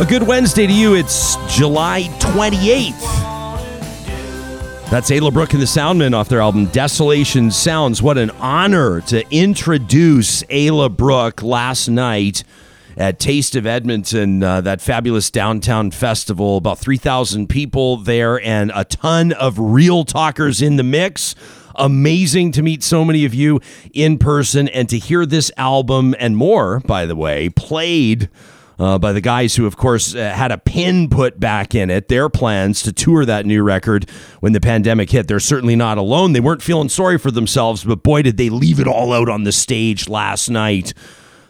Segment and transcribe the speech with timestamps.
[0.00, 0.94] A good Wednesday to you.
[0.94, 3.00] It's July 28th.
[4.92, 8.00] That's Ayla Brooke and the Soundmen off their album Desolation Sounds.
[8.00, 12.44] What an honor to introduce Ayla Brooke last night
[12.96, 16.58] at Taste of Edmonton, uh, that fabulous downtown festival.
[16.58, 21.34] About 3,000 people there and a ton of real talkers in the mix.
[21.74, 23.60] Amazing to meet so many of you
[23.92, 28.28] in person and to hear this album and more, by the way, played
[28.78, 32.08] uh, by the guys who, of course, uh, had a pin put back in it.
[32.08, 34.08] Their plans to tour that new record
[34.40, 35.26] when the pandemic hit.
[35.26, 36.32] They're certainly not alone.
[36.32, 39.44] They weren't feeling sorry for themselves, but boy, did they leave it all out on
[39.44, 40.94] the stage last night.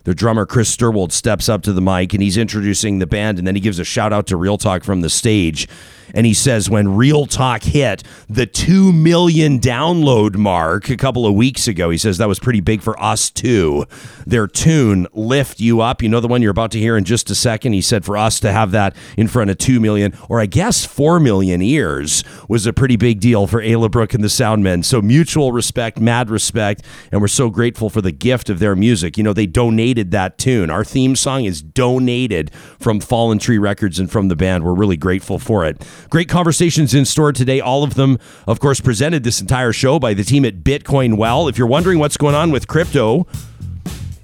[0.05, 3.47] The drummer Chris Sturwold steps up to the mic and he's introducing the band, and
[3.47, 5.69] then he gives a shout out to Real Talk from the stage.
[6.15, 11.35] And he says, when Real Talk hit the 2 million download mark a couple of
[11.35, 13.85] weeks ago, he says that was pretty big for us too.
[14.27, 17.31] Their tune, Lift You Up, you know, the one you're about to hear in just
[17.31, 17.73] a second.
[17.73, 20.85] He said for us to have that in front of 2 million, or I guess
[20.85, 24.85] 4 million ears, was a pretty big deal for Ayla Brooke and the Soundmen.
[24.85, 26.85] So mutual respect, mad respect.
[27.13, 29.17] And we're so grateful for the gift of their music.
[29.17, 30.71] You know, they donated that tune.
[30.71, 34.65] Our theme song is donated from Fallen Tree Records and from the band.
[34.65, 35.87] We're really grateful for it.
[36.11, 37.61] Great conversations in store today.
[37.61, 41.49] All of them, of course, presented this entire show by the team at Bitcoin Well.
[41.49, 43.27] If you're wondering what's going on with crypto,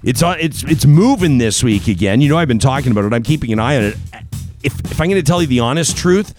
[0.03, 2.21] it's on, it's it's moving this week again.
[2.21, 3.13] You know, I've been talking about it.
[3.13, 3.97] I'm keeping an eye on it.
[4.63, 6.33] If if I'm going to tell you the honest truth,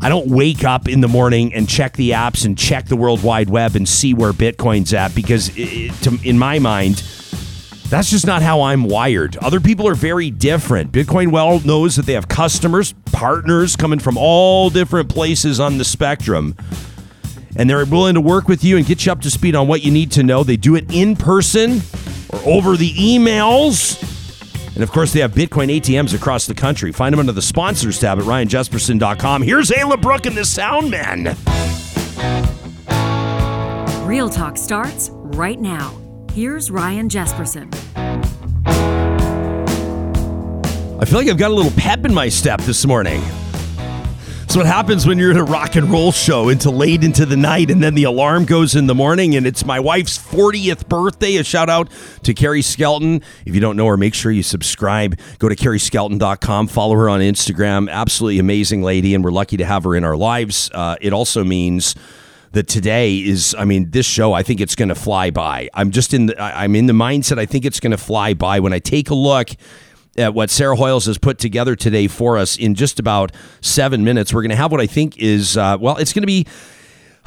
[0.00, 3.22] I don't wake up in the morning and check the apps and check the World
[3.22, 7.02] Wide Web and see where Bitcoin's at because, it, to, in my mind,
[7.90, 9.36] that's just not how I'm wired.
[9.38, 10.90] Other people are very different.
[10.90, 15.84] Bitcoin Well knows that they have customers, partners coming from all different places on the
[15.84, 16.56] spectrum.
[17.56, 19.82] And they're willing to work with you and get you up to speed on what
[19.82, 20.42] you need to know.
[20.42, 21.82] They do it in person
[22.30, 24.00] or over the emails.
[24.74, 26.90] And of course, they have Bitcoin ATMs across the country.
[26.90, 29.42] Find them under the sponsors tab at ryanjesperson.com.
[29.42, 31.36] Here's Ayla Brooke and the Soundmen.
[34.04, 36.03] Real Talk starts right now.
[36.34, 37.72] Here's Ryan Jesperson.
[41.00, 43.22] I feel like I've got a little pep in my step this morning.
[44.48, 47.36] So what happens when you're at a rock and roll show until late into the
[47.36, 51.36] night, and then the alarm goes in the morning, and it's my wife's 40th birthday.
[51.36, 51.88] A shout out
[52.24, 53.22] to Carrie Skelton.
[53.46, 55.16] If you don't know her, make sure you subscribe.
[55.38, 57.88] Go to carrieskelton.com, follow her on Instagram.
[57.88, 60.68] Absolutely amazing lady, and we're lucky to have her in our lives.
[60.74, 61.94] Uh, it also means
[62.54, 65.90] that today is i mean this show i think it's going to fly by i'm
[65.90, 68.72] just in the i'm in the mindset i think it's going to fly by when
[68.72, 69.50] i take a look
[70.16, 74.32] at what sarah hoyles has put together today for us in just about seven minutes
[74.32, 76.46] we're going to have what i think is uh, well it's going to be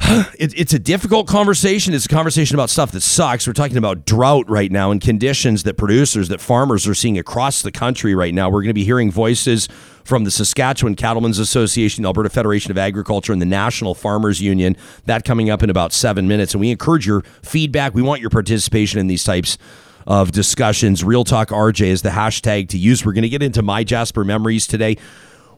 [0.38, 1.92] it's a difficult conversation.
[1.92, 3.46] It's a conversation about stuff that sucks.
[3.46, 7.62] We're talking about drought right now and conditions that producers, that farmers are seeing across
[7.62, 8.48] the country right now.
[8.48, 9.68] We're going to be hearing voices
[10.08, 14.74] from the Saskatchewan Cattlemen's Association, the Alberta Federation of Agriculture, and the National Farmers Union.
[15.04, 16.54] That coming up in about seven minutes.
[16.54, 17.92] And we encourage your feedback.
[17.92, 19.58] We want your participation in these types
[20.06, 21.04] of discussions.
[21.04, 23.04] Real Talk RJ is the hashtag to use.
[23.04, 24.96] We're going to get into my Jasper memories today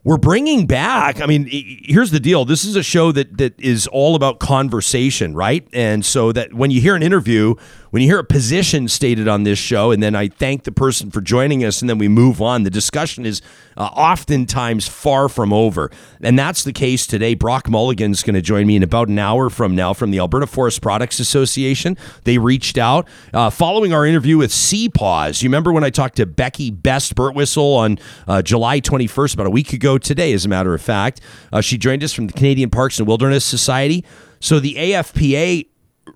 [0.02, 1.20] we're bringing back.
[1.20, 2.44] I mean, here's the deal.
[2.44, 5.66] This is a show that that is all about conversation, right?
[5.72, 7.54] And so that when you hear an interview,
[7.90, 11.10] when you hear a position stated on this show, and then I thank the person
[11.10, 13.42] for joining us, and then we move on, the discussion is
[13.76, 15.90] uh, oftentimes far from over.
[16.20, 17.34] And that's the case today.
[17.34, 20.46] Brock Mulligan's going to join me in about an hour from now from the Alberta
[20.46, 21.96] Forest Products Association.
[22.24, 25.42] They reached out uh, following our interview with CPAWS.
[25.42, 29.50] You remember when I talked to Becky Best Burtwhistle on uh, July 21st, about a
[29.50, 31.20] week ago today, as a matter of fact?
[31.52, 34.04] Uh, she joined us from the Canadian Parks and Wilderness Society.
[34.40, 35.69] So the AFPA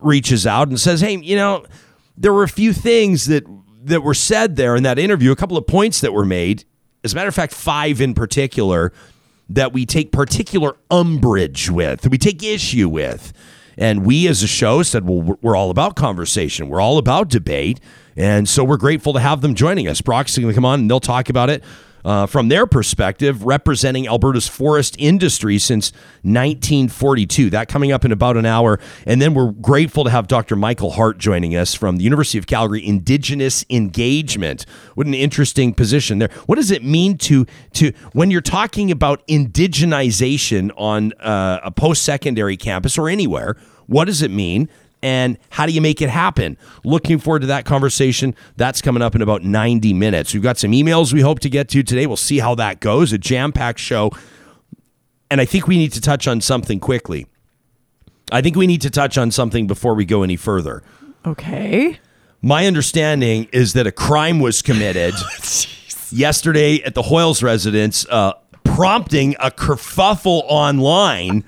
[0.04, 1.64] reaches out and says, "Hey, you know,
[2.16, 3.44] there were a few things that
[3.84, 6.64] that were said there in that interview, a couple of points that were made.
[7.02, 8.92] As a matter of fact, five in particular
[9.48, 13.32] that we take particular umbrage with, we take issue with."
[13.76, 16.68] And we as a show said, well, we're all about conversation.
[16.68, 17.80] We're all about debate.
[18.16, 20.00] And so we're grateful to have them joining us.
[20.00, 21.64] Brock's going to come on and they'll talk about it
[22.04, 25.92] uh, from their perspective, representing Alberta's forest industry since
[26.22, 27.50] 1942.
[27.50, 28.78] That coming up in about an hour.
[29.06, 30.56] And then we're grateful to have Dr.
[30.56, 34.66] Michael Hart joining us from the University of Calgary Indigenous Engagement.
[34.94, 36.30] What an interesting position there.
[36.46, 42.02] What does it mean to, to when you're talking about indigenization on uh, a post
[42.02, 43.56] secondary campus or anywhere?
[43.86, 44.68] What does it mean?
[45.04, 46.56] And how do you make it happen?
[46.82, 48.34] Looking forward to that conversation.
[48.56, 50.32] That's coming up in about 90 minutes.
[50.32, 52.06] We've got some emails we hope to get to today.
[52.06, 53.12] We'll see how that goes.
[53.12, 54.10] A jam packed show.
[55.30, 57.26] And I think we need to touch on something quickly.
[58.32, 60.82] I think we need to touch on something before we go any further.
[61.26, 62.00] Okay.
[62.40, 65.14] My understanding is that a crime was committed.
[66.10, 68.32] yesterday at the Hoyles residence, uh,
[68.64, 71.44] prompting a kerfuffle online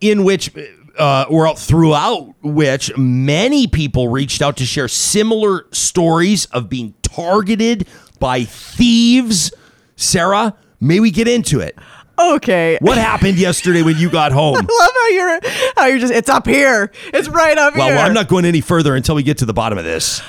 [0.00, 0.50] in which.
[0.98, 7.86] Uh, or throughout which many people reached out to share similar stories of being targeted
[8.18, 9.52] by thieves.
[9.96, 11.76] Sarah, may we get into it?
[12.18, 12.78] Okay.
[12.80, 14.56] What happened yesterday when you got home?
[14.56, 15.40] I love how you're
[15.76, 16.90] how you're just it's up here.
[17.12, 17.96] It's right up Well, here.
[17.96, 20.22] well, I'm not going any further until we get to the bottom of this.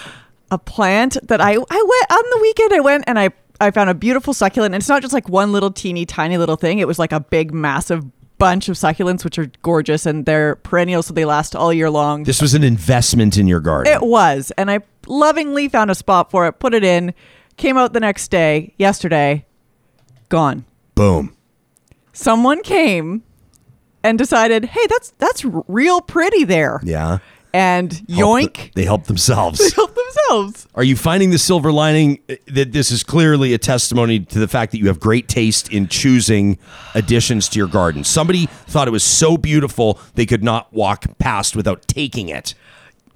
[0.52, 1.70] a plant that I I went
[2.12, 2.74] on the weekend.
[2.74, 3.30] I went and I
[3.60, 4.75] I found a beautiful succulent.
[4.75, 6.80] And it's not just like one little teeny tiny little thing.
[6.80, 8.04] It was like a big massive
[8.38, 12.24] bunch of succulents, which are gorgeous and they're perennial, so they last all year long.
[12.24, 13.92] This was an investment in your garden.
[13.92, 17.13] It was, and I lovingly found a spot for it, put it in,
[17.57, 19.45] came out the next day, yesterday,
[20.30, 20.66] gone.
[20.95, 21.36] Boom.
[22.13, 23.24] Someone came
[24.04, 27.19] and decided, "Hey, that's that's real pretty there." Yeah.
[27.54, 29.58] And Help yoink, th- they help themselves.
[29.70, 30.68] they help themselves.
[30.76, 34.72] Are you finding the silver lining that this is clearly a testimony to the fact
[34.74, 36.60] that you have great taste in choosing
[36.94, 38.04] additions to your garden?
[38.04, 42.54] Somebody thought it was so beautiful they could not walk past without taking it.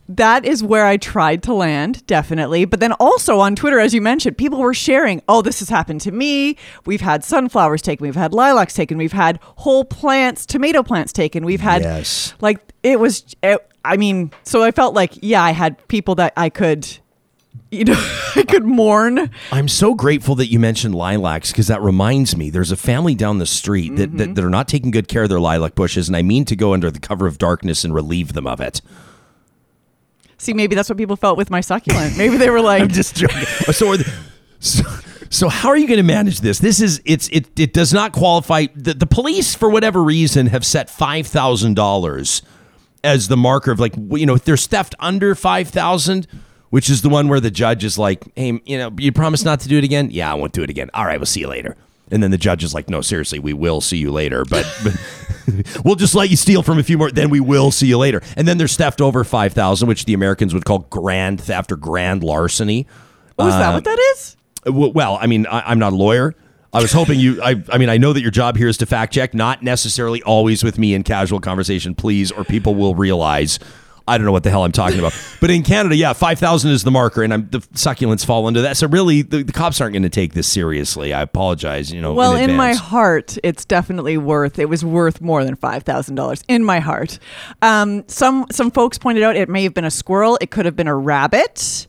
[0.10, 2.66] that is where I tried to land, definitely.
[2.66, 6.02] But then also on Twitter, as you mentioned, people were sharing, oh, this has happened
[6.02, 6.58] to me.
[6.86, 11.46] We've had sunflowers taken, we've had lilacs taken, we've had whole plants, tomato plants taken,
[11.46, 12.34] we've had Yes.
[12.42, 13.36] like it was.
[13.44, 16.88] It, I mean, so I felt like yeah, I had people that I could,
[17.72, 17.96] you know,
[18.36, 19.30] I could mourn.
[19.52, 23.40] I'm so grateful that you mentioned lilacs because that reminds me there's a family down
[23.40, 24.34] the street that, that, mm-hmm.
[24.34, 26.74] that are not taking good care of their lilac bushes, and I mean to go
[26.74, 28.82] under the cover of darkness and relieve them of it.
[30.38, 32.18] See, maybe that's what people felt with my succulent.
[32.18, 33.46] Maybe they were like, I'm just joking.
[33.72, 33.96] so,
[34.60, 34.84] so,
[35.30, 36.58] so how are you going to manage this?
[36.58, 38.66] This is it's it it does not qualify.
[38.76, 42.42] The, the police, for whatever reason, have set five thousand dollars
[43.04, 46.28] as the marker of like you know if there's theft under five thousand.
[46.70, 49.60] Which is the one where the judge is like, "Hey, you know, you promise not
[49.60, 50.08] to do it again?
[50.10, 50.90] Yeah, I won't do it again.
[50.94, 51.76] All right, we'll see you later."
[52.10, 55.82] And then the judge is like, "No, seriously, we will see you later, but, but
[55.84, 57.12] we'll just let you steal from a few more.
[57.12, 60.14] Then we will see you later." And then there's theft over five thousand, which the
[60.14, 62.88] Americans would call grand theft or grand larceny.
[63.38, 66.34] "Oh, is Uh, that what that is?" Well, I mean, I, I'm not a lawyer.
[66.74, 67.42] I was hoping you.
[67.42, 70.22] I, I mean, I know that your job here is to fact check, not necessarily
[70.24, 73.60] always with me in casual conversation, please, or people will realize
[74.08, 75.14] I don't know what the hell I'm talking about.
[75.42, 78.62] but in Canada, yeah, five thousand is the marker, and I'm, the succulents fall into
[78.62, 78.78] that.
[78.78, 81.14] So really, the, the cops aren't going to take this seriously.
[81.14, 81.92] I apologize.
[81.92, 84.60] You know, Well, in, my heart, it's definitely worth.
[84.60, 87.20] It was worth more than five thousand dollars in my heart.
[87.62, 90.38] Um, some some folks pointed out it may have been a squirrel.
[90.42, 91.88] It could have been a rabbit.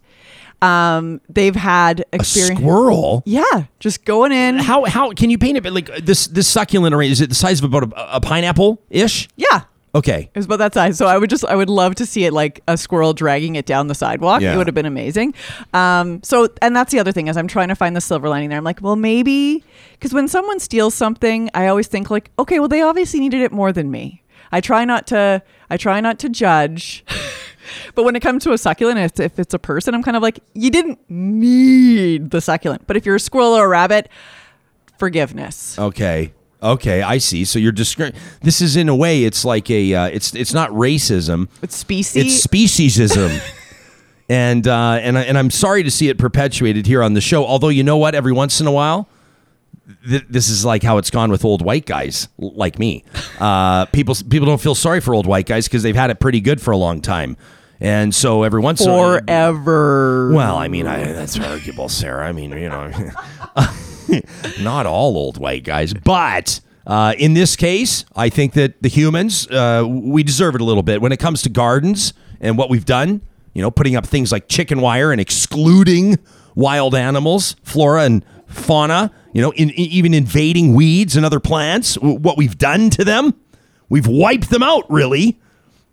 [0.62, 2.60] Um, they've had a experience.
[2.60, 3.22] squirrel.
[3.26, 4.58] Yeah, just going in.
[4.58, 5.62] How how can you paint it?
[5.62, 8.80] But like this this succulent array is it the size of about a, a pineapple
[8.90, 9.28] ish?
[9.36, 9.62] Yeah,
[9.94, 10.30] Okay.
[10.32, 10.96] it was about that size.
[10.96, 13.66] So I would just, I would love to see it like a squirrel dragging it
[13.66, 14.40] down the sidewalk.
[14.40, 14.54] Yeah.
[14.54, 15.34] It would have been amazing.
[15.74, 18.48] Um, so, and that's the other thing is I'm trying to find the silver lining
[18.48, 18.56] there.
[18.56, 19.62] I'm like, well, maybe
[19.92, 23.52] because when someone steals something, I always think like, okay, well, they obviously needed it
[23.52, 24.22] more than me.
[24.50, 27.04] I try not to, I try not to judge.
[27.94, 30.22] But when it comes to a succulent, if, if it's a person, I'm kind of
[30.22, 32.86] like, you didn't need the succulent.
[32.86, 34.08] But if you're a squirrel or a rabbit,
[34.98, 35.78] forgiveness.
[35.78, 36.32] Okay.
[36.62, 37.44] Okay, I see.
[37.44, 40.70] So you're describing this is in a way it's like a uh, it's it's not
[40.70, 41.48] racism.
[41.60, 42.24] It's species.
[42.24, 43.40] It's speciesism.
[44.28, 47.44] and uh, and I, and I'm sorry to see it perpetuated here on the show.
[47.44, 49.08] Although you know what, every once in a while,
[50.08, 53.04] th- this is like how it's gone with old white guys like me.
[53.40, 56.40] Uh, people people don't feel sorry for old white guys because they've had it pretty
[56.40, 57.36] good for a long time,
[57.82, 59.18] and so every once in a while.
[59.18, 60.32] forever.
[60.32, 62.26] Well, I mean, I, that's arguable, Sarah.
[62.26, 62.90] I mean, you know,
[64.60, 69.46] not all old white guys, but uh, in this case, I think that the humans
[69.50, 72.84] uh, we deserve it a little bit when it comes to gardens and what we've
[72.86, 73.20] done.
[73.54, 76.18] You know, putting up things like chicken wire and excluding
[76.54, 79.10] wild animals, flora and fauna.
[79.34, 81.94] You know, in, in- even invading weeds and other plants.
[81.94, 83.34] w- What we've done to them,
[83.88, 85.38] we've wiped them out, really.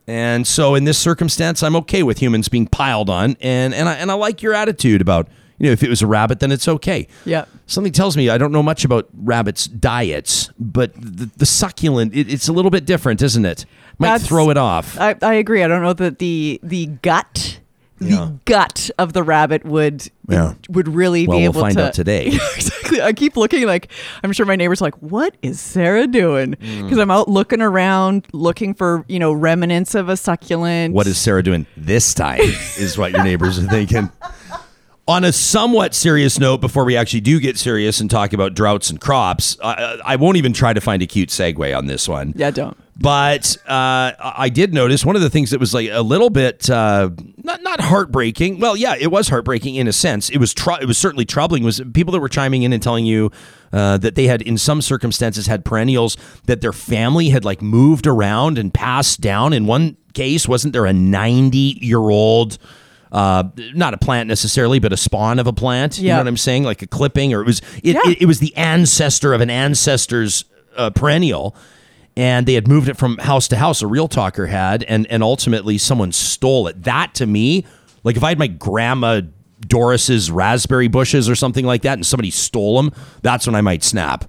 [0.09, 3.93] And so in this circumstance, I'm okay with humans being piled on, and and I
[3.93, 5.27] and I like your attitude about
[5.59, 7.07] you know if it was a rabbit, then it's okay.
[7.25, 7.45] Yeah.
[7.67, 12.27] Something tells me I don't know much about rabbits' diets, but the, the succulent it,
[12.27, 13.67] it's a little bit different, isn't it?
[13.99, 14.99] Might That's- throw it off.
[14.99, 15.61] I, I agree.
[15.61, 17.58] I don't know that the the gut,
[18.01, 18.15] Yeah.
[18.15, 20.53] the gut of the rabbit would Yeah.
[20.69, 21.87] would really well, be we'll able find to.
[21.87, 22.27] out today.
[22.55, 23.01] exactly.
[23.01, 23.89] I keep looking like
[24.23, 26.53] I'm sure my neighbors are like, what is Sarah doing?
[26.55, 26.83] Mm.
[26.83, 30.93] Because I'm out looking around, looking for you know remnants of a succulent.
[30.93, 32.39] What is Sarah doing this time?
[32.41, 34.09] is what your neighbors are thinking.
[35.09, 38.91] On a somewhat serious note, before we actually do get serious and talk about droughts
[38.91, 42.31] and crops, I, I won't even try to find a cute segue on this one.
[42.35, 42.77] Yeah, don't.
[42.95, 46.69] But uh, I did notice one of the things that was like a little bit
[46.69, 48.59] uh, not not heartbreaking.
[48.59, 50.29] Well, yeah, it was heartbreaking in a sense.
[50.29, 51.63] It was tr- it was certainly troubling.
[51.63, 53.31] Was people that were chiming in and telling you
[53.73, 58.05] uh, that they had, in some circumstances, had perennials that their family had like moved
[58.05, 59.53] around and passed down.
[59.53, 62.59] In one case, wasn't there a ninety year old?
[63.11, 65.97] Uh, not a plant necessarily, but a spawn of a plant.
[65.97, 66.63] You know what I'm saying?
[66.63, 68.01] Like a clipping, or it was it, Yeah.
[68.05, 70.45] it, it was the ancestor of an ancestor's
[70.77, 71.55] uh, perennial
[72.17, 73.81] and they had moved it from house to house.
[73.81, 76.83] A real talker had, and and ultimately someone stole it.
[76.83, 77.65] That to me,
[78.03, 79.21] like if I had my grandma
[79.65, 83.83] Doris's raspberry bushes or something like that, and somebody stole them, that's when I might
[83.83, 84.25] snap.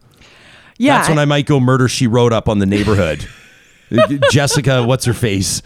[0.79, 0.99] Yeah.
[0.99, 3.27] That's when I might go murder she wrote up on the neighborhood.
[4.31, 5.61] Jessica, what's her face?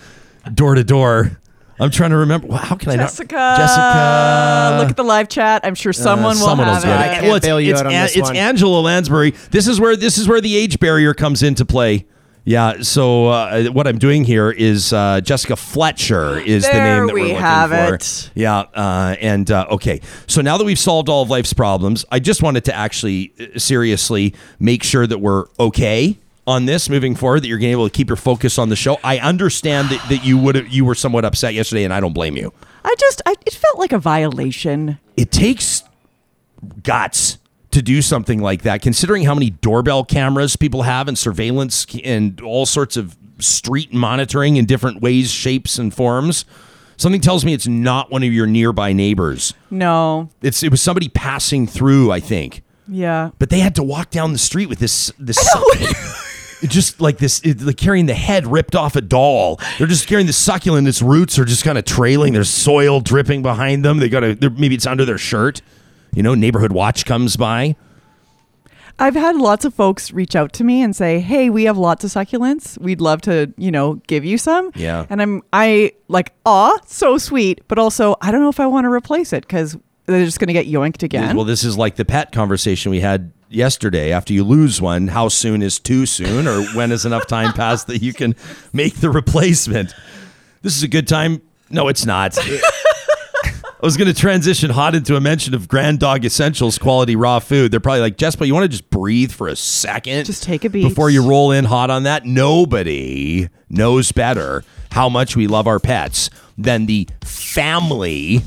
[0.52, 1.40] Door to door.
[1.80, 2.46] I'm trying to remember.
[2.48, 3.34] Wow, How can I Jessica.
[3.34, 3.58] not?
[3.58, 4.76] Jessica.
[4.80, 5.62] Look at the live chat.
[5.64, 7.00] I'm sure someone will Uh, Someone will have get it.
[7.18, 8.36] I can't bail you it's, out on An- this it's one.
[8.36, 9.32] Angela Lansbury.
[9.50, 12.06] This is where this is where the age barrier comes into play.
[12.46, 12.82] Yeah.
[12.82, 17.20] So uh, what I'm doing here is uh, Jessica Fletcher is the name that we
[17.22, 17.94] we're looking have for.
[17.94, 18.30] it.
[18.34, 18.58] Yeah.
[18.74, 20.00] Uh, and uh, okay.
[20.26, 23.58] So now that we've solved all of life's problems, I just wanted to actually uh,
[23.58, 27.40] seriously make sure that we're okay on this moving forward.
[27.42, 28.98] That you're going to be able to keep your focus on the show.
[29.02, 32.36] I understand that, that you would you were somewhat upset yesterday, and I don't blame
[32.36, 32.52] you.
[32.84, 34.98] I just, I, it felt like a violation.
[35.16, 35.82] it takes
[36.82, 37.38] guts
[37.70, 42.40] to do something like that, considering how many doorbell cameras people have and surveillance and
[42.40, 46.44] all sorts of street monitoring in different ways, shapes, and forms.
[46.96, 49.54] Something tells me it's not one of your nearby neighbors.
[49.70, 50.28] No.
[50.42, 52.62] It's it was somebody passing through, I think.
[52.86, 53.30] Yeah.
[53.38, 55.38] But they had to walk down the street with this this
[56.70, 59.60] just like this it- like carrying the head ripped off a doll.
[59.78, 60.86] They're just carrying the succulent.
[60.88, 62.32] Its roots are just kind of trailing.
[62.32, 63.98] There's soil dripping behind them.
[63.98, 65.62] They got to maybe it's under their shirt.
[66.14, 67.76] You know, neighborhood watch comes by.
[68.96, 72.04] I've had lots of folks reach out to me and say, "Hey, we have lots
[72.04, 72.78] of succulents.
[72.80, 75.06] We'd love to, you know, give you some." Yeah.
[75.10, 78.84] And I'm I like, "Aw, so sweet," but also I don't know if I want
[78.84, 81.34] to replace it cuz they're just going to get yoinked again.
[81.34, 84.12] Well, this is like the pet conversation we had yesterday.
[84.12, 87.86] After you lose one, how soon is too soon, or when is enough time passed
[87.86, 88.34] that you can
[88.72, 89.94] make the replacement?
[90.62, 91.42] This is a good time.
[91.70, 92.38] No, it's not.
[93.84, 97.38] I was going to transition hot into a mention of Grand Dog Essentials quality raw
[97.38, 97.70] food.
[97.70, 100.24] They're probably like, Jess, but you want to just breathe for a second?
[100.24, 100.84] Just take a beat.
[100.84, 102.24] Before you roll in hot on that?
[102.24, 108.42] Nobody knows better how much we love our pets than the family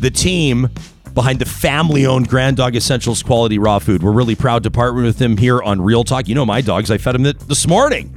[0.00, 0.70] the team
[1.14, 4.02] behind the family owned Grand Dog Essentials quality raw food.
[4.02, 6.28] We're really proud to partner with them here on Real Talk.
[6.28, 8.16] You know my dogs, I fed them this morning.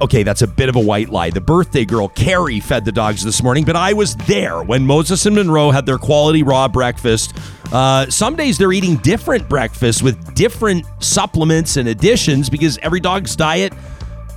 [0.00, 1.30] Okay, that's a bit of a white lie.
[1.30, 5.24] The birthday girl, Carrie, fed the dogs this morning, but I was there when Moses
[5.24, 7.32] and Monroe had their quality raw breakfast.
[7.72, 13.36] Uh, some days they're eating different breakfasts with different supplements and additions because every dog's
[13.36, 13.72] diet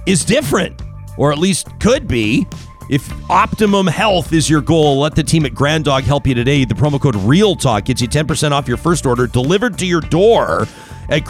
[0.05, 0.81] is different,
[1.17, 2.47] or at least could be.
[2.89, 6.63] If optimum health is your goal, let the team at Grand Dog help you today.
[6.63, 10.67] The promo code REALTALK gets you 10% off your first order delivered to your door
[11.09, 11.25] at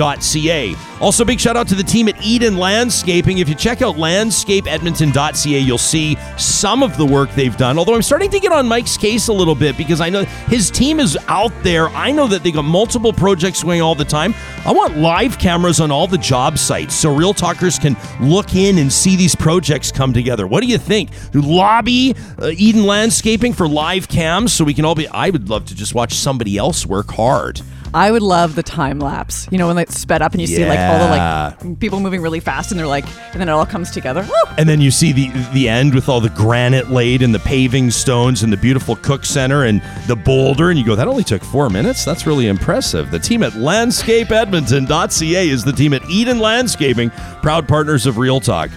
[0.00, 0.74] granddog.ca.
[1.00, 3.38] Also, big shout out to the team at Eden Landscaping.
[3.38, 7.78] If you check out landscapeedmonton.ca, you'll see some of the work they've done.
[7.78, 10.70] Although I'm starting to get on Mike's case a little bit because I know his
[10.70, 11.88] team is out there.
[11.90, 14.34] I know that they got multiple projects going all the time.
[14.66, 18.78] I want live cameras on all the job sites so real talkers can look in
[18.78, 20.46] and see these projects come together.
[20.46, 21.10] What do you think?
[21.32, 25.08] Do lobby uh, Eden Landscaping for live cams so we can all be.
[25.08, 27.62] I would love to just watch somebody else work hard.
[27.92, 29.48] I would love the time lapse.
[29.50, 32.22] You know, when it's sped up and you see like all the like people moving
[32.22, 34.22] really fast and they're like, and then it all comes together.
[34.22, 34.54] Woo!
[34.58, 37.90] And then you see the the end with all the granite laid and the paving
[37.90, 41.42] stones and the beautiful cook center and the boulder, and you go, that only took
[41.42, 42.04] four minutes.
[42.04, 43.10] That's really impressive.
[43.10, 47.10] The team at LandscapeEdmonton.ca is the team at Eden Landscaping,
[47.42, 48.70] proud partners of Real Talk.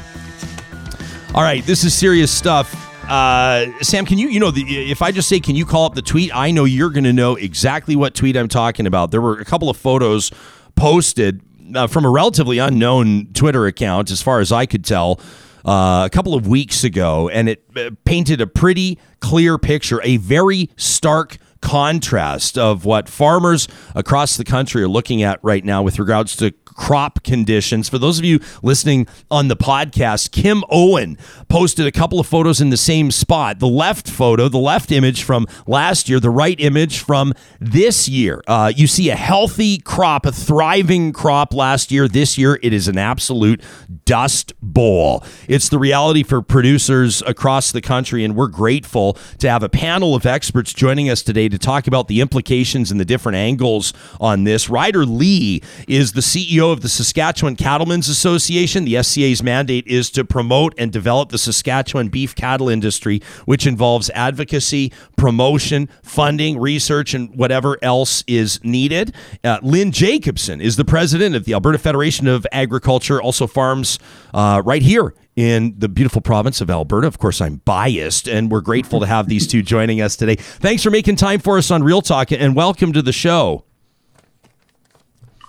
[1.35, 2.92] All right, this is serious stuff.
[3.09, 5.93] Uh, Sam, can you, you know, the, if I just say, can you call up
[5.93, 6.33] the tweet?
[6.33, 9.11] I know you're going to know exactly what tweet I'm talking about.
[9.11, 10.31] There were a couple of photos
[10.75, 11.41] posted
[11.75, 15.19] uh, from a relatively unknown Twitter account, as far as I could tell,
[15.65, 20.17] uh, a couple of weeks ago, and it uh, painted a pretty clear picture, a
[20.17, 25.97] very stark contrast of what farmers across the country are looking at right now with
[25.97, 27.87] regards to crop conditions.
[27.87, 31.17] For those of you listening on the podcast, Kim Owen
[31.47, 33.59] posted a couple of photos in the same spot.
[33.59, 38.43] The left photo, the left image from last year, the right image from this year.
[38.47, 42.07] Uh, you see a healthy crop, a thriving crop last year.
[42.07, 43.61] This year, it is an absolute
[44.05, 45.23] dust bowl.
[45.47, 50.15] It's the reality for producers across the country, and we're grateful to have a panel
[50.15, 54.43] of experts joining us today to talk about the implications and the different angles on
[54.43, 54.69] this.
[54.69, 58.85] Ryder Lee is the CEO of the Saskatchewan Cattlemen's Association.
[58.85, 64.09] The SCA's mandate is to promote and develop the Saskatchewan beef cattle industry, which involves
[64.11, 69.13] advocacy, promotion, funding, research, and whatever else is needed.
[69.43, 73.99] Uh, Lynn Jacobson is the president of the Alberta Federation of Agriculture, also farms
[74.33, 77.07] uh, right here in the beautiful province of Alberta.
[77.07, 80.35] Of course, I'm biased, and we're grateful to have these two joining us today.
[80.35, 83.63] Thanks for making time for us on Real Talk, and welcome to the show.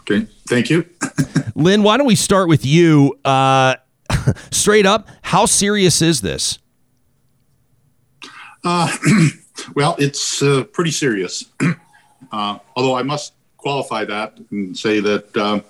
[0.00, 0.86] Okay, thank you.
[1.54, 3.18] Lynn, why don't we start with you?
[3.24, 3.76] Uh,
[4.50, 6.58] straight up, how serious is this?
[8.62, 8.94] Uh,
[9.74, 11.44] well, it's uh, pretty serious.
[12.32, 15.62] Uh, although I must qualify that and say that um,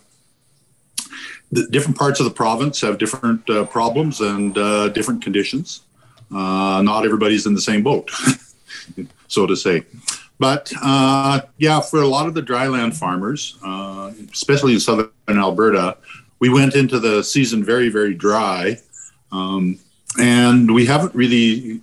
[1.54, 5.82] the different parts of the province have different uh, problems and uh, different conditions.
[6.34, 8.10] Uh, not everybody's in the same boat,
[9.28, 9.84] so to say.
[10.40, 15.96] But uh, yeah, for a lot of the dryland farmers, uh, especially in southern Alberta,
[16.40, 18.76] we went into the season very, very dry,
[19.30, 19.78] um,
[20.18, 21.80] and we haven't really,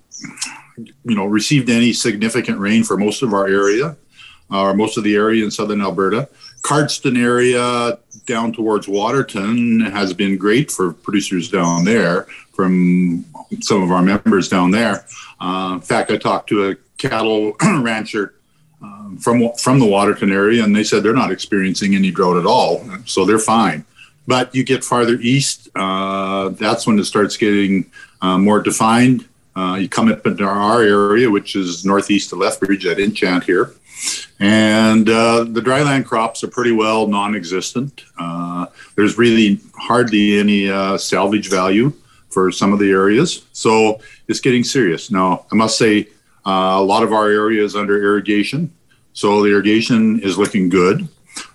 [1.06, 3.96] you know, received any significant rain for most of our area,
[4.50, 6.28] or most of the area in southern Alberta.
[6.62, 13.26] Cardston area down towards Waterton has been great for producers down there from
[13.62, 15.06] some of our members down there.
[15.40, 18.36] Uh, in fact, I talked to a cattle rancher
[18.82, 22.46] um, from from the Waterton area, and they said they're not experiencing any drought at
[22.46, 23.86] all, so they're fine.
[24.28, 29.28] But you get farther east, uh, that's when it starts getting uh, more defined.
[29.56, 33.74] Uh, you come up into our area, which is northeast of Lethbridge at Enchant here,
[34.40, 38.04] and uh, the dryland crops are pretty well non-existent.
[38.20, 38.66] Uh,
[38.96, 41.94] there's really hardly any uh, salvage value
[42.30, 45.12] for some of the areas, so it's getting serious.
[45.12, 46.08] Now, I must say,
[46.46, 48.74] uh, a lot of our area is under irrigation,
[49.14, 51.08] so the irrigation is looking good,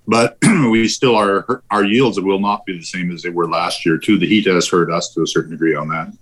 [0.07, 3.85] but we still are our yields will not be the same as they were last
[3.85, 3.99] year.
[3.99, 6.13] Too, the heat has hurt us to a certain degree on that.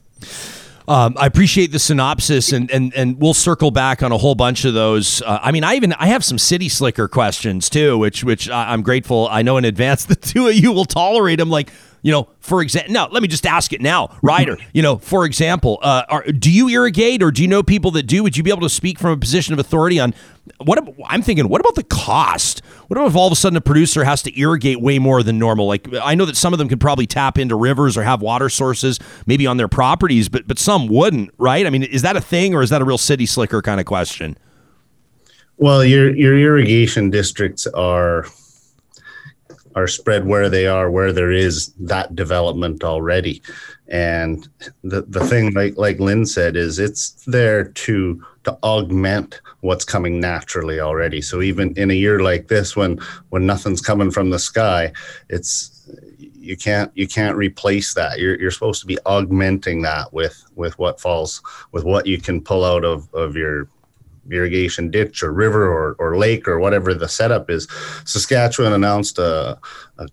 [0.86, 4.66] Um, I appreciate the synopsis, and, and and we'll circle back on a whole bunch
[4.66, 5.22] of those.
[5.22, 8.82] Uh, I mean, I even I have some city slicker questions too, which which I'm
[8.82, 9.26] grateful.
[9.30, 11.48] I know in advance the two of you will tolerate them.
[11.48, 11.70] Like
[12.04, 14.58] you know, for example, now let me just ask it now, Ryder.
[14.74, 18.02] you know, for example, uh, are, do you irrigate, or do you know people that
[18.02, 18.22] do?
[18.22, 20.14] Would you be able to speak from a position of authority on
[20.58, 20.86] what?
[21.06, 22.60] I'm thinking, what about the cost?
[22.88, 25.66] What if all of a sudden a producer has to irrigate way more than normal?
[25.66, 28.50] Like I know that some of them could probably tap into rivers or have water
[28.50, 31.66] sources maybe on their properties, but but some wouldn't, right?
[31.66, 33.86] I mean, is that a thing, or is that a real city slicker kind of
[33.86, 34.36] question?
[35.56, 38.26] Well, your your irrigation districts are
[39.74, 43.42] are spread where they are, where there is that development already.
[43.88, 44.48] And
[44.82, 50.20] the, the thing, like like Lynn said, is it's there to to augment what's coming
[50.20, 51.20] naturally already.
[51.20, 52.98] So even in a year like this, when
[53.30, 54.92] when nothing's coming from the sky,
[55.28, 55.70] it's
[56.44, 58.18] you can't you can't replace that.
[58.18, 62.40] You're you're supposed to be augmenting that with with what falls with what you can
[62.40, 63.68] pull out of of your
[64.30, 67.68] irrigation ditch or river or, or lake or whatever the setup is.
[68.04, 69.58] Saskatchewan announced a,
[69.98, 70.08] a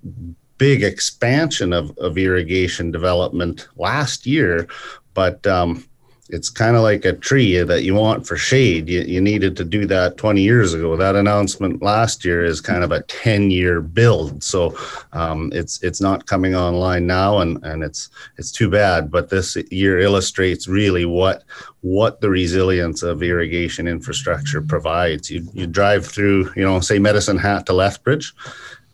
[0.58, 4.68] big expansion of, of irrigation development last year,
[5.14, 5.84] but um,
[6.32, 8.88] it's kind of like a tree that you want for shade.
[8.88, 10.96] You, you needed to do that 20 years ago.
[10.96, 14.44] That announcement last year is kind of a 10 year build.
[14.44, 14.78] So
[15.12, 19.12] um, it's it's not coming online now, and, and it's it's too bad.
[19.12, 21.44] But this year illustrates really what
[21.82, 25.30] what the resilience of irrigation infrastructure provides.
[25.30, 28.34] You you drive through, you know, say Medicine Hat to Lethbridge,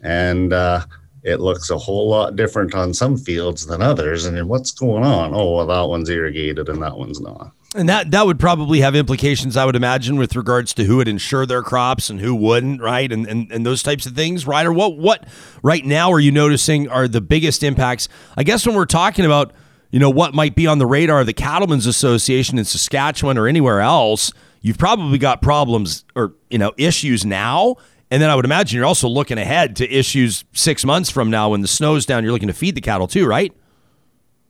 [0.01, 0.85] and uh,
[1.27, 4.25] it looks a whole lot different on some fields than others.
[4.25, 5.33] And then what's going on?
[5.33, 7.51] Oh, well, that one's irrigated and that one's not.
[7.75, 11.09] And that that would probably have implications, I would imagine, with regards to who would
[11.09, 13.11] insure their crops and who wouldn't, right?
[13.11, 14.65] And and, and those types of things, right?
[14.65, 15.27] Or what what
[15.61, 18.07] right now are you noticing are the biggest impacts?
[18.37, 19.51] I guess when we're talking about,
[19.91, 23.47] you know, what might be on the radar of the Cattlemen's Association in Saskatchewan or
[23.47, 27.75] anywhere else, you've probably got problems or, you know, issues now
[28.09, 31.49] and then I would imagine you're also looking ahead to issues six months from now
[31.49, 32.23] when the snow's down.
[32.23, 33.53] You're looking to feed the cattle too, right?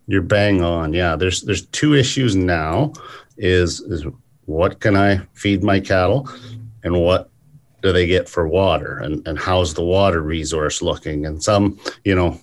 [0.08, 0.94] You're bang on.
[0.94, 2.94] Yeah, there's there's two issues now.
[3.38, 4.06] Is is
[4.46, 6.30] what can I feed my cattle,
[6.84, 7.30] and what
[7.82, 11.26] do they get for water, and and how's the water resource looking?
[11.26, 12.40] And some, you know,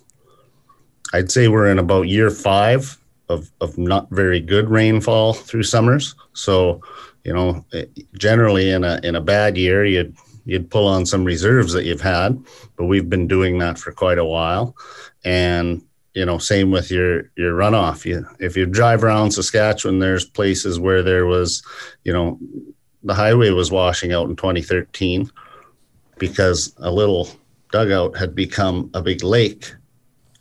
[1.12, 2.98] I'd say we're in about year five
[3.29, 6.14] of of not very good rainfall through summers.
[6.35, 6.83] So,
[7.24, 7.64] you know,
[8.18, 12.00] generally in a in a bad year, you'd you'd pull on some reserves that you've
[12.00, 12.42] had,
[12.76, 14.76] but we've been doing that for quite a while.
[15.24, 15.83] And
[16.14, 18.04] you know, same with your your runoff.
[18.04, 21.62] You if you drive around Saskatchewan, there's places where there was,
[22.04, 22.38] you know,
[23.02, 25.30] the highway was washing out in 2013
[26.18, 27.28] because a little
[27.72, 29.74] dugout had become a big lake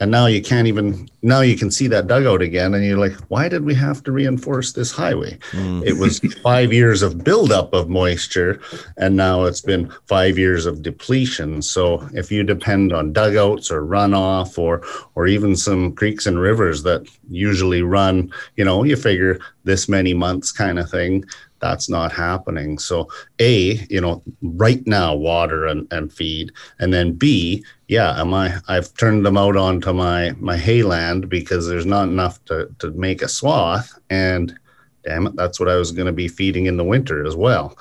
[0.03, 3.13] and now you can't even now you can see that dugout again and you're like
[3.29, 5.81] why did we have to reinforce this highway mm.
[5.85, 8.59] it was five years of buildup of moisture
[8.97, 13.81] and now it's been five years of depletion so if you depend on dugouts or
[13.81, 14.83] runoff or
[15.15, 20.13] or even some creeks and rivers that usually run you know you figure this many
[20.13, 21.23] months kind of thing
[21.63, 22.77] that's not happening.
[22.77, 23.07] So
[23.39, 26.51] a you know right now water and, and feed.
[26.79, 31.67] And then b yeah am i i've turned them out onto my my hayland because
[31.67, 33.97] there's not enough to to make a swath.
[34.09, 34.59] And
[35.05, 37.77] damn it that's what i was going to be feeding in the winter as well.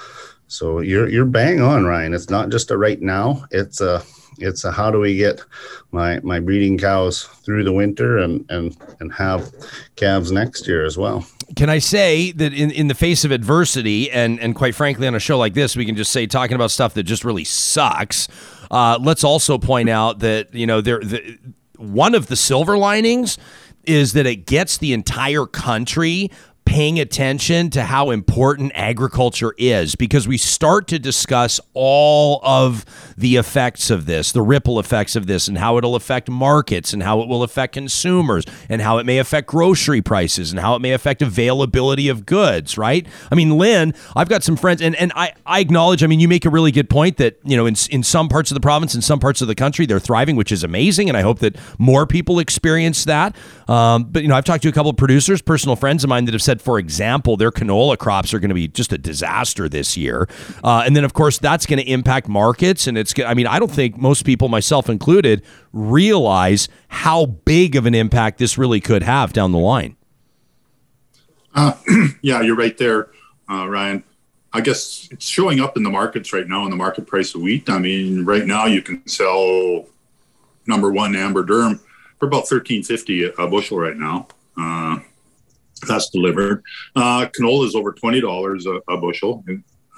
[0.47, 2.15] So you're you're bang on ryan.
[2.15, 3.45] It's not just a right now.
[3.51, 4.01] It's a
[4.39, 5.43] it's a how do we get
[5.91, 9.51] my my breeding cows through the winter and and and have
[9.97, 14.11] calves next year as well can I say that in, in the face of adversity,
[14.11, 16.71] and, and quite frankly, on a show like this, we can just say talking about
[16.71, 18.29] stuff that just really sucks.
[18.71, 21.39] Uh, let's also point out that you know there the,
[21.77, 23.39] one of the silver linings
[23.85, 26.31] is that it gets the entire country
[26.73, 32.87] paying attention to how important agriculture is because we start to discuss all of
[33.19, 37.03] the effects of this, the ripple effects of this, and how it'll affect markets and
[37.03, 40.79] how it will affect consumers and how it may affect grocery prices and how it
[40.79, 43.07] may affect availability of goods, right?
[43.31, 46.29] I mean, Lynn, I've got some friends, and, and I, I acknowledge, I mean, you
[46.29, 48.95] make a really good point that, you know, in, in some parts of the province,
[48.95, 51.11] in some parts of the country, they're thriving, which is amazing.
[51.11, 53.37] And I hope that more people experience that.
[53.69, 56.25] Um, but, you know, I've talked to a couple of producers, personal friends of mine
[56.25, 58.99] that have said, said, for example, their canola crops are going to be just a
[58.99, 60.29] disaster this year.
[60.63, 62.87] Uh, and then, of course, that's going to impact markets.
[62.87, 67.87] And it's, I mean, I don't think most people, myself included, realize how big of
[67.87, 69.97] an impact this really could have down the line.
[71.55, 71.75] Uh,
[72.23, 73.09] yeah, you're right there,
[73.51, 74.05] uh, Ryan.
[74.55, 77.41] I guess it's showing up in the markets right now in the market price of
[77.41, 77.71] wheat.
[77.71, 79.87] I mean, right now you can sell
[80.67, 81.81] number one amber durum
[82.19, 84.29] for about thirteen fifty a bushel right now.
[84.57, 84.99] Uh,
[85.87, 86.63] that's delivered.
[86.95, 89.45] Uh, canola is over twenty dollars a bushel.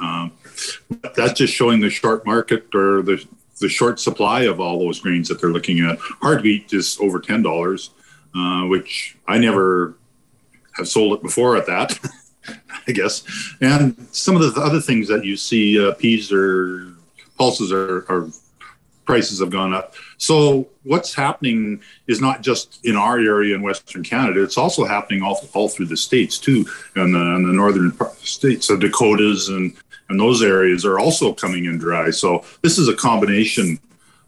[0.00, 0.32] Um,
[1.14, 3.24] that's just showing the short market or the
[3.60, 5.98] the short supply of all those grains that they're looking at.
[5.98, 7.90] Hard wheat is over ten dollars,
[8.34, 9.96] uh, which I never
[10.76, 11.98] have sold it before at that.
[12.86, 13.24] I guess,
[13.62, 16.92] and some of the other things that you see, uh, peas or
[17.38, 18.28] pulses are, are
[19.04, 19.94] prices have gone up.
[20.18, 25.22] So what's happening is not just in our area in Western Canada; it's also happening
[25.22, 29.76] all, all through the states too, and the, the northern states, the Dakotas and
[30.08, 32.10] and those areas are also coming in dry.
[32.10, 33.80] So this is a combination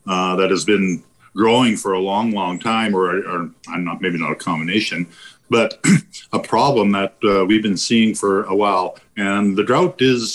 [0.07, 1.03] uh, that has been
[1.35, 5.07] growing for a long, long time, or, or I'm not maybe not a combination,
[5.51, 5.79] but
[6.33, 8.99] a problem that uh, we've been seeing for a while.
[9.17, 10.35] And the drought is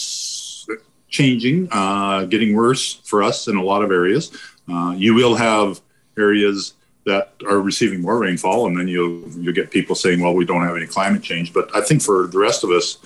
[1.12, 4.36] changing, uh, getting worse for us in a lot of areas.
[4.68, 5.82] Uh, you will have
[6.18, 6.74] areas
[7.06, 10.64] that are receiving more rainfall, and then you'll you'll get people saying, "Well, we don't
[10.64, 12.98] have any climate change." But I think for the rest of us,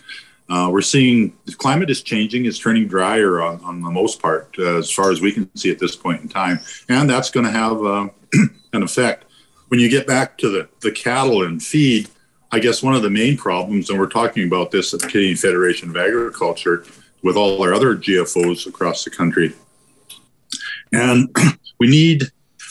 [0.49, 4.53] uh, we're seeing the climate is changing, is turning drier on, on the most part,
[4.59, 7.45] uh, as far as we can see at this point in time, and that's going
[7.45, 8.07] to have uh,
[8.73, 9.25] an effect.
[9.69, 12.09] When you get back to the the cattle and feed,
[12.51, 15.37] I guess one of the main problems, and we're talking about this at the Canadian
[15.37, 16.85] Federation of Agriculture
[17.25, 19.51] with all our other GFOs across the country.
[20.93, 21.35] And
[21.79, 22.21] we need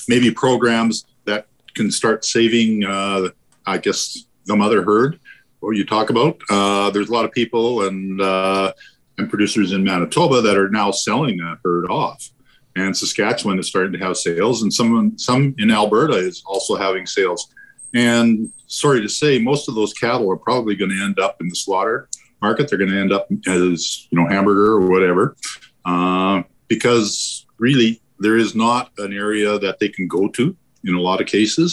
[0.08, 3.30] maybe programs that can start saving, uh,
[3.66, 5.18] I guess, the mother herd,
[5.58, 6.40] what you talk about.
[6.48, 8.72] Uh, there's a lot of people and uh,
[9.18, 12.30] and producers in Manitoba that are now selling that herd off.
[12.76, 17.06] And Saskatchewan is starting to have sales, and some some in Alberta is also having
[17.06, 17.52] sales.
[17.92, 21.48] And sorry to say, most of those cattle are probably going to end up in
[21.48, 22.08] the slaughter
[22.46, 22.68] market.
[22.68, 25.36] They're going to end up as you know hamburger or whatever,
[25.84, 31.00] uh, because really there is not an area that they can go to in a
[31.08, 31.68] lot of cases.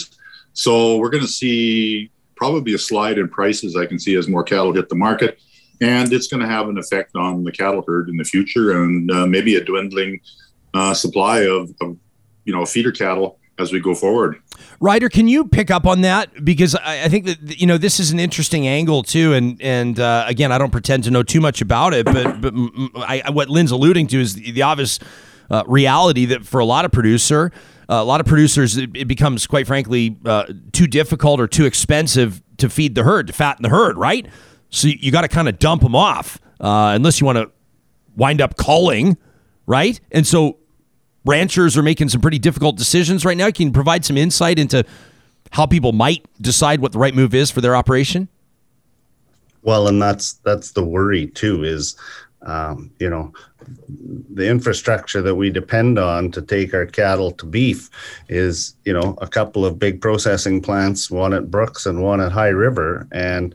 [0.64, 2.10] So we're going to see
[2.42, 3.76] probably a slide in prices.
[3.76, 5.32] I can see as more cattle hit the market,
[5.80, 9.10] and it's going to have an effect on the cattle herd in the future, and
[9.10, 10.20] uh, maybe a dwindling
[10.74, 11.96] uh, supply of, of
[12.44, 14.32] you know feeder cattle as we go forward.
[14.80, 18.00] Ryder, can you pick up on that because I, I, think that you know this
[18.00, 21.40] is an interesting angle too, and and uh, again, I don't pretend to know too
[21.40, 22.54] much about it, but but
[22.96, 24.98] I, what Lynn's alluding to is the, the obvious
[25.50, 27.52] uh, reality that for a lot of producer.
[27.88, 31.66] Uh, a lot of producers, it, it becomes quite frankly uh, too difficult or too
[31.66, 34.26] expensive to feed the herd, to fatten the herd, right?
[34.70, 37.50] So you, you got to kind of dump them off, uh, unless you want to
[38.16, 39.18] wind up culling,
[39.66, 40.00] right?
[40.10, 40.58] And so
[41.24, 43.50] ranchers are making some pretty difficult decisions right now.
[43.50, 44.84] Can you provide some insight into
[45.50, 48.28] how people might decide what the right move is for their operation?
[49.62, 51.62] Well, and that's that's the worry too.
[51.62, 51.96] Is
[52.44, 53.32] um, you know,
[54.34, 57.90] the infrastructure that we depend on to take our cattle to beef
[58.28, 62.32] is, you know, a couple of big processing plants, one at Brooks and one at
[62.32, 63.06] High River.
[63.12, 63.54] And,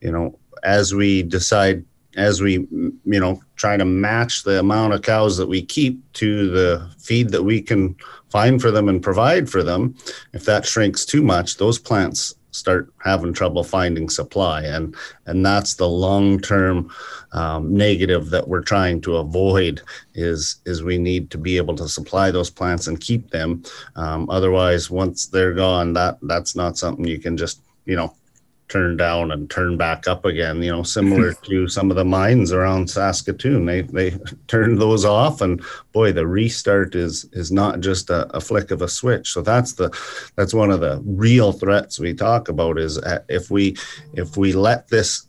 [0.00, 1.84] you know, as we decide,
[2.16, 6.50] as we, you know, try to match the amount of cows that we keep to
[6.50, 7.94] the feed that we can
[8.30, 9.94] find for them and provide for them,
[10.32, 14.62] if that shrinks too much, those plants start having trouble finding supply.
[14.62, 16.90] And and that's the long term
[17.32, 19.82] um, negative that we're trying to avoid
[20.14, 23.62] is is we need to be able to supply those plants and keep them.
[23.94, 28.14] Um, otherwise once they're gone that that's not something you can just you know
[28.68, 32.52] turn down and turn back up again you know similar to some of the mines
[32.52, 33.66] around saskatoon.
[33.66, 34.10] They they
[34.48, 38.82] turned those off and boy the restart is is not just a, a, flick of
[38.82, 39.32] a switch.
[39.32, 39.90] So that's the
[40.36, 43.76] that's one of the real threats we talk about is uh, if we
[44.14, 45.26] if we let this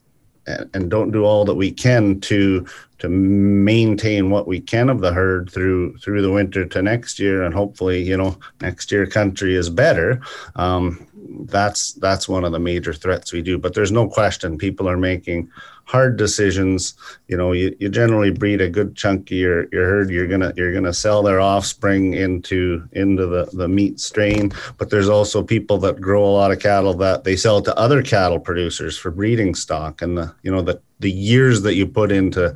[0.47, 2.65] and, and don't do all that we can to
[2.99, 7.43] to maintain what we can of the herd through through the winter to next year
[7.43, 10.21] and hopefully you know next year country is better
[10.55, 11.06] um,
[11.45, 13.57] that's that's one of the major threats we do.
[13.57, 15.51] But there's no question people are making
[15.87, 16.95] hard decisions.
[17.29, 20.09] You know, you, you generally breed a good chunk of your, your herd.
[20.09, 24.51] You're gonna you're gonna sell their offspring into into the, the meat strain.
[24.77, 28.03] But there's also people that grow a lot of cattle that they sell to other
[28.03, 30.01] cattle producers for breeding stock.
[30.01, 32.53] And the you know the the years that you put into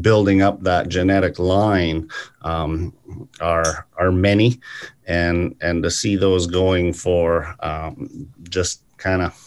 [0.00, 2.10] building up that genetic line
[2.42, 2.92] um,
[3.40, 4.60] are are many,
[5.06, 9.38] and and to see those going for um, just kind of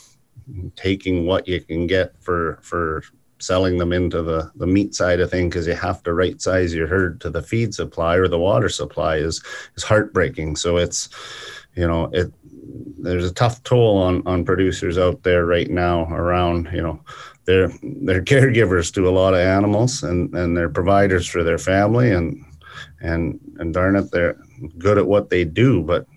[0.75, 3.03] taking what you can get for for
[3.39, 6.73] selling them into the, the meat side of things because you have to right size
[6.73, 9.43] your herd to the feed supply or the water supply is
[9.75, 10.55] is heartbreaking.
[10.55, 11.09] So it's
[11.75, 12.31] you know it
[12.97, 16.99] there's a tough toll on on producers out there right now around you know
[17.45, 17.71] they're
[18.03, 22.43] they're caregivers to a lot of animals and and they're providers for their family and
[23.01, 24.37] and and darn it they're
[24.77, 26.07] good at what they do but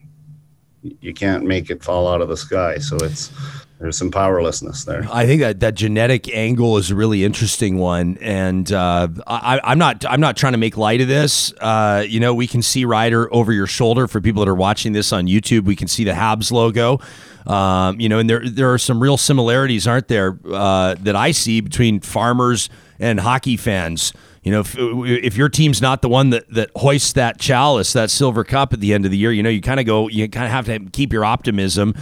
[1.01, 3.31] you can't make it fall out of the sky so it's
[3.79, 5.07] there's some powerlessness there.
[5.11, 9.79] I think that that genetic angle is a really interesting one, and uh, I, am
[9.79, 11.53] not I'm not trying to make light of this.
[11.61, 14.93] Uh, you know, we can see Ryder over your shoulder for people that are watching
[14.93, 15.65] this on YouTube.
[15.65, 16.99] We can see the Habs logo.
[17.47, 21.31] Um, you know, and there there are some real similarities, aren't there, uh, that I
[21.31, 24.13] see between farmers and hockey fans.
[24.43, 28.11] You know, if, if your team's not the one that, that hoists that chalice, that
[28.11, 30.29] silver cup at the end of the year, you know, you kind of go, you
[30.29, 31.95] kind of have to keep your optimism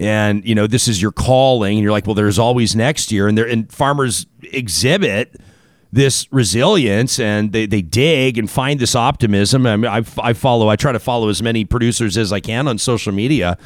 [0.00, 3.28] and you know this is your calling and you're like well there's always next year
[3.28, 5.38] and there and farmers exhibit
[5.92, 9.66] this resilience and they, they dig and find this optimism.
[9.66, 12.66] I, mean, I, I follow i try to follow as many producers as i can
[12.66, 13.58] on social media.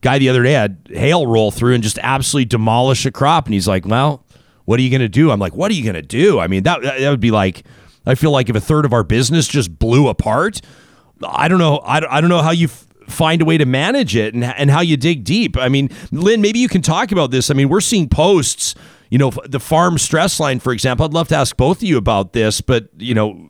[0.00, 3.54] Guy the other day had hail roll through and just absolutely demolish a crop and
[3.54, 4.24] he's like well
[4.66, 5.30] what are you going to do?
[5.30, 6.38] I'm like what are you going to do?
[6.38, 7.64] I mean that, that would be like
[8.04, 10.60] i feel like if a third of our business just blew apart
[11.26, 12.68] i don't know i, I don't know how you
[13.08, 15.56] find a way to manage it and, and how you dig deep.
[15.56, 17.50] I mean, Lynn, maybe you can talk about this.
[17.50, 18.74] I mean, we're seeing posts,
[19.10, 21.06] you know, the farm stress line, for example.
[21.06, 23.48] I'd love to ask both of you about this, but, you know,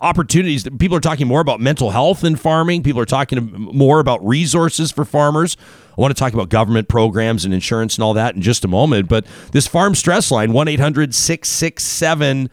[0.00, 0.68] opportunities.
[0.78, 2.82] People are talking more about mental health in farming.
[2.82, 5.56] People are talking more about resources for farmers.
[5.96, 8.68] I want to talk about government programs and insurance and all that in just a
[8.68, 9.08] moment.
[9.08, 12.50] But this farm stress line, 1 800 667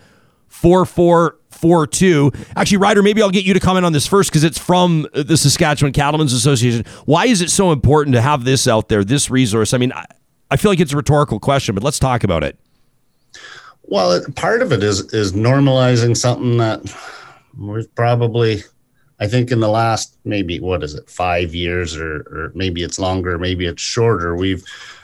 [1.61, 2.53] 4442.
[2.55, 5.37] Actually, Ryder, maybe I'll get you to comment on this first because it's from the
[5.37, 6.83] Saskatchewan Cattlemen's Association.
[7.05, 9.73] Why is it so important to have this out there, this resource?
[9.73, 10.05] I mean, I,
[10.49, 12.57] I feel like it's a rhetorical question, but let's talk about it.
[13.83, 16.81] Well, it, part of it is is normalizing something that
[17.57, 18.63] we've probably,
[19.19, 22.99] I think, in the last maybe what is it, five years, or, or maybe it's
[22.99, 24.35] longer, maybe it's shorter.
[24.35, 24.63] We've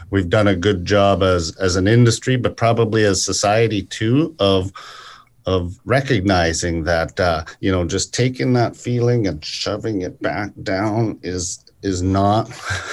[0.10, 4.72] we've done a good job as as an industry, but probably as society too of
[5.48, 11.18] of recognizing that uh, you know just taking that feeling and shoving it back down
[11.24, 12.52] is is not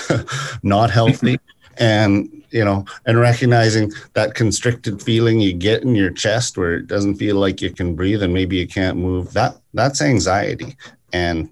[0.63, 1.39] not healthy.
[1.77, 6.87] And you know and recognizing that constricted feeling you get in your chest where it
[6.87, 10.77] doesn't feel like you can breathe and maybe you can't move that that's anxiety.
[11.13, 11.51] And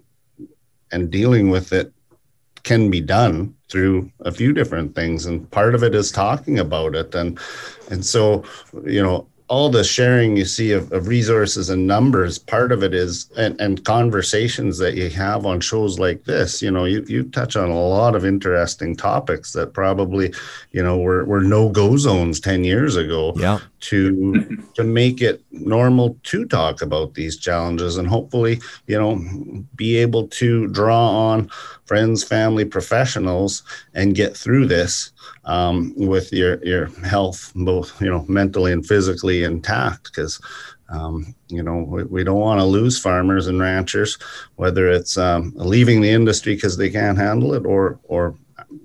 [0.93, 1.91] and dealing with it
[2.63, 6.95] can be done through a few different things and part of it is talking about
[6.95, 7.13] it.
[7.13, 7.37] And
[7.91, 8.45] and so
[8.85, 12.91] you know all the sharing you see of, of, resources and numbers part of it
[12.91, 17.21] is and, and conversations that you have on shows like this you know you, you
[17.29, 20.33] touch on a lot of interesting topics that probably
[20.71, 23.59] you know were, were no-go zones 10 years ago yeah.
[23.79, 29.21] to to make it normal to talk about these challenges and hopefully you know
[29.75, 31.47] be able to draw on
[31.85, 33.61] friends family professionals
[33.93, 35.11] and get through this
[35.45, 40.03] um, with your your health, both you know mentally and physically intact.
[40.05, 40.39] Because
[40.89, 44.17] Um, you know, we, we don't want to lose farmers and ranchers,
[44.57, 48.35] whether it's um, leaving the industry because they can't handle it, or or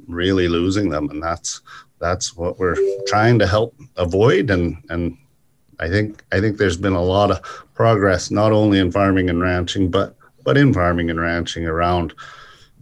[0.06, 1.60] really losing them, and that's
[2.00, 4.50] that's what we're trying to help avoid.
[4.50, 5.18] And and
[5.80, 7.38] I think I think there's been a lot of
[7.74, 12.14] progress, not only in farming and ranching, but but in farming and ranching around.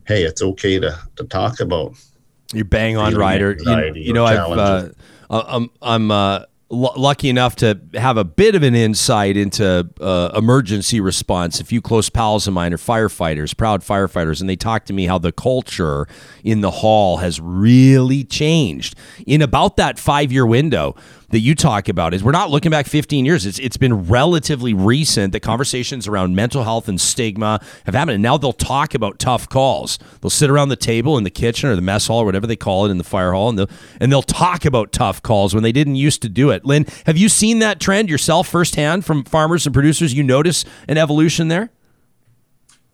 [0.04, 1.96] Hey, it's okay to to talk about.
[2.52, 3.56] You're bang on, Ryder.
[3.58, 4.88] You, you know, I've uh,
[5.30, 10.30] I'm I'm uh, l- lucky enough to have a bit of an insight into uh,
[10.36, 11.60] emergency response.
[11.60, 15.06] A few close pals of mine are firefighters, proud firefighters, and they talk to me
[15.06, 16.06] how the culture
[16.44, 18.94] in the hall has really changed
[19.26, 20.94] in about that five year window
[21.30, 23.46] that you talk about is we're not looking back 15 years.
[23.46, 28.14] It's it's been relatively recent that conversations around mental health and stigma have happened.
[28.14, 29.98] And now they'll talk about tough calls.
[30.20, 32.56] They'll sit around the table in the kitchen or the mess hall or whatever they
[32.56, 35.62] call it in the fire hall, and they'll and they'll talk about tough calls when
[35.62, 36.64] they didn't used to do it.
[36.64, 40.14] Lynn, have you seen that trend yourself firsthand from farmers and producers?
[40.14, 41.70] You notice an evolution there?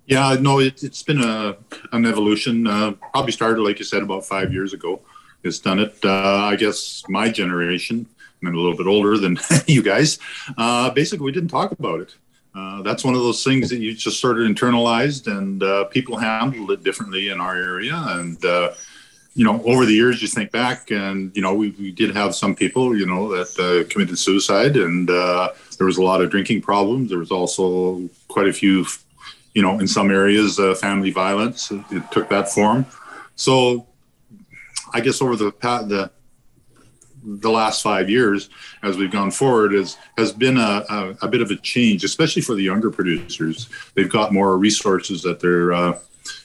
[0.07, 1.57] Yeah, no, it, has been a
[1.93, 2.67] an evolution.
[2.67, 5.01] Uh, probably started, like you said, about five years ago.
[5.45, 5.97] It's done it.
[6.05, 8.07] Uh, I guess my generation
[8.43, 10.19] I'm a little bit older than you guys.
[10.57, 12.15] Uh, basically, we didn't talk about it.
[12.55, 16.17] Uh, that's one of those things that you just sort of internalized, and uh, people
[16.19, 17.95] handled it differently in our area.
[17.95, 18.73] And uh,
[19.35, 22.35] you know, over the years, you think back, and you know, we, we did have
[22.35, 26.31] some people, you know, that uh, committed suicide, and uh, there was a lot of
[26.31, 27.09] drinking problems.
[27.09, 28.85] There was also quite a few,
[29.55, 31.71] you know, in some areas, family violence.
[31.71, 32.85] It took that form.
[33.35, 33.87] So,
[34.93, 35.53] I guess over the
[35.89, 36.11] the
[37.23, 38.51] the last five years
[38.83, 42.43] as we've gone forward is has been a, a, a, bit of a change, especially
[42.43, 43.69] for the younger producers.
[43.95, 45.99] They've got more resources that they're uh,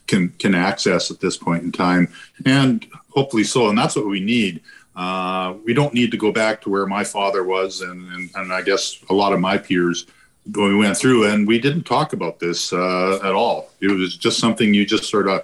[0.08, 2.08] can can access at this point in time,
[2.46, 3.70] and hopefully so.
[3.70, 4.62] And that's what we need.
[4.96, 8.52] Uh, we don't need to go back to where my father was, and, and, and
[8.52, 10.08] I guess a lot of my peers
[10.56, 13.70] when we went through, and we didn't talk about this uh, at all.
[13.80, 15.44] It was just something you just sort of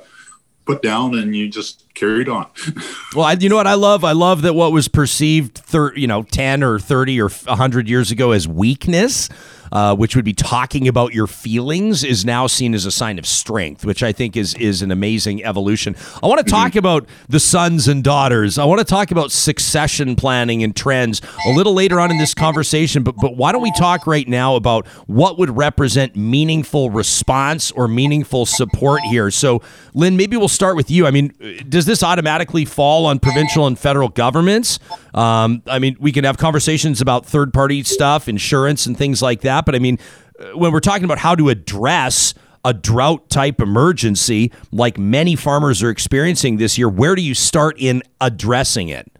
[0.66, 2.48] put down and you just carried on.
[3.16, 4.04] well, I, you know what I love?
[4.04, 8.12] I love that what was perceived, thir- you know, 10 or 30 or 100 years
[8.12, 9.30] ago as weakness
[9.74, 13.26] uh, which would be talking about your feelings, is now seen as a sign of
[13.26, 15.96] strength, which I think is is an amazing evolution.
[16.22, 16.80] I want to talk mm-hmm.
[16.80, 18.60] about the sons and daughters.
[18.60, 22.36] I want to talk about succession planning and trends a little later on in this
[22.36, 23.02] conversation.
[23.02, 27.88] But but why don't we talk right now about what would represent meaningful response or
[27.88, 29.32] meaningful support here?
[29.32, 29.64] So,
[29.96, 31.08] Lynn, maybe we'll start with you.
[31.08, 31.34] I mean,
[31.68, 34.78] does this automatically fall on provincial and federal governments?
[35.16, 39.42] Um, I mean, we can have conversations about third party stuff, insurance, and things like
[39.42, 39.63] that.
[39.66, 40.00] But I mean,
[40.40, 42.34] uh, when we're talking about how to address
[42.66, 47.76] a drought type emergency like many farmers are experiencing this year, where do you start
[47.78, 49.12] in addressing it?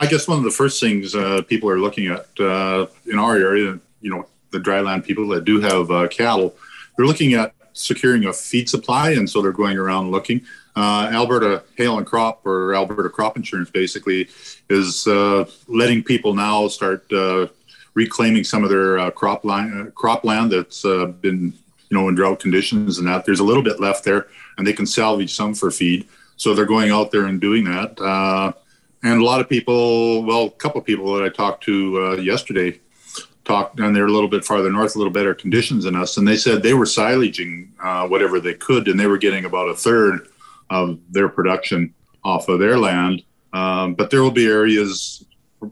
[0.00, 3.36] I guess one of the first things uh, people are looking at uh, in our
[3.36, 6.54] area, you know, the dryland people that do have uh, cattle,
[6.96, 10.40] they're looking at securing a feed supply, and so they're going around looking.
[10.74, 14.28] Uh, Alberta Hail and Crop, or Alberta Crop Insurance, basically,
[14.70, 17.04] is uh, letting people now start
[17.98, 21.52] reclaiming some of their uh, crop line, uh, cropland that's uh, been
[21.88, 23.24] you know in drought conditions and that.
[23.24, 26.06] There's a little bit left there and they can salvage some for feed.
[26.36, 28.00] So they're going out there and doing that.
[28.00, 28.52] Uh,
[29.02, 32.80] and a lot of people well a couple of people that i talked to yesterday
[33.44, 36.16] talked and they're a little bit farther north a little better conditions than us.
[36.16, 37.72] And they said they were silaging
[38.12, 40.28] whatever they could and they were getting about a third
[40.70, 43.22] of their production off of their land.
[43.52, 45.24] Um, but there will be areas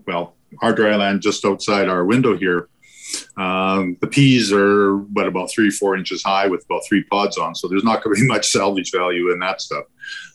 [0.06, 2.68] well our dry land just outside our window here.
[3.36, 7.54] Um, the peas are what about three, four inches high with about three pods on.
[7.54, 9.84] So there's not going to be much salvage value in that stuff.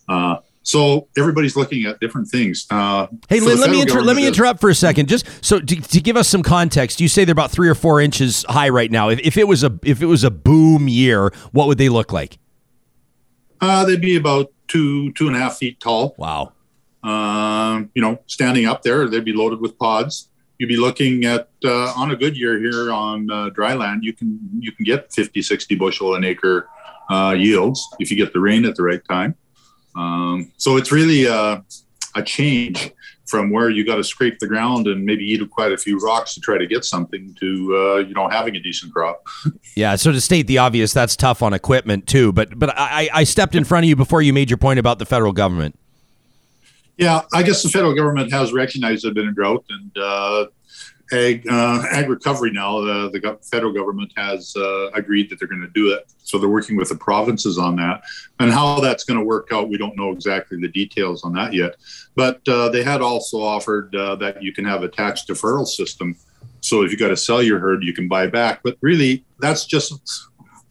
[0.08, 2.66] Uh, so everybody's looking at different things.
[2.70, 5.76] Uh, hey, Lynn, let me inter- let me interrupt for a second, just so to,
[5.76, 7.00] to, give us some context.
[7.00, 9.08] You say they're about three or four inches high right now.
[9.08, 12.12] If, if it was a if it was a boom year, what would they look
[12.12, 12.38] like?
[13.60, 16.14] Uh, they'd be about two two and a half feet tall.
[16.16, 16.52] Wow.
[17.02, 20.28] Um, you know, standing up there, they'd be loaded with pods.
[20.58, 24.12] You'd be looking at uh, on a good year here on uh, dry land, you
[24.12, 26.68] can you can get 50, 60 bushel an acre
[27.10, 29.34] uh, yields if you get the rain at the right time.
[29.96, 31.60] Um, so it's really uh,
[32.14, 32.92] a change
[33.26, 36.34] from where you got to scrape the ground and maybe eat quite a few rocks
[36.34, 39.26] to try to get something to uh, you know having a decent crop.
[39.76, 39.96] yeah.
[39.96, 42.32] So to state the obvious, that's tough on equipment too.
[42.32, 44.98] But but I, I stepped in front of you before you made your point about
[44.98, 45.78] the federal government.
[47.02, 50.46] Yeah, I guess the federal government has recognized there's been a drought, and uh,
[51.10, 55.62] ag, uh, ag recovery now, uh, the federal government has uh, agreed that they're going
[55.62, 56.12] to do it.
[56.18, 58.02] So they're working with the provinces on that.
[58.38, 61.52] And how that's going to work out, we don't know exactly the details on that
[61.52, 61.74] yet.
[62.14, 66.16] But uh, they had also offered that you can have a tax deferral system.
[66.60, 68.60] So if you've got to sell your herd, you can buy back.
[68.62, 70.28] But really, that's just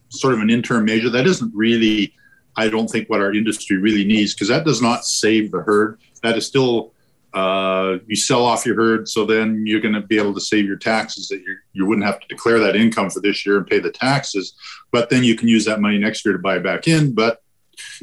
[0.08, 1.10] sort of an interim measure.
[1.10, 2.14] That isn't really,
[2.56, 5.98] I don't think, what our industry really needs because that does not save the herd.
[6.22, 6.92] That is still
[7.34, 10.66] uh, you sell off your herd, so then you're going to be able to save
[10.66, 11.28] your taxes.
[11.28, 13.90] That you you wouldn't have to declare that income for this year and pay the
[13.90, 14.54] taxes,
[14.90, 17.14] but then you can use that money next year to buy back in.
[17.14, 17.42] But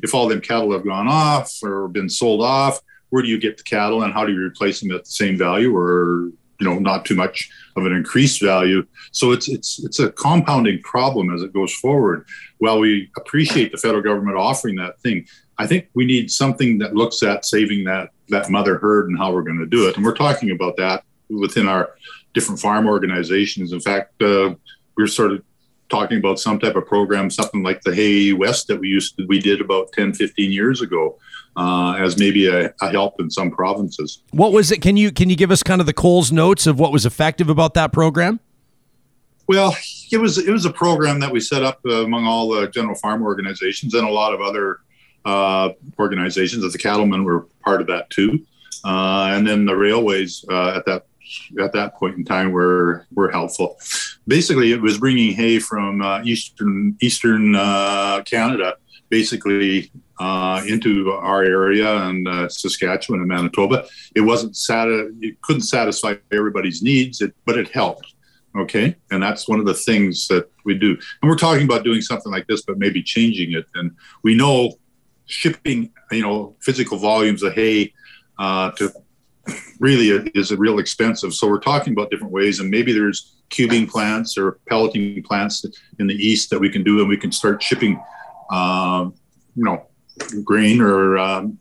[0.02, 3.58] if all them cattle have gone off or been sold off, where do you get
[3.58, 6.80] the cattle and how do you replace them at the same value or you know
[6.80, 8.86] not too much of an increased value?
[9.12, 12.26] So it's it's it's a compounding problem as it goes forward.
[12.60, 15.26] While we appreciate the federal government offering that thing,
[15.58, 19.32] I think we need something that looks at saving that that mother herd and how
[19.32, 19.96] we're going to do it.
[19.96, 21.96] And we're talking about that within our
[22.34, 23.74] different farm organizations.
[23.74, 24.56] In fact, uh,
[24.98, 25.44] we're sort of
[25.90, 29.26] talking about some type of program, something like the Hay West that we used to,
[29.26, 31.18] we did about 10, 15 years ago,
[31.56, 34.22] uh, as maybe a, a, help in some provinces.
[34.32, 34.82] What was it?
[34.82, 37.50] Can you can you give us kind of the Coles notes of what was effective
[37.50, 38.40] about that program?
[39.48, 39.76] Well,
[40.12, 42.96] it was it was a program that we set up uh, among all the general
[42.96, 44.80] farm organizations and a lot of other
[45.26, 46.64] uh, organizations.
[46.64, 48.46] As the cattlemen were part of that too,
[48.86, 51.06] uh, and then the railways uh, at that
[51.60, 53.80] at that point in time were were helpful.
[54.28, 58.76] Basically, it was bringing hay from uh, eastern eastern uh, Canada,
[59.10, 63.86] basically uh, into our area and Saskatchewan and Manitoba.
[64.16, 68.14] It wasn't sati- it couldn't satisfy everybody's needs, it, but it helped.
[68.58, 70.98] Okay, and that's one of the things that we do.
[71.22, 73.66] And we're talking about doing something like this, but maybe changing it.
[73.76, 73.92] And
[74.24, 74.74] we know
[75.28, 77.94] shipping, you know, physical volumes of hay
[78.40, 78.92] uh, to
[79.80, 81.34] really is a real expensive.
[81.34, 85.66] So we're talking about different ways, and maybe there's cubing plants or pelleting plants
[86.00, 88.02] in the east that we can do, and we can start shipping,
[88.52, 89.14] um,
[89.56, 89.86] you know,
[90.44, 91.60] grain or um,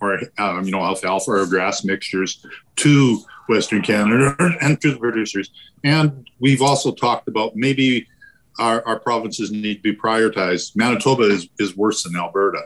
[0.00, 2.44] or um, you know alfalfa or grass mixtures
[2.76, 5.50] to Western Canada and to the producers.
[5.84, 8.06] And we've also talked about maybe
[8.58, 10.76] our, our provinces need to be prioritized.
[10.76, 12.60] Manitoba is, is worse than Alberta.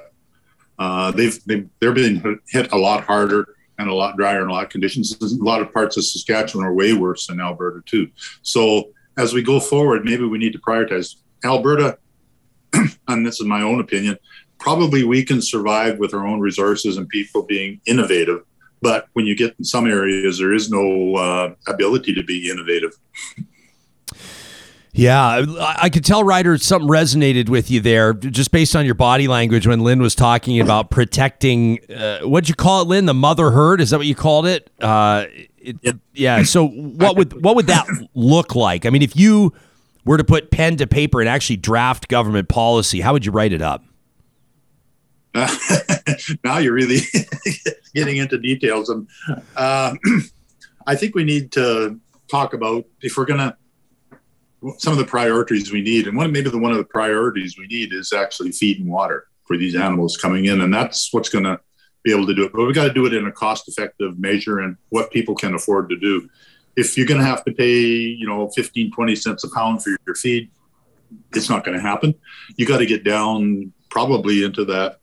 [0.78, 4.52] Uh, they've, they've they're being hit a lot harder and a lot drier and a
[4.52, 5.16] lot of conditions.
[5.20, 8.08] A lot of parts of Saskatchewan are way worse than Alberta too.
[8.42, 11.98] So as we go forward, maybe we need to prioritize Alberta.
[13.08, 14.16] and this is my own opinion.
[14.62, 18.44] Probably we can survive with our own resources and people being innovative.
[18.80, 22.92] But when you get in some areas, there is no uh, ability to be innovative.
[24.92, 29.26] Yeah, I could tell, Ryder, something resonated with you there, just based on your body
[29.26, 31.78] language when Lynn was talking about protecting.
[31.90, 33.06] Uh, what'd you call it, Lynn?
[33.06, 33.80] The mother herd?
[33.80, 34.70] Is that what you called it?
[34.80, 35.24] Uh,
[35.58, 35.96] it yep.
[36.12, 36.42] Yeah.
[36.44, 38.86] So what would what would that look like?
[38.86, 39.54] I mean, if you
[40.04, 43.52] were to put pen to paper and actually draft government policy, how would you write
[43.52, 43.82] it up?
[45.34, 45.56] Uh,
[46.44, 47.00] now you're really
[47.94, 49.08] getting into details, and
[49.56, 49.94] uh,
[50.86, 53.56] I think we need to talk about if we're going to
[54.78, 57.66] some of the priorities we need, and one maybe the one of the priorities we
[57.66, 61.44] need is actually feed and water for these animals coming in, and that's what's going
[61.44, 61.58] to
[62.02, 62.52] be able to do it.
[62.52, 65.88] But we've got to do it in a cost-effective measure and what people can afford
[65.90, 66.28] to do.
[66.76, 69.90] If you're going to have to pay, you know, 15, 20 cents a pound for
[70.06, 70.50] your feed,
[71.32, 72.14] it's not going to happen.
[72.56, 74.98] You got to get down probably into that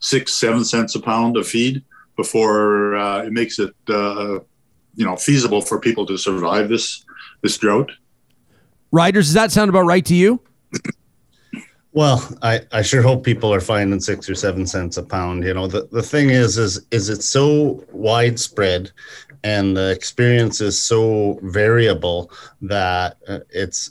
[0.00, 1.82] six, seven cents a pound of feed
[2.16, 4.38] before uh, it makes it, uh,
[4.94, 7.04] you know, feasible for people to survive this
[7.42, 7.90] this drought.
[8.92, 10.40] Riders, does that sound about right to you?
[11.92, 15.44] Well, I, I sure hope people are finding six or seven cents a pound.
[15.44, 18.92] You know, the, the thing is, is is it's so widespread
[19.42, 22.30] and the experience is so variable
[22.62, 23.90] that uh, it's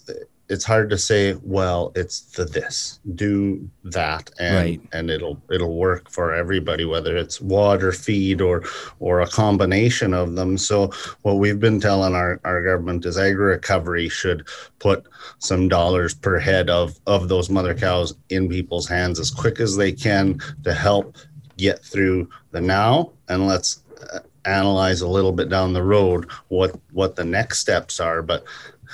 [0.50, 4.82] it's hard to say well it's the this do that and right.
[4.93, 8.64] and it'll it'll work for everybody whether it's water feed or
[9.00, 10.58] or a combination of them.
[10.58, 10.91] So
[11.22, 14.47] what we've been telling our, our government is AgriRecovery should
[14.80, 15.06] put
[15.39, 19.76] some dollars per head of of those mother cows in people's hands as quick as
[19.76, 21.18] they can to help
[21.58, 23.12] get through the now.
[23.28, 23.84] And let's
[24.14, 28.22] uh, analyze a little bit down the road what what the next steps are.
[28.22, 28.43] But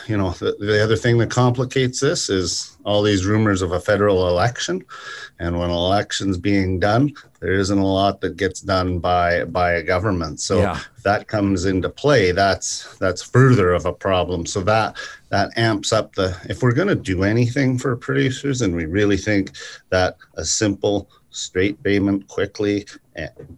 [0.07, 3.79] you know, the, the other thing that complicates this is all these rumors of a
[3.79, 4.83] federal election.
[5.39, 9.73] And when an election's being done, there isn't a lot that gets done by by
[9.73, 10.39] a government.
[10.39, 10.79] So yeah.
[10.95, 14.45] if that comes into play, that's that's further of a problem.
[14.45, 14.97] So that
[15.29, 19.17] that amps up the if we're going to do anything for producers and we really
[19.17, 19.51] think
[19.89, 22.85] that a simple straight payment quickly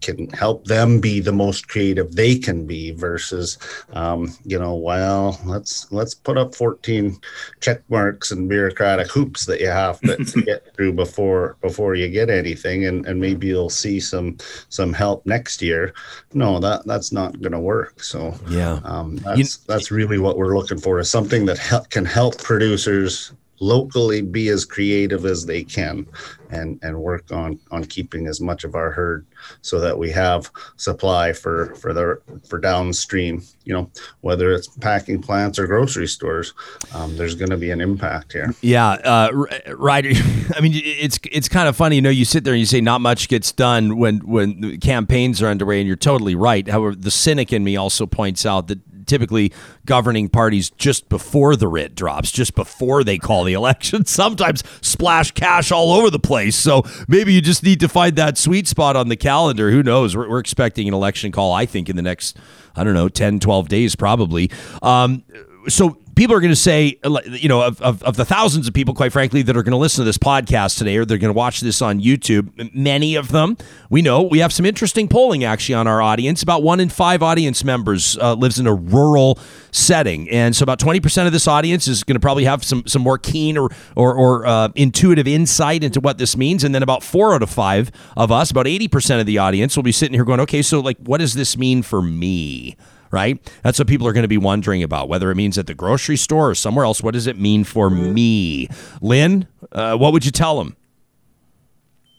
[0.01, 3.57] can help them be the most creative they can be versus
[3.93, 7.17] um, you know well let's let's put up 14
[7.59, 12.07] check marks and bureaucratic hoops that you have to, to get through before before you
[12.07, 14.37] get anything and, and maybe you'll see some
[14.69, 15.93] some help next year
[16.33, 18.79] no that that's not going to work so Yeah.
[18.83, 23.31] um, that's that's really what we're looking for is something that hel- can help producers
[23.59, 26.05] locally be as creative as they can
[26.49, 29.25] and and work on on keeping as much of our herd
[29.61, 33.89] so that we have supply for for the for downstream you know
[34.21, 36.53] whether it's packing plants or grocery stores
[36.93, 40.11] um, there's going to be an impact here Yeah, uh, R- Ryder.
[40.55, 41.95] I mean, it's it's kind of funny.
[41.95, 45.41] You know, you sit there and you say not much gets done when when campaigns
[45.41, 46.67] are underway, and you're totally right.
[46.67, 49.51] However, the cynic in me also points out that typically
[49.85, 55.31] governing parties just before the writ drops, just before they call the election, sometimes splash
[55.31, 56.55] cash all over the place.
[56.55, 59.71] So maybe you just need to find that sweet spot on the calendar.
[59.71, 60.15] Who knows?
[60.15, 62.37] We're, we're expecting an election call, I think, in the next,
[62.75, 64.51] I don't know, 10, 12 days probably.
[64.81, 65.23] Um,
[65.67, 66.99] so people are going to say,
[67.29, 69.77] you know, of, of, of the thousands of people, quite frankly, that are going to
[69.77, 73.29] listen to this podcast today or they're going to watch this on YouTube, many of
[73.29, 73.55] them,
[73.89, 76.41] we know we have some interesting polling actually on our audience.
[76.41, 79.39] About one in five audience members uh, lives in a rural
[79.71, 80.27] setting.
[80.29, 83.19] And so about 20% of this audience is going to probably have some, some more
[83.19, 86.63] keen or, or, or uh, intuitive insight into what this means.
[86.63, 89.83] And then about four out of five of us, about 80% of the audience will
[89.83, 92.75] be sitting here going, okay, so like, what does this mean for me?
[93.11, 93.39] Right?
[93.63, 96.17] That's what people are going to be wondering about, whether it means at the grocery
[96.17, 97.01] store or somewhere else.
[97.01, 98.69] What does it mean for me?
[99.01, 100.75] Lynn, uh, what would you tell them?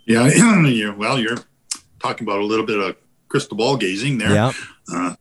[0.06, 0.26] Yeah,
[0.66, 1.38] yeah, well, you're
[2.00, 2.96] talking about a little bit of
[3.28, 4.32] crystal ball gazing there.
[4.32, 4.52] Yeah.
[4.90, 5.14] Uh,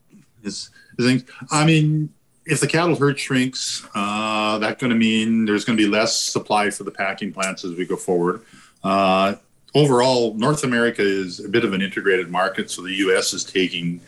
[0.43, 1.23] is, is things.
[1.51, 2.13] I mean,
[2.45, 6.17] if the cattle herd shrinks, uh, that's going to mean there's going to be less
[6.17, 8.41] supply for the packing plants as we go forward.
[8.83, 9.35] Uh,
[9.75, 13.33] overall, North America is a bit of an integrated market, so the U.S.
[13.33, 13.99] is taking,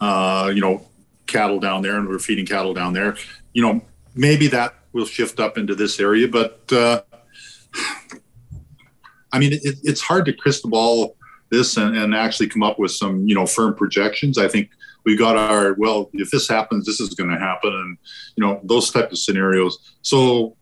[0.00, 0.86] uh, you know,
[1.26, 3.16] cattle down there, and we're feeding cattle down there.
[3.52, 3.80] You know,
[4.14, 7.02] maybe that will shift up into this area, but uh,
[9.32, 11.16] I mean, it, it's hard to crystal ball
[11.50, 14.38] this and, and actually come up with some, you know, firm projections.
[14.38, 14.70] I think
[15.04, 17.98] we got our well, if this happens, this is going to happen, and
[18.36, 19.94] you know, those type of scenarios.
[20.02, 20.56] So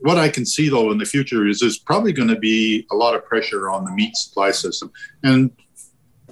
[0.00, 2.94] what I can see though in the future is there's probably going to be a
[2.94, 4.92] lot of pressure on the meat supply system.
[5.22, 5.50] And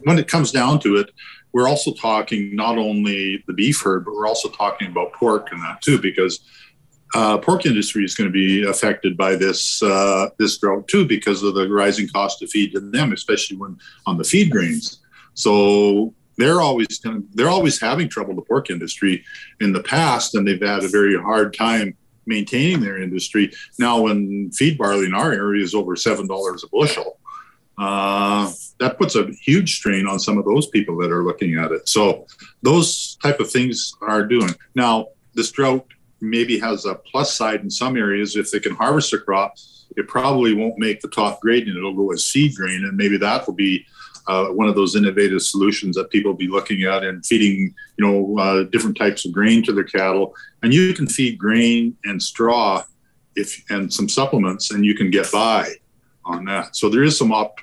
[0.03, 1.11] when it comes down to it,
[1.53, 5.63] we're also talking not only the beef herd, but we're also talking about pork and
[5.63, 6.41] that too, because
[7.15, 11.43] uh, pork industry is going to be affected by this uh, this drought too, because
[11.43, 13.77] of the rising cost of feed to them, especially when
[14.07, 15.01] on the feed grains.
[15.35, 17.01] So they're always
[17.35, 19.23] they're always having trouble the pork industry
[19.61, 21.95] in the past, and they've had a very hard time
[22.25, 23.53] maintaining their industry.
[23.79, 27.19] Now, when feed barley in our area is over seven dollars a bushel,
[27.83, 28.45] uh,
[28.79, 31.89] that puts a huge strain on some of those people that are looking at it.
[31.89, 32.27] So
[32.63, 34.55] those type of things are doing.
[34.75, 34.95] Now,
[35.35, 35.87] this drought
[36.21, 38.37] maybe has a plus side in some areas.
[38.37, 39.53] If they can harvest a crop,
[39.97, 43.19] it probably won't make the top grade and it'll go as seed grain, and maybe
[43.19, 43.85] that will be.
[44.29, 48.07] Uh, one of those innovative solutions that people will be looking at and feeding, you
[48.07, 50.33] know, uh, different types of grain to their cattle.
[50.63, 52.85] And you can feed grain and straw,
[53.35, 55.75] if and some supplements, and you can get by
[56.25, 56.77] on that.
[56.77, 57.59] So there is some op,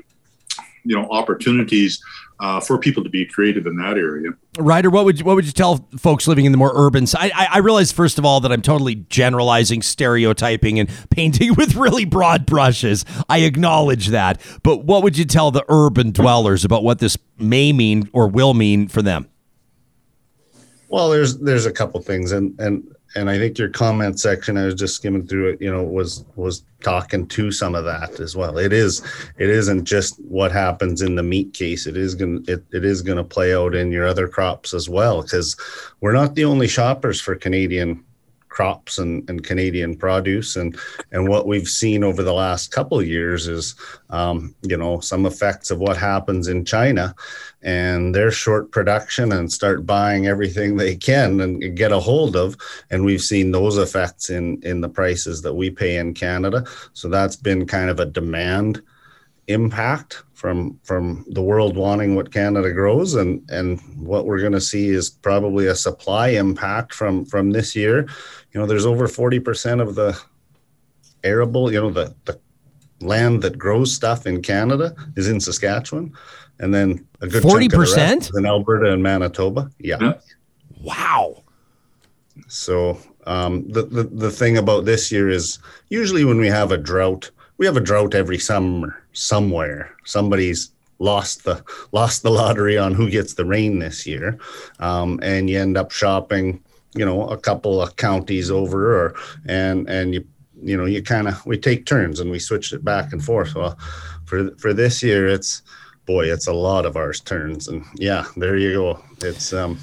[0.83, 2.01] you know, opportunities
[2.39, 4.29] uh, for people to be creative in that area.
[4.57, 7.31] Ryder, what would you, what would you tell folks living in the more urban side?
[7.35, 12.05] I, I realize first of all that I'm totally generalizing, stereotyping, and painting with really
[12.05, 13.05] broad brushes.
[13.27, 17.73] I acknowledge that, but what would you tell the urban dwellers about what this may
[17.73, 19.29] mean or will mean for them?
[20.87, 24.65] Well, there's there's a couple things, and and and I think your comment section, I
[24.65, 28.35] was just skimming through it, you know, was was talking to some of that as
[28.35, 28.57] well.
[28.57, 29.01] It is
[29.37, 31.87] it isn't just what happens in the meat case.
[31.87, 35.21] It is gonna it, it is gonna play out in your other crops as well,
[35.23, 35.55] because
[36.01, 38.03] we're not the only shoppers for Canadian
[38.49, 40.55] crops and, and Canadian produce.
[40.55, 40.77] And
[41.11, 43.75] and what we've seen over the last couple of years is
[44.09, 47.15] um, you know some effects of what happens in China.
[47.61, 52.55] And their short production and start buying everything they can and get a hold of.
[52.89, 56.65] And we've seen those effects in in the prices that we pay in Canada.
[56.93, 58.81] So that's been kind of a demand
[59.49, 63.15] impact from from the world wanting what Canada grows.
[63.15, 67.75] And and what we're going to see is probably a supply impact from from this
[67.75, 68.07] year
[68.51, 70.19] you know there's over 40% of the
[71.23, 72.39] arable you know the the
[73.01, 76.13] land that grows stuff in Canada is in Saskatchewan
[76.59, 79.97] and then a good 40% in Alberta and Manitoba yeah.
[80.01, 80.13] yeah.
[80.81, 81.43] wow
[82.47, 86.77] so um, the, the the thing about this year is usually when we have a
[86.77, 89.95] drought we have a drought every summer somewhere.
[90.05, 94.39] Somebody's lost the lost the lottery on who gets the rain this year,
[94.79, 96.63] um, and you end up shopping,
[96.95, 99.15] you know, a couple of counties over, or
[99.45, 100.25] and and you
[100.61, 103.55] you know you kind of we take turns and we switch it back and forth.
[103.55, 103.77] Well,
[104.25, 105.61] for for this year, it's
[106.05, 109.03] boy, it's a lot of ours turns, and yeah, there you go.
[109.21, 109.79] It's um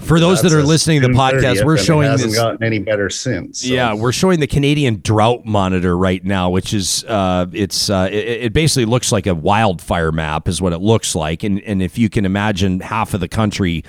[0.00, 3.08] for those that are listening to the podcast, we're showing hasn't this, gotten any better
[3.08, 3.62] since.
[3.62, 3.68] So.
[3.68, 8.44] Yeah, we're showing the Canadian drought monitor right now, which is uh, it's uh, it,
[8.44, 11.96] it, basically looks like a wildfire map, is what it looks like, and and if
[11.96, 13.82] you can imagine half of the country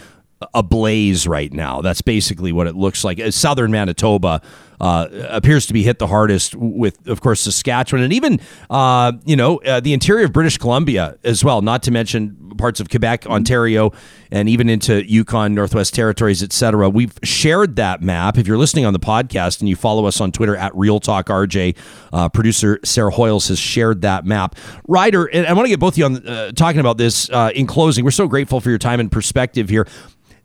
[0.54, 3.20] ablaze right now, that's basically what it looks like.
[3.20, 4.42] Uh, Southern Manitoba
[4.80, 9.36] uh, appears to be hit the hardest with, of course, Saskatchewan and even, uh, you
[9.36, 13.26] know, uh, the interior of British Columbia as well, not to mention parts of Quebec,
[13.28, 13.92] Ontario,
[14.32, 16.90] and even into Yukon, Northwest Territories, etc.
[16.90, 18.38] We've shared that map.
[18.38, 21.28] If you're listening on the podcast and you follow us on Twitter at Real Talk
[21.28, 21.76] RJ,
[22.14, 24.56] uh, producer Sarah Hoyles has shared that map.
[24.88, 27.68] Ryder, and I want to get both of you on uh, talking about this in
[27.68, 28.06] closing.
[28.06, 29.86] We're so grateful for your time and perspective here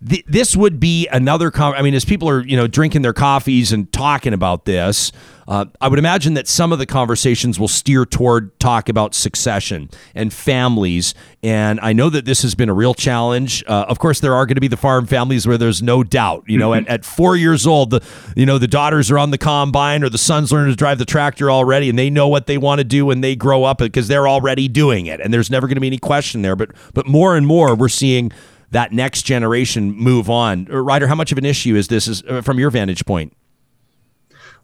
[0.07, 1.51] th- this would be another.
[1.51, 5.13] Com- I mean, as people are you know drinking their coffees and talking about this,
[5.49, 9.91] uh, I would imagine that some of the conversations will steer toward talk about succession
[10.15, 11.15] and families.
[11.43, 13.65] And I know that this has been a real challenge.
[13.67, 16.45] Uh, of course, there are going to be the farm families where there's no doubt.
[16.47, 18.05] You know, at, at four years old, the
[18.37, 21.05] you know the daughters are on the combine or the sons learn to drive the
[21.05, 24.09] tractor already, and they know what they want to do when they grow up because
[24.09, 26.57] they're already doing it, and there's never going to be any question there.
[26.57, 28.31] But but more and more, we're seeing
[28.71, 30.69] that next generation move on.
[30.71, 33.37] Uh, Ryder, how much of an issue is this is, uh, from your vantage point?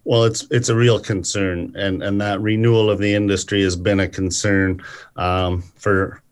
[0.05, 3.99] Well, it's it's a real concern, and and that renewal of the industry has been
[3.99, 4.81] a concern
[5.17, 6.23] um, for,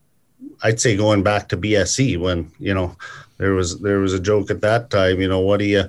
[0.63, 2.95] I'd say, going back to BSE when you know
[3.37, 5.19] there was there was a joke at that time.
[5.19, 5.83] You know, what do you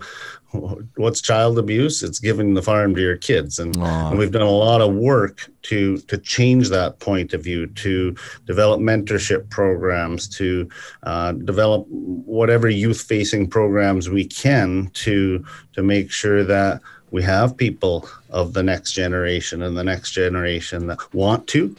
[0.96, 2.02] what's child abuse?
[2.02, 5.50] It's giving the farm to your kids, and, and, we've done a lot of work
[5.62, 10.68] to to change that point of view, to develop mentorship programs, to
[11.02, 16.80] uh, develop whatever youth facing programs we can to to make sure that
[17.10, 21.74] we have people of the next generation and the next generation that want to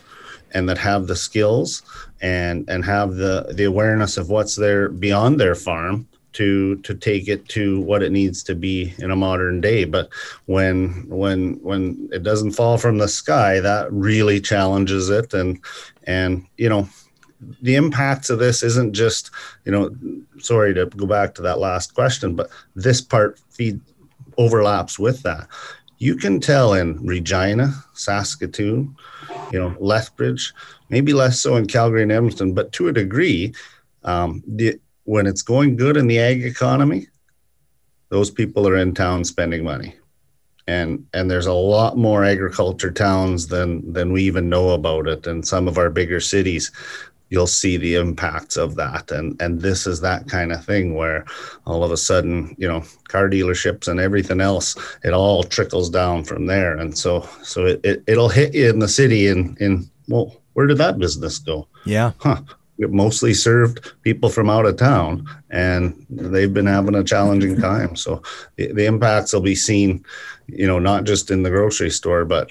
[0.54, 1.84] and that have the skills
[2.22, 6.08] and and have the the awareness of what's there beyond their farm
[6.38, 9.86] to to take it to what it needs to be in a modern day.
[9.86, 10.10] But
[10.46, 15.34] when when when it doesn't fall from the sky that really challenges it.
[15.34, 15.60] And
[16.04, 16.88] and you know
[17.62, 19.32] the impacts of this isn't just
[19.66, 19.96] you know
[20.40, 23.80] sorry to go back to that last question but this part feed
[24.38, 25.48] overlaps with that.
[25.98, 28.96] You can tell in regina saskatoon
[29.52, 30.54] you know lethbridge
[30.90, 33.54] maybe less so in calgary and edmonton but to a degree
[34.04, 37.08] um, the when it's going good in the ag economy,
[38.10, 39.96] those people are in town spending money.
[40.68, 45.26] And and there's a lot more agriculture towns than than we even know about it.
[45.26, 46.74] And some of our bigger cities,
[47.30, 49.10] you'll see the impacts of that.
[49.12, 51.24] And and this is that kind of thing where
[51.66, 56.26] all of a sudden, you know, car dealerships and everything else, it all trickles down
[56.26, 56.76] from there.
[56.76, 60.68] And so so it, it it'll hit you in the city in in well, where
[60.68, 61.66] did that business go?
[61.86, 62.12] Yeah.
[62.20, 62.42] Huh
[62.78, 67.96] mostly served people from out of town and they've been having a challenging time.
[67.96, 68.22] So
[68.56, 70.06] the, the, impacts will be seen
[70.48, 72.50] you know not just in the grocery store but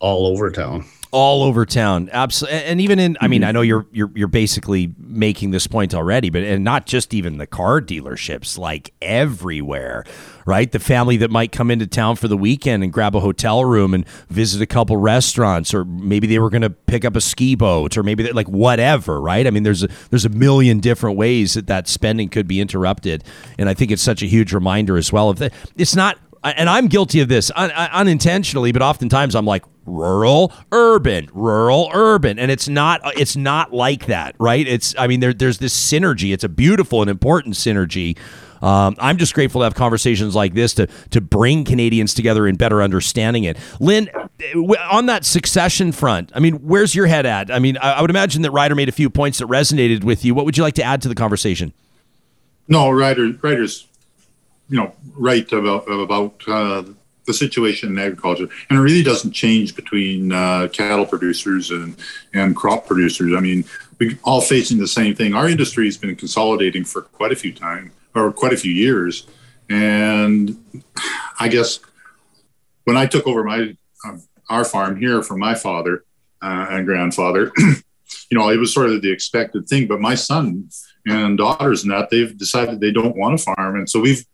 [0.00, 0.84] all over town
[1.16, 2.10] all over town.
[2.12, 3.48] Absolutely and even in i mean mm-hmm.
[3.48, 7.38] i know you're you're you're basically making this point already but and not just even
[7.38, 10.04] the car dealerships like everywhere
[10.46, 10.70] right?
[10.70, 13.92] The family that might come into town for the weekend and grab a hotel room
[13.92, 17.56] and visit a couple restaurants or maybe they were going to pick up a ski
[17.56, 19.46] boat or maybe like whatever right?
[19.46, 23.24] I mean there's a there's a million different ways that that spending could be interrupted
[23.58, 26.68] and i think it's such a huge reminder as well of that it's not and
[26.68, 32.50] I'm guilty of this un- unintentionally, but oftentimes I'm like rural, urban, rural, urban, and
[32.50, 34.66] it's not it's not like that, right?
[34.66, 36.32] It's I mean there, there's this synergy.
[36.32, 38.16] It's a beautiful and important synergy.
[38.62, 42.56] Um, I'm just grateful to have conversations like this to to bring Canadians together in
[42.56, 43.58] better understanding it.
[43.80, 44.08] Lynn,
[44.90, 47.50] on that succession front, I mean, where's your head at?
[47.50, 50.24] I mean, I, I would imagine that Ryder made a few points that resonated with
[50.24, 50.34] you.
[50.34, 51.72] What would you like to add to the conversation?
[52.68, 53.86] No, Ryder, Ryder's
[54.68, 56.82] you know right about about uh,
[57.26, 61.96] the situation in agriculture, and it really doesn't change between uh, cattle producers and
[62.34, 63.34] and crop producers.
[63.36, 63.64] I mean,
[63.98, 65.34] we're all facing the same thing.
[65.34, 69.26] Our industry has been consolidating for quite a few time or quite a few years,
[69.68, 70.56] and
[71.38, 71.80] I guess
[72.84, 74.16] when I took over my uh,
[74.48, 76.04] our farm here from my father
[76.42, 77.52] uh, and grandfather.
[78.30, 79.86] you know, it was sort of the expected thing.
[79.86, 80.68] But my son
[81.06, 84.24] and daughters and that they've decided they don't want to farm, and so we've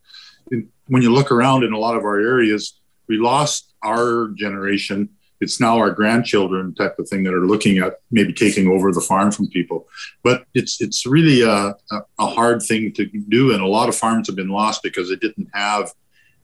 [0.47, 2.79] when you look around in a lot of our areas,
[3.09, 5.09] we lost our generation
[5.43, 9.01] it's now our grandchildren type of thing that are looking at maybe taking over the
[9.01, 9.89] farm from people.
[10.23, 14.29] But it's it's really a, a hard thing to do, and a lot of farms
[14.29, 15.91] have been lost because they didn't have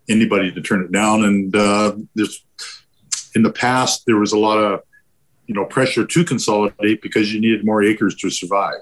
[0.09, 1.25] anybody to turn it down.
[1.25, 2.45] And uh, there's
[3.37, 4.81] in the past there was a lot of
[5.47, 8.81] you know pressure to consolidate because you needed more acres to survive,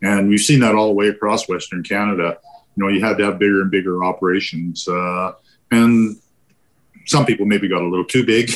[0.00, 2.38] and we've seen that all the way across Western Canada.
[2.76, 5.32] You know, you had to have bigger and bigger operations, uh,
[5.70, 6.16] and
[7.06, 8.50] some people maybe got a little too big.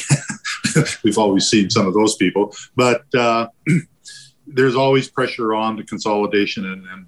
[1.04, 3.48] We've always seen some of those people, but uh,
[4.46, 7.06] there's always pressure on the consolidation and, and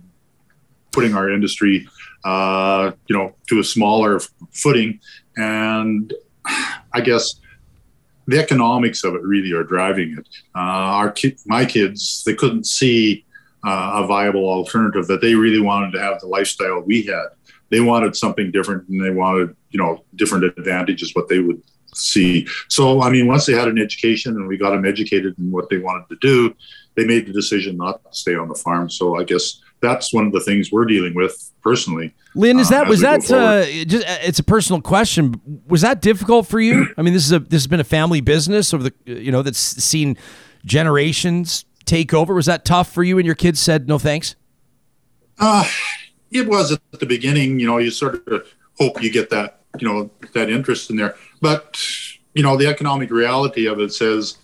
[0.92, 1.88] putting our industry,
[2.24, 4.20] uh, you know, to a smaller
[4.52, 5.00] footing.
[5.36, 6.12] And
[6.92, 7.40] I guess
[8.26, 10.28] the economics of it really are driving it.
[10.54, 13.24] Uh, our ki- my kids, they couldn't see
[13.64, 17.26] uh, a viable alternative that they really wanted to have the lifestyle we had.
[17.70, 21.62] They wanted something different, and they wanted, you know, different advantages what they would
[21.94, 22.46] see.
[22.68, 25.68] So, I mean, once they had an education and we got them educated in what
[25.70, 26.54] they wanted to do,
[26.96, 28.90] they made the decision not to stay on the farm.
[28.90, 32.14] So, I guess that's one of the things we're dealing with personally.
[32.34, 35.40] Lynn, is that as was that uh, just uh, it's a personal question.
[35.66, 36.88] Was that difficult for you?
[36.96, 39.42] I mean, this is a this has been a family business over the you know
[39.42, 40.16] that's seen
[40.64, 42.32] generations take over.
[42.34, 44.34] Was that tough for you and your kids said no thanks?
[45.38, 45.64] Uh,
[46.30, 47.60] it was at the beginning.
[47.60, 48.46] You know, you sort of
[48.78, 51.16] hope you get that, you know, that interest in there.
[51.42, 51.78] But
[52.34, 54.38] you know, the economic reality of it says,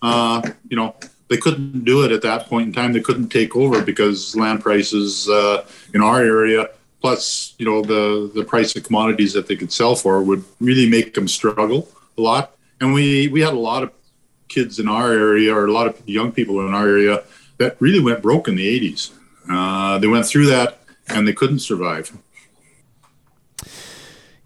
[0.00, 0.94] uh, you know,
[1.28, 2.92] they couldn't do it at that point in time.
[2.92, 6.68] They couldn't take over because land prices uh, in our area,
[7.00, 10.88] plus you know the the price of commodities that they could sell for, would really
[10.88, 12.54] make them struggle a lot.
[12.80, 13.90] And we we had a lot of
[14.52, 17.22] kids in our area, or a lot of young people in our area,
[17.58, 19.10] that really went broke in the '80s.
[19.50, 22.16] Uh, they went through that and they couldn't survive.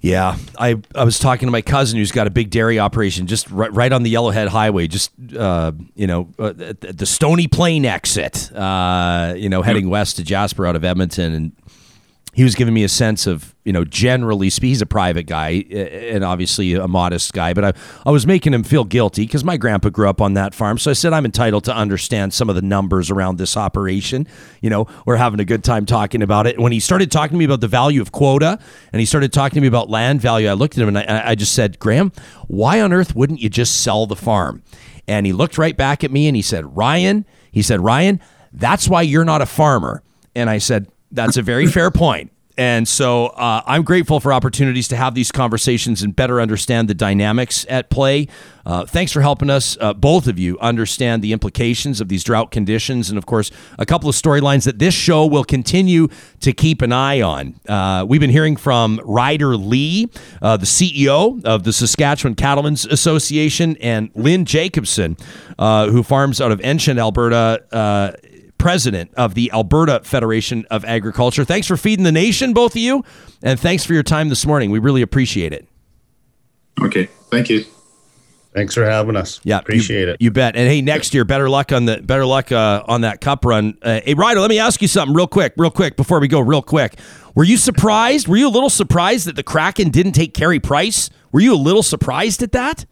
[0.01, 3.51] Yeah, I, I was talking to my cousin who's got a big dairy operation just
[3.51, 8.53] right, right on the Yellowhead Highway, just uh, you know uh, the Stony Plain exit,
[8.55, 11.53] uh, you know heading west to Jasper out of Edmonton, and
[12.37, 16.23] he was giving me a sense of you know generally he's a private guy and
[16.23, 17.73] obviously a modest guy, but I
[18.05, 20.91] I was making him feel guilty because my grandpa grew up on that farm, so
[20.91, 24.29] I said I'm entitled to understand some of the numbers around this operation.
[24.61, 26.61] You know, we're having a good time talking about it.
[26.61, 28.59] When he started talking to me about the value of quota,
[28.93, 31.31] and he started talking to me about land value, I looked at him and I,
[31.31, 32.13] I just said, Graham,
[32.49, 34.63] why on earth wouldn't you just sell the farm?
[35.09, 38.21] And he looked right back at me and he said, Ryan, he said, Ryan,
[38.53, 40.03] that's why you're not a farmer.
[40.35, 42.31] And I said, that's a very fair point.
[42.59, 46.95] And so uh, I'm grateful for opportunities to have these conversations and better understand the
[46.95, 48.29] dynamics at play.
[48.65, 52.51] Uh, thanks for helping us, uh, both of you, understand the implications of these drought
[52.51, 53.11] conditions.
[53.11, 56.09] And of course, a couple of storylines that this show will continue
[56.41, 57.61] to keep an eye on.
[57.69, 60.11] Uh, we've been hearing from Ryder Lee,
[60.41, 65.17] uh, the CEO of the Saskatchewan Cattlemen's Association, and Lynn Jacobson,
[65.59, 68.17] uh, who farms out of Enchant, Alberta
[68.59, 71.45] president of the Alberta Federation of Agriculture.
[71.45, 73.05] Thanks for feeding the nation, both of you,
[73.43, 74.71] and thanks for your time this morning.
[74.71, 75.67] We really appreciate it.
[76.83, 77.65] Okay, thank you.
[78.57, 79.39] Thanks for having us.
[79.45, 80.17] Yeah, appreciate you, it.
[80.19, 80.57] You bet.
[80.57, 83.77] And hey, next year, better luck on the better luck uh, on that cup run.
[83.83, 86.41] Uh, hey, Ryder, let me ask you something real quick, real quick before we go,
[86.41, 86.99] real quick.
[87.35, 88.29] Were you surprised?
[88.29, 91.11] Were you a little surprised that the Kraken didn't take Carey Price?
[91.33, 92.87] Were you a little surprised at that?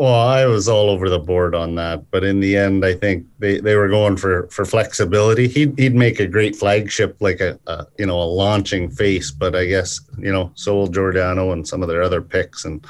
[0.00, 3.26] Well, I was all over the board on that, but in the end, I think
[3.38, 5.46] they, they were going for, for flexibility.
[5.46, 9.30] He'd he'd make a great flagship, like a, a you know a launching face.
[9.30, 12.82] But I guess you know so will Giordano and some of their other picks, and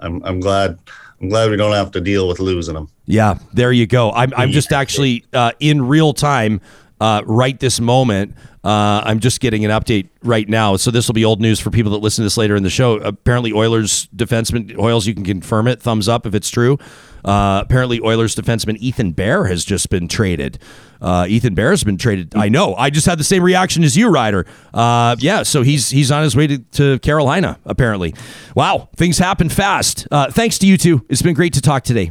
[0.00, 0.78] I'm I'm glad
[1.20, 2.88] I'm glad we don't have to deal with losing them.
[3.04, 4.12] Yeah, there you go.
[4.12, 6.62] I'm, I'm just actually uh, in real time
[7.00, 8.34] uh, right this moment.
[8.64, 10.74] Uh, I'm just getting an update right now.
[10.76, 12.70] So this will be old news for people that listen to this later in the
[12.70, 12.94] show.
[12.98, 15.80] Apparently, Oilers defenseman Oils, you can confirm it.
[15.80, 16.78] Thumbs up if it's true.
[17.24, 20.58] Uh, apparently, Oilers defenseman Ethan Bear has just been traded.
[21.00, 22.34] Uh, Ethan Bear has been traded.
[22.34, 22.74] I know.
[22.74, 24.46] I just had the same reaction as you, Ryder.
[24.72, 27.58] Uh, yeah, so he's he's on his way to, to Carolina.
[27.66, 28.14] Apparently,
[28.56, 30.08] wow, things happen fast.
[30.10, 31.04] Uh, thanks to you two.
[31.08, 32.10] It's been great to talk today.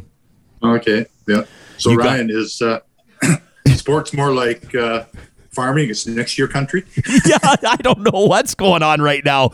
[0.62, 1.42] Okay, yeah.
[1.78, 2.80] So You got- Ryan is uh,
[3.76, 5.04] sports more like uh,
[5.50, 5.90] farming.
[5.90, 6.84] It's next year country.
[7.26, 9.50] yeah, I don't know what's going on right now.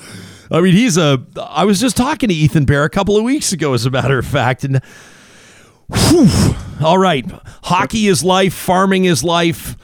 [0.50, 1.24] I mean, he's a.
[1.40, 4.18] I was just talking to Ethan Bear a couple of weeks ago, as a matter
[4.18, 4.80] of fact, and.
[5.94, 7.30] Whew, all right,
[7.64, 9.76] hockey is life, farming is life.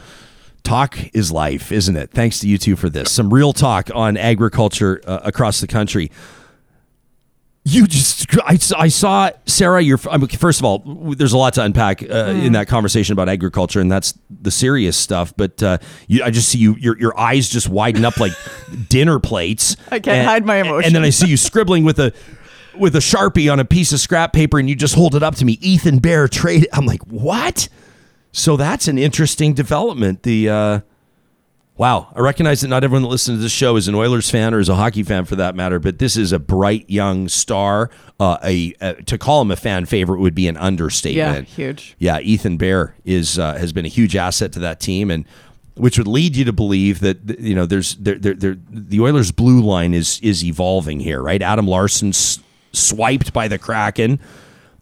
[0.62, 2.10] Talk is life, isn't it?
[2.10, 3.10] Thanks to you two for this.
[3.12, 6.10] Some real talk on agriculture uh, across the country.
[7.70, 9.82] You just, I, I saw Sarah.
[9.82, 10.78] Your I mean, first of all,
[11.14, 14.96] there's a lot to unpack uh, in that conversation about agriculture, and that's the serious
[14.96, 15.34] stuff.
[15.36, 18.32] But uh, you, I just see you, your your eyes just widen up like
[18.88, 19.76] dinner plates.
[19.90, 22.14] I can't hide my emotions And then I see you scribbling with a
[22.78, 25.34] with a sharpie on a piece of scrap paper and you just hold it up
[25.36, 25.58] to me.
[25.60, 26.68] Ethan Bear trade.
[26.72, 27.68] I'm like, what?
[28.32, 30.22] So that's an interesting development.
[30.22, 30.80] The uh,
[31.78, 34.52] wow, I recognize that not everyone that listens to this show is an Oilers fan
[34.52, 37.88] or is a hockey fan for that matter, but this is a bright young star.
[38.20, 41.48] Uh, a, a to call him a fan favorite would be an understatement.
[41.48, 41.96] Yeah, huge.
[41.98, 45.24] Yeah, Ethan Bear is uh, has been a huge asset to that team, and
[45.74, 49.30] which would lead you to believe that you know there's there, there, there, the Oilers'
[49.30, 51.40] blue line is is evolving here, right?
[51.40, 52.12] Adam Larsson
[52.72, 54.18] swiped by the Kraken,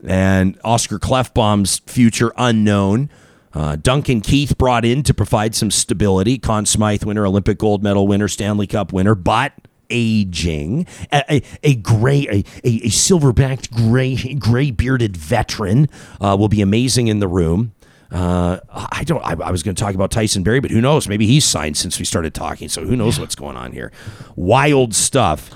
[0.02, 3.10] and Oscar Klefbom's future unknown.
[3.56, 6.36] Uh, Duncan Keith brought in to provide some stability.
[6.36, 9.54] Conn Smythe winner, Olympic gold medal winner, Stanley Cup winner, but
[9.88, 10.86] aging.
[11.10, 15.88] A, a, a gray, a, a, a silver-backed gray, gray bearded veteran
[16.20, 17.72] uh, will be amazing in the room.
[18.10, 19.24] Uh, I don't.
[19.24, 21.08] I, I was going to talk about Tyson Barrie, but who knows?
[21.08, 22.68] Maybe he's signed since we started talking.
[22.68, 23.90] So who knows what's going on here?
[24.36, 25.50] Wild stuff.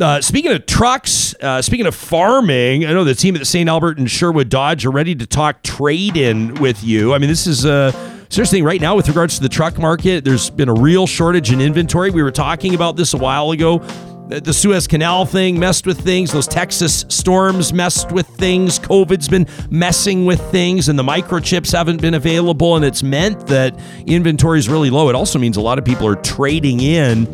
[0.00, 3.68] Uh, speaking of trucks, uh, speaking of farming, I know the team at the St.
[3.68, 7.14] Albert and Sherwood Dodge are ready to talk trade in with you.
[7.14, 7.92] I mean, this is a
[8.28, 10.24] serious thing right now with regards to the truck market.
[10.24, 12.10] There's been a real shortage in inventory.
[12.10, 13.78] We were talking about this a while ago.
[14.26, 16.32] The Suez Canal thing messed with things.
[16.32, 18.78] Those Texas storms messed with things.
[18.78, 23.78] COVID's been messing with things, and the microchips haven't been available, and it's meant that
[24.06, 25.10] inventory is really low.
[25.10, 27.26] It also means a lot of people are trading in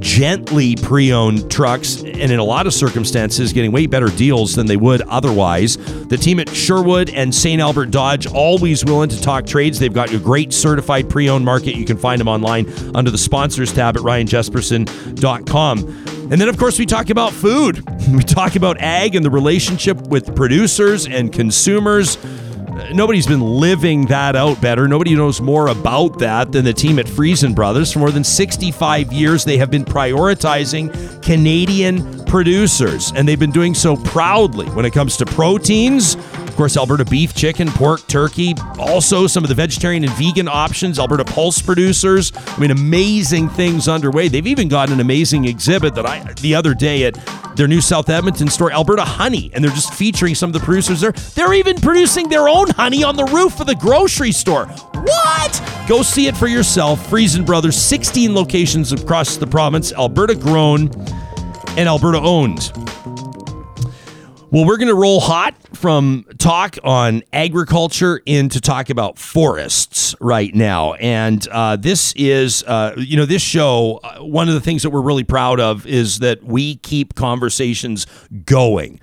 [0.00, 4.76] gently pre-owned trucks, and in a lot of circumstances, getting way better deals than they
[4.76, 5.76] would otherwise.
[6.08, 7.62] The team at Sherwood and St.
[7.62, 9.78] Albert Dodge always willing to talk trades.
[9.78, 11.76] They've got a great certified pre-owned market.
[11.76, 12.66] You can find them online
[12.96, 16.08] under the sponsors tab at ryanjespersen.com.
[16.32, 17.84] And then, of course, we talk about food.
[18.12, 22.16] We talk about ag and the relationship with producers and consumers.
[22.16, 24.88] Uh, Nobody's been living that out better.
[24.88, 27.92] Nobody knows more about that than the team at Freson Brothers.
[27.92, 33.72] For more than 65 years, they have been prioritizing Canadian producers, and they've been doing
[33.74, 36.16] so proudly when it comes to proteins.
[36.52, 38.52] Of course, Alberta beef, chicken, pork, turkey.
[38.78, 40.98] Also, some of the vegetarian and vegan options.
[40.98, 42.30] Alberta pulse producers.
[42.36, 44.28] I mean, amazing things underway.
[44.28, 47.16] They've even got an amazing exhibit that I the other day at
[47.56, 51.00] their new South Edmonton store, Alberta Honey, and they're just featuring some of the producers
[51.00, 51.12] there.
[51.12, 54.66] They're even producing their own honey on the roof of the grocery store.
[54.66, 55.84] What?
[55.88, 57.08] Go see it for yourself.
[57.08, 60.90] Freson Brothers, 16 locations across the province, Alberta grown
[61.78, 62.70] and Alberta owned.
[64.52, 70.54] Well, we're going to roll hot from talk on agriculture into talk about forests right
[70.54, 70.92] now.
[70.92, 74.90] And uh, this is, uh, you know, this show, uh, one of the things that
[74.90, 78.06] we're really proud of is that we keep conversations
[78.44, 79.00] going.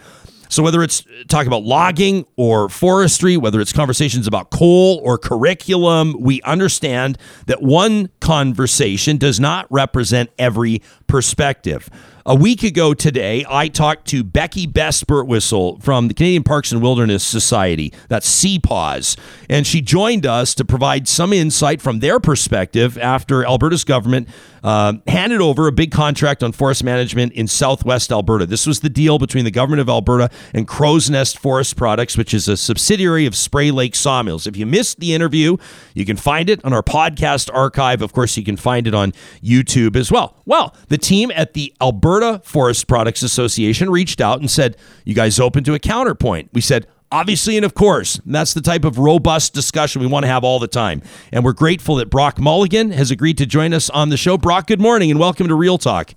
[0.49, 6.15] So whether it's talking about logging or forestry, whether it's conversations about coal or curriculum,
[6.19, 11.89] we understand that one conversation does not represent every perspective.
[12.25, 16.79] A week ago today, I talked to Becky Best Burtwhistle from the Canadian Parks and
[16.79, 19.17] Wilderness Society, that's CPAWS,
[19.49, 24.29] and she joined us to provide some insight from their perspective after Alberta's government
[24.63, 28.45] uh, handed over a big contract on forest management in southwest Alberta.
[28.45, 32.47] This was the deal between the government of Alberta and Crowsnest Forest Products, which is
[32.47, 34.45] a subsidiary of Spray Lake Sawmills.
[34.45, 35.57] If you missed the interview,
[35.95, 38.03] you can find it on our podcast archive.
[38.03, 40.35] Of course, you can find it on YouTube as well.
[40.45, 45.39] Well, the team at the Alberta Forest Products Association reached out and said, You guys
[45.39, 46.49] open to a counterpoint?
[46.53, 50.23] We said, Obviously, and of course, And that's the type of robust discussion we want
[50.25, 51.01] to have all the time.
[51.31, 54.37] And we're grateful that Brock Mulligan has agreed to join us on the show.
[54.37, 56.13] Brock, good morning and welcome to Real Talk.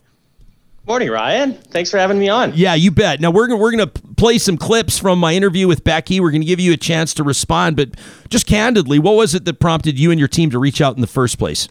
[0.87, 1.55] Morning, Ryan.
[1.55, 2.53] Thanks for having me on.
[2.55, 3.21] Yeah, you bet.
[3.21, 6.19] Now we're gonna, we're going to play some clips from my interview with Becky.
[6.19, 7.91] We're going to give you a chance to respond, but
[8.29, 11.01] just candidly, what was it that prompted you and your team to reach out in
[11.01, 11.69] the first place?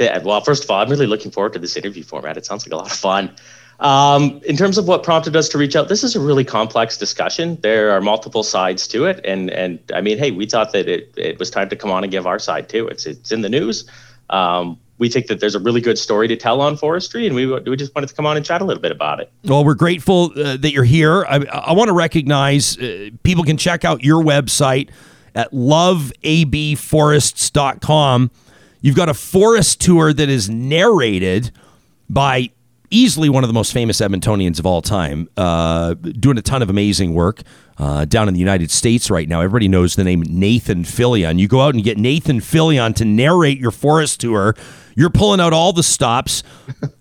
[0.00, 2.36] Well, first of all, I'm really looking forward to this interview format.
[2.36, 3.34] It sounds like a lot of fun.
[3.80, 6.98] Um, in terms of what prompted us to reach out, this is a really complex
[6.98, 7.58] discussion.
[7.62, 11.14] There are multiple sides to it, and and I mean, hey, we thought that it,
[11.16, 12.88] it was time to come on and give our side too.
[12.88, 13.88] It's it's in the news.
[14.28, 17.46] Um, we think that there's a really good story to tell on forestry, and we
[17.46, 19.32] we just wanted to come on and chat a little bit about it.
[19.44, 21.24] Well, we're grateful uh, that you're here.
[21.24, 24.90] I, I want to recognize uh, people can check out your website
[25.34, 28.30] at loveabforests.com.
[28.80, 31.50] You've got a forest tour that is narrated
[32.08, 32.50] by
[32.90, 36.68] easily one of the most famous Edmontonians of all time, uh, doing a ton of
[36.70, 37.42] amazing work
[37.78, 39.40] uh, down in the United States right now.
[39.40, 41.38] Everybody knows the name Nathan Fillion.
[41.38, 44.56] You go out and get Nathan Fillion to narrate your forest tour.
[44.96, 46.42] You're pulling out all the stops,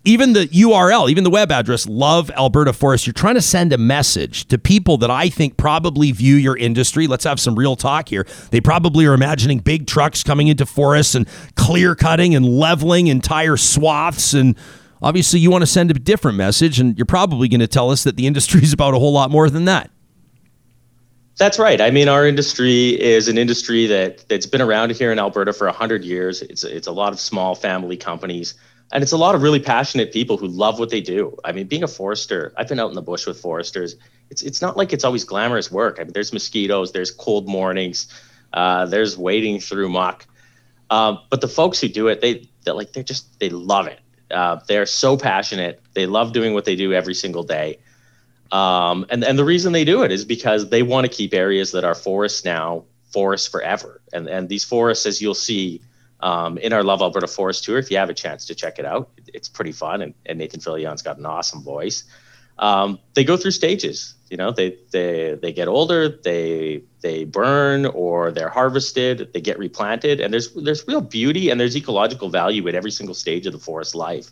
[0.09, 3.05] even the URL, even the web address, Love Alberta Forest.
[3.05, 7.05] You're trying to send a message to people that I think probably view your industry.
[7.05, 8.25] Let's have some real talk here.
[8.49, 13.57] They probably are imagining big trucks coming into forests and clear cutting and leveling entire
[13.57, 14.57] swaths and
[15.01, 18.03] Obviously, you want to send a different message, and you're probably going to tell us
[18.03, 19.89] that the industry is about a whole lot more than that.
[21.37, 21.79] That's right.
[21.79, 25.69] I mean, our industry is an industry that that's been around here in Alberta for
[25.69, 26.41] hundred years.
[26.41, 28.55] It's it's a lot of small family companies,
[28.91, 31.37] and it's a lot of really passionate people who love what they do.
[31.45, 33.95] I mean, being a forester, I've been out in the bush with foresters.
[34.29, 35.97] It's it's not like it's always glamorous work.
[35.99, 38.07] I mean, there's mosquitoes, there's cold mornings,
[38.53, 40.25] uh, there's wading through muck.
[40.89, 43.99] Um, but the folks who do it, they they like they just they love it.
[44.31, 45.81] Uh, they're so passionate.
[45.93, 47.79] They love doing what they do every single day.
[48.51, 51.71] Um, and, and the reason they do it is because they want to keep areas
[51.71, 54.01] that are forests now forests forever.
[54.13, 55.81] And, and these forests, as you'll see
[56.21, 58.85] um, in our Love Alberta Forest Tour, if you have a chance to check it
[58.85, 60.01] out, it's pretty fun.
[60.01, 62.03] And, and Nathan Fillion's got an awesome voice.
[62.57, 64.15] Um, they go through stages.
[64.29, 69.57] You know, they, they, they get older, they, they burn or they're harvested, they get
[69.57, 70.19] replanted.
[70.19, 73.59] And there's, there's real beauty and there's ecological value at every single stage of the
[73.59, 74.29] forest life.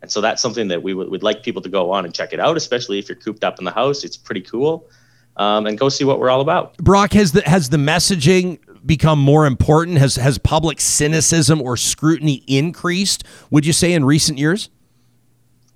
[0.00, 2.32] And so that's something that we would would like people to go on and check
[2.32, 4.04] it out, especially if you're cooped up in the house.
[4.04, 4.88] It's pretty cool.
[5.36, 6.76] Um, and go see what we're all about.
[6.78, 9.98] Brock, has the has the messaging become more important?
[9.98, 13.24] Has has public cynicism or scrutiny increased?
[13.50, 14.70] Would you say in recent years?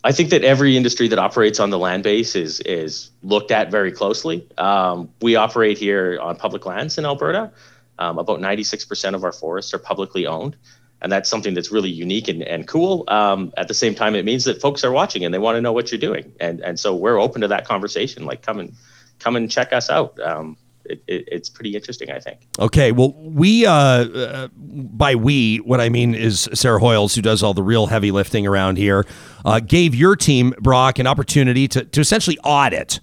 [0.05, 3.71] I think that every industry that operates on the land base is is looked at
[3.71, 4.47] very closely.
[4.59, 7.53] Um, we operate here on public lands in Alberta.
[7.99, 10.57] Um, about 96% of our forests are publicly owned
[11.03, 13.05] and that's something that's really unique and, and cool.
[13.09, 15.61] Um, at the same time, it means that folks are watching and they want to
[15.61, 18.25] know what you're doing, and and so we're open to that conversation.
[18.25, 18.73] Like, come and
[19.19, 20.19] come and check us out.
[20.21, 22.41] Um, it, it, it's pretty interesting, I think.
[22.59, 27.43] Okay, well, we uh, uh, by we, what I mean is Sarah Hoyles, who does
[27.43, 29.07] all the real heavy lifting around here,
[29.45, 33.01] uh, gave your team Brock an opportunity to to essentially audit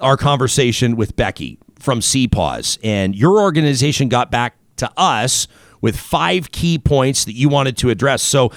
[0.00, 5.48] our conversation with Becky from CPAWS, and your organization got back to us
[5.80, 8.22] with five key points that you wanted to address.
[8.22, 8.50] So,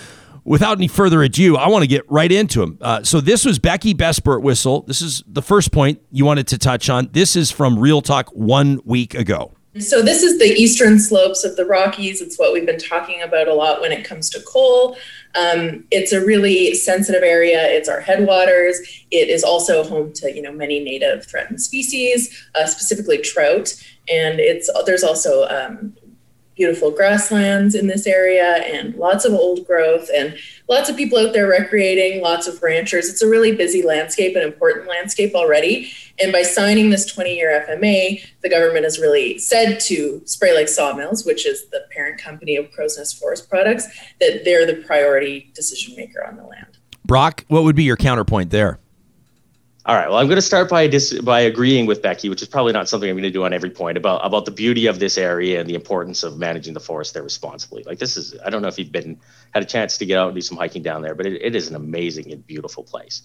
[0.43, 2.77] without any further ado, I want to get right into them.
[2.81, 4.81] Uh, so, this was Becky Bespert whistle.
[4.81, 7.09] This is the first point you wanted to touch on.
[7.11, 9.53] This is from Real Talk one week ago.
[9.77, 12.21] So, this is the eastern slopes of the Rockies.
[12.21, 14.97] It's what we've been talking about a lot when it comes to coal.
[15.35, 17.61] Um, it's a really sensitive area.
[17.69, 18.79] It's our headwaters.
[19.11, 23.75] It is also home to you know many native threatened species, uh, specifically trout.
[24.11, 25.93] And it's there's also um,
[26.59, 30.37] beautiful grasslands in this area and lots of old growth and
[30.67, 33.07] lots of people out there recreating, lots of ranchers.
[33.07, 35.89] It's a really busy landscape, an important landscape already.
[36.21, 40.67] And by signing this 20 year FMA, the government has really said to Spray Lake
[40.67, 43.87] Sawmills, which is the parent company of Crowsnest Forest Products,
[44.19, 46.77] that they're the priority decision maker on the land.
[47.05, 48.79] Brock, what would be your counterpoint there?
[49.89, 50.07] All right.
[50.07, 52.87] Well, I'm going to start by dis- by agreeing with Becky, which is probably not
[52.87, 55.59] something I'm going to do on every point about about the beauty of this area
[55.59, 57.81] and the importance of managing the forest there responsibly.
[57.81, 59.19] Like this is, I don't know if you've been
[59.51, 61.55] had a chance to get out and do some hiking down there, but it, it
[61.55, 63.23] is an amazing and beautiful place.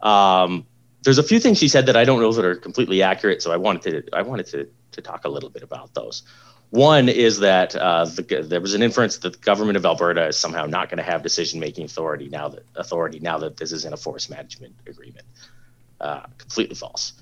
[0.00, 0.64] Um,
[1.02, 3.50] there's a few things she said that I don't know that are completely accurate, so
[3.50, 6.22] I wanted to I wanted to to talk a little bit about those.
[6.70, 10.36] One is that uh, the, there was an inference that the government of Alberta is
[10.36, 13.84] somehow not going to have decision making authority now that authority now that this is
[13.84, 15.26] in a forest management agreement.
[16.00, 17.12] Uh, completely false.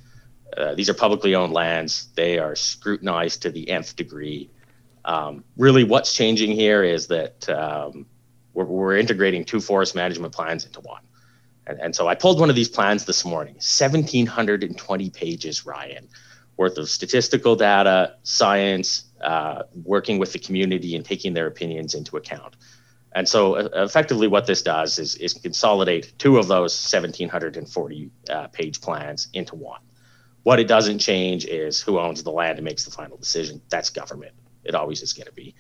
[0.57, 2.09] Uh, these are publicly owned lands.
[2.15, 4.51] They are scrutinized to the nth degree.
[5.05, 8.07] Um, really, what's changing here is that um,
[8.55, 11.03] we're, we're, integrating two forest management plans into one.
[11.67, 16.09] And, and, so I pulled one of these plans this morning 1,720 pages, Ryan,
[16.57, 22.17] worth of statistical data, science, uh, working with the community and taking their opinions into
[22.17, 22.57] account.
[23.15, 28.49] And so uh, effectively what this does is, is consolidate two of those 1740 uh,
[28.49, 29.81] page plans into one.
[30.43, 33.61] What it doesn't change is who owns the land and makes the final decision.
[33.71, 34.33] That's government.
[34.65, 35.55] It always is going to be.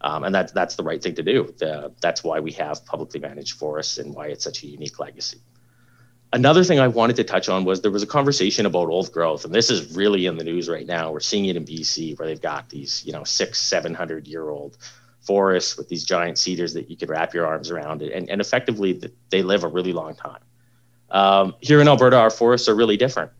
[0.00, 1.54] Um, and that's, that's the right thing to do.
[1.58, 5.40] The, that's why we have publicly managed forests and why it's such a unique legacy.
[6.32, 9.44] Another thing I wanted to touch on was there was a conversation about old growth,
[9.44, 11.12] and this is really in the news right now.
[11.12, 14.48] We're seeing it in BC where they've got these, you know, six, seven hundred year
[14.48, 14.76] old
[15.26, 19.00] forests with these giant cedars that you could wrap your arms around and, and effectively
[19.30, 20.40] they live a really long time.
[21.10, 23.32] Um, here in alberta our forests are really different.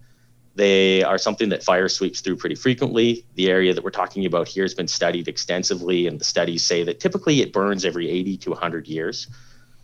[0.56, 3.26] They are something that fire sweeps through pretty frequently.
[3.34, 6.82] The area that we're talking about here has been studied extensively and the studies say
[6.84, 9.28] that typically it burns every 80 to 100 years.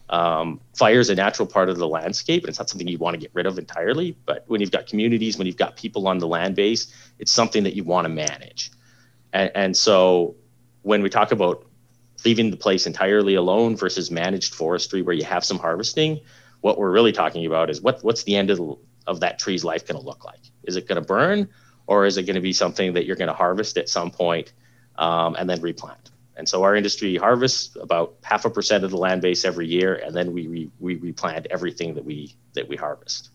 [0.09, 3.15] Um, fire is a natural part of the landscape and it's not something you want
[3.15, 6.19] to get rid of entirely but when you've got communities when you've got people on
[6.19, 8.73] the land base it's something that you want to manage.
[9.33, 10.35] And, and so
[10.83, 11.65] when we talk about
[12.25, 16.21] leaving the place entirely alone versus managed forestry where you have some harvesting,
[16.61, 19.65] what we're really talking about is what what's the end of, the, of that tree's
[19.65, 20.41] life going to look like?
[20.65, 21.49] Is it going to burn,
[21.87, 24.53] or is it going to be something that you're going to harvest at some point,
[24.97, 26.11] um, and then replant?
[26.37, 29.97] And so our industry harvests about half a percent of the land base every year,
[29.97, 33.32] and then we, we, we replant everything that we that we harvest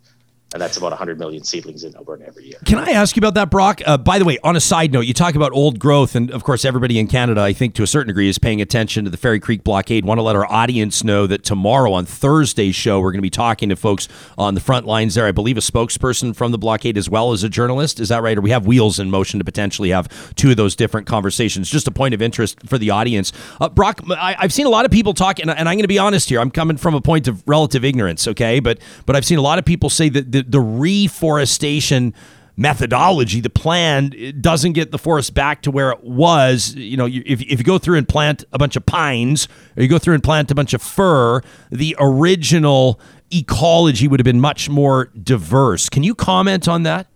[0.53, 2.57] and that's about 100 million seedlings in Alberta every year.
[2.63, 3.81] Can I ask you about that, Brock?
[3.85, 6.45] Uh, by the way, on a side note, you talk about old growth, and of
[6.45, 9.17] course, everybody in Canada, I think to a certain degree, is paying attention to the
[9.17, 10.05] Fairy Creek blockade.
[10.05, 13.29] Want to let our audience know that tomorrow on Thursday's show, we're going to be
[13.29, 15.25] talking to folks on the front lines there.
[15.25, 17.99] I believe a spokesperson from the blockade as well as a journalist.
[17.99, 18.37] Is that right?
[18.37, 21.69] Or we have wheels in motion to potentially have two of those different conversations.
[21.69, 23.33] Just a point of interest for the audience.
[23.59, 25.89] Uh, Brock, I, have seen a lot of people talk, and, and I'm going to
[25.89, 26.39] be honest here.
[26.39, 28.61] I'm coming from a point of relative ignorance, okay?
[28.61, 32.13] But but I've seen a lot of people say that the, the reforestation
[32.57, 36.73] methodology, the plan doesn't get the forest back to where it was.
[36.75, 39.89] You know, if, if you go through and plant a bunch of pines or you
[39.89, 42.99] go through and plant a bunch of fir, the original
[43.31, 45.89] ecology would have been much more diverse.
[45.89, 47.07] Can you comment on that?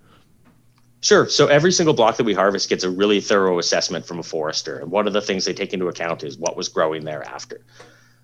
[1.02, 1.28] Sure.
[1.28, 4.78] So every single block that we harvest gets a really thorough assessment from a forester.
[4.78, 7.62] And one of the things they take into account is what was growing thereafter.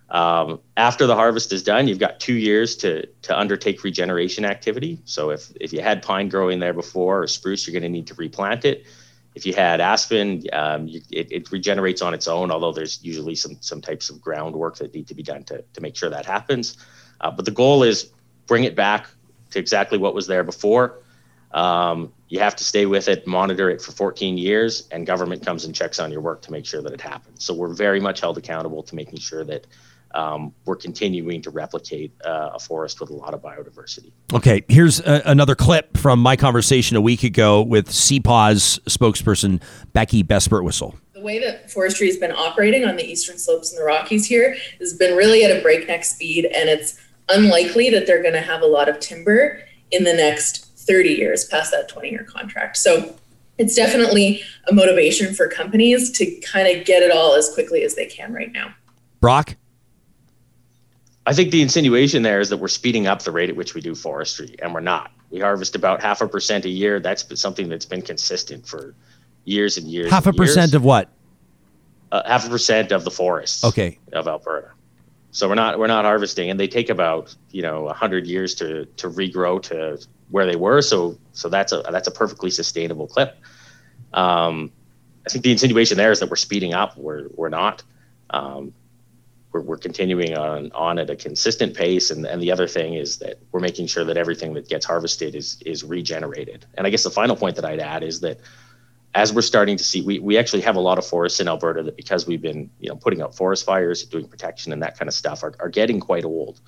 [0.10, 5.00] Um, after the harvest is done, you've got two years to to undertake regeneration activity.
[5.06, 8.08] So if if you had pine growing there before or spruce, you're going to need
[8.08, 8.86] to replant it.
[9.36, 13.36] If you had aspen, um, you, it, it, regenerates on its own, although there's usually
[13.36, 16.26] some some types of groundwork that need to be done to to make sure that
[16.26, 16.78] happens.
[17.20, 18.12] Uh, but the goal is
[18.48, 19.08] bring it back
[19.52, 21.00] to exactly what was there before.
[21.52, 25.66] Um, you have to stay with it, monitor it for 14 years, and government comes
[25.66, 27.46] and checks on your work to make sure that it happens.
[27.46, 29.66] So we're very much held accountable to making sure that
[30.14, 34.12] um, we're continuing to replicate uh, a forest with a lot of biodiversity.
[34.34, 39.62] Okay, here's a, another clip from my conversation a week ago with CPAWS spokesperson,
[39.94, 40.96] Becky Besbert-Wissel.
[41.14, 44.56] The way that forestry has been operating on the eastern slopes in the Rockies here
[44.80, 47.00] has been really at a breakneck speed, and it's
[47.30, 51.46] unlikely that they're going to have a lot of timber in the next 30 years
[51.46, 52.78] past that 20 year contract.
[52.78, 53.16] So
[53.58, 57.96] it's definitely a motivation for companies to kind of get it all as quickly as
[57.96, 58.74] they can right now.
[59.20, 59.56] Brock?
[61.28, 63.82] I think the insinuation there is that we're speeding up the rate at which we
[63.82, 65.12] do forestry, and we're not.
[65.30, 67.02] We harvest about half a percent a year.
[67.02, 68.96] That's something that's been consistent for
[69.44, 70.10] years and years.
[70.10, 71.10] Half and a percent of what?
[72.14, 73.66] Uh, half a percent of the forests.
[73.66, 74.00] Okay.
[74.14, 74.72] Of Alberta.
[75.32, 78.86] So we're not we're not harvesting, and they take about you know hundred years to
[78.86, 80.02] to regrow to
[80.32, 80.82] where they were.
[80.82, 83.38] So so that's a that's a perfectly sustainable clip.
[84.14, 84.72] Um,
[85.26, 86.96] I think the insinuation there is that we're speeding up.
[86.96, 87.84] We're we're not.
[88.30, 88.74] Um,
[89.58, 92.12] we're, we're continuing on on at a consistent pace.
[92.12, 95.36] And, and the other thing is that we're making sure that everything that gets harvested
[95.36, 96.66] is is regenerated.
[96.76, 98.40] And i guess the final point that i'd add is that
[99.16, 101.82] as we're starting to see we, we actually have a lot of forests in alberta
[101.84, 105.08] that because we've been you know putting out forest fires doing protection and that kind
[105.08, 106.60] of stuff are, are getting quite old.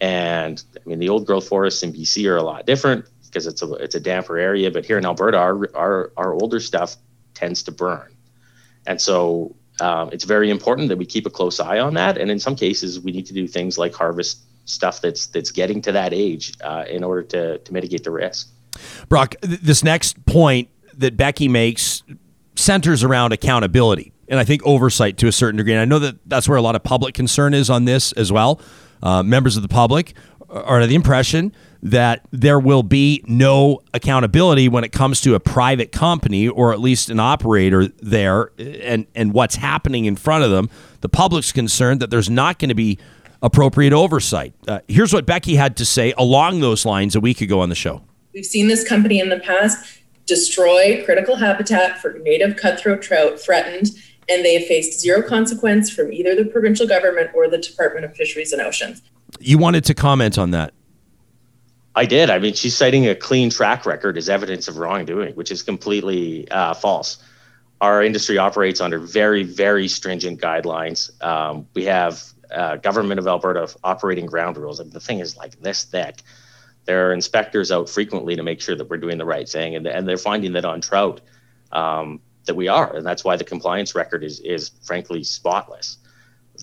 [0.00, 3.62] And i mean the old growth forests in bc are a lot different because it's
[3.62, 4.70] a it's a damper area.
[4.70, 6.96] But here in alberta our our, our older stuff
[7.34, 8.14] tends to burn.
[8.86, 12.18] And so um, it's very important that we keep a close eye on that.
[12.18, 15.80] And in some cases, we need to do things like harvest stuff that's that's getting
[15.82, 18.48] to that age uh, in order to to mitigate the risk.
[19.08, 22.02] Brock, th- this next point that Becky makes
[22.56, 25.72] centers around accountability and I think oversight to a certain degree.
[25.72, 28.30] And I know that that's where a lot of public concern is on this as
[28.30, 28.60] well.
[29.02, 30.14] Uh, members of the public
[30.50, 35.92] are the impression that there will be no accountability when it comes to a private
[35.92, 40.68] company or at least an operator there and, and what's happening in front of them.
[41.02, 42.98] The public's concerned that there's not going to be
[43.42, 44.54] appropriate oversight.
[44.66, 47.76] Uh, here's what Becky had to say along those lines a week ago on the
[47.76, 48.02] show.
[48.34, 53.90] We've seen this company in the past destroy critical habitat for native cutthroat trout threatened,
[54.28, 58.14] and they have faced zero consequence from either the provincial government or the Department of
[58.14, 59.02] Fisheries and Oceans.
[59.40, 60.74] You wanted to comment on that.
[61.94, 62.30] I did.
[62.30, 66.48] I mean, she's citing a clean track record as evidence of wrongdoing, which is completely
[66.50, 67.18] uh, false.
[67.80, 71.10] Our industry operates under very, very stringent guidelines.
[71.22, 74.80] Um, we have uh, government of Alberta operating ground rules.
[74.80, 76.22] And the thing is like this thick.
[76.84, 79.86] There are inspectors out frequently to make sure that we're doing the right thing, and,
[79.86, 81.20] and they're finding that on trout
[81.70, 85.98] um, that we are, and that's why the compliance record is is frankly spotless.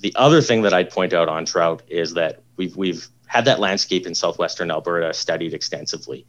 [0.02, 3.60] The other thing that I'd point out on trout is that we've we've had that
[3.60, 6.26] landscape in southwestern Alberta studied extensively.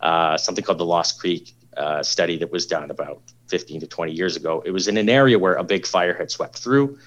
[0.00, 4.12] Uh, something called the Lost Creek uh, study that was done about 15 to 20
[4.12, 4.62] years ago.
[4.64, 6.98] It was in an area where a big fire had swept through.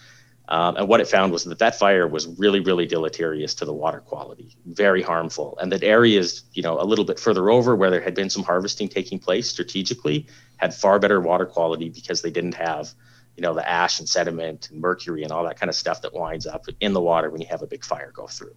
[0.50, 3.74] Um, and what it found was that that fire was really, really deleterious to the
[3.74, 5.58] water quality, very harmful.
[5.62, 8.44] And that areas, you know, a little bit further over where there had been some
[8.44, 10.26] harvesting taking place strategically
[10.56, 12.94] had far better water quality because they didn't have,
[13.38, 16.14] you know, the ash and sediment and mercury and all that kind of stuff that
[16.14, 18.56] winds up in the water when you have a big fire go through.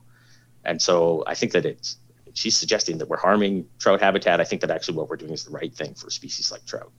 [0.65, 1.99] And so I think that it's
[2.33, 4.41] she's suggesting that we're harming trout habitat.
[4.41, 6.91] I think that actually what we're doing is the right thing for species like trout.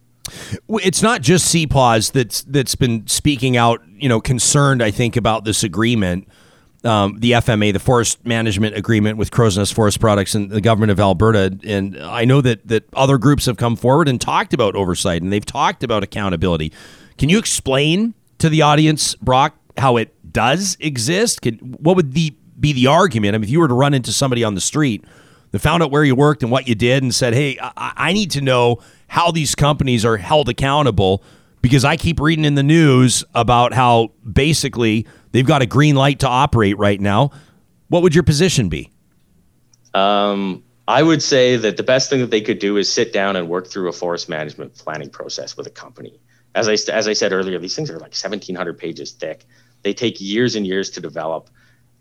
[0.70, 4.84] It's not just CPAWS that's that's been speaking out, you know, concerned.
[4.84, 6.28] I think about this agreement,
[6.84, 11.00] um, the FMA, the Forest Management Agreement with Crowsnest Forest Products and the government of
[11.00, 11.58] Alberta.
[11.64, 15.34] And I know that that other groups have come forward and talked about oversight and
[15.34, 16.72] they've talked about accountability.
[17.18, 21.40] Can you explain to the audience, Brock, how it does exist?
[21.62, 23.36] What would the be the argument?
[23.36, 25.04] I mean, if you were to run into somebody on the street
[25.52, 28.14] that found out where you worked and what you did and said, "Hey, I, I
[28.14, 31.24] need to know how these companies are held accountable,"
[31.62, 36.20] because I keep reading in the news about how basically they've got a green light
[36.20, 37.32] to operate right now.
[37.90, 38.90] What would your position be?
[39.94, 43.36] Um, I would say that the best thing that they could do is sit down
[43.36, 46.20] and work through a forest management planning process with a company.
[46.54, 49.46] As I as I said earlier, these things are like 1,700 pages thick.
[49.84, 51.50] They take years and years to develop.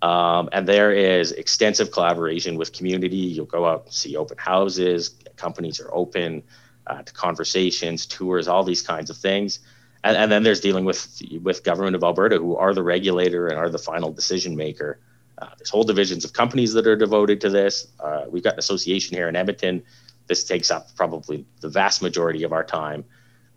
[0.03, 3.17] Um, and there is extensive collaboration with community.
[3.17, 6.43] You'll go out and see open houses, companies are open
[6.87, 9.61] uh, to conversations, tours, all these kinds of things.
[10.03, 13.59] And, and, then there's dealing with with government of Alberta, who are the regulator and
[13.59, 14.99] are the final decision maker.
[15.37, 17.89] Uh, there's whole divisions of companies that are devoted to this.
[18.01, 19.83] Uh, we've got an association here in Edmonton.
[20.27, 23.05] This takes up probably the vast majority of our time,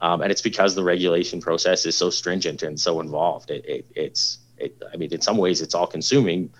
[0.03, 3.49] um, and it's because the regulation process is so stringent and so involved.
[3.49, 6.53] It, it, it's it, I mean, in some ways, it's all consuming,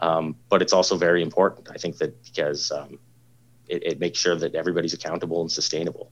[0.00, 1.68] um, but it's also very important.
[1.70, 2.98] I think that because um,
[3.68, 6.10] it, it makes sure that everybody's accountable and sustainable.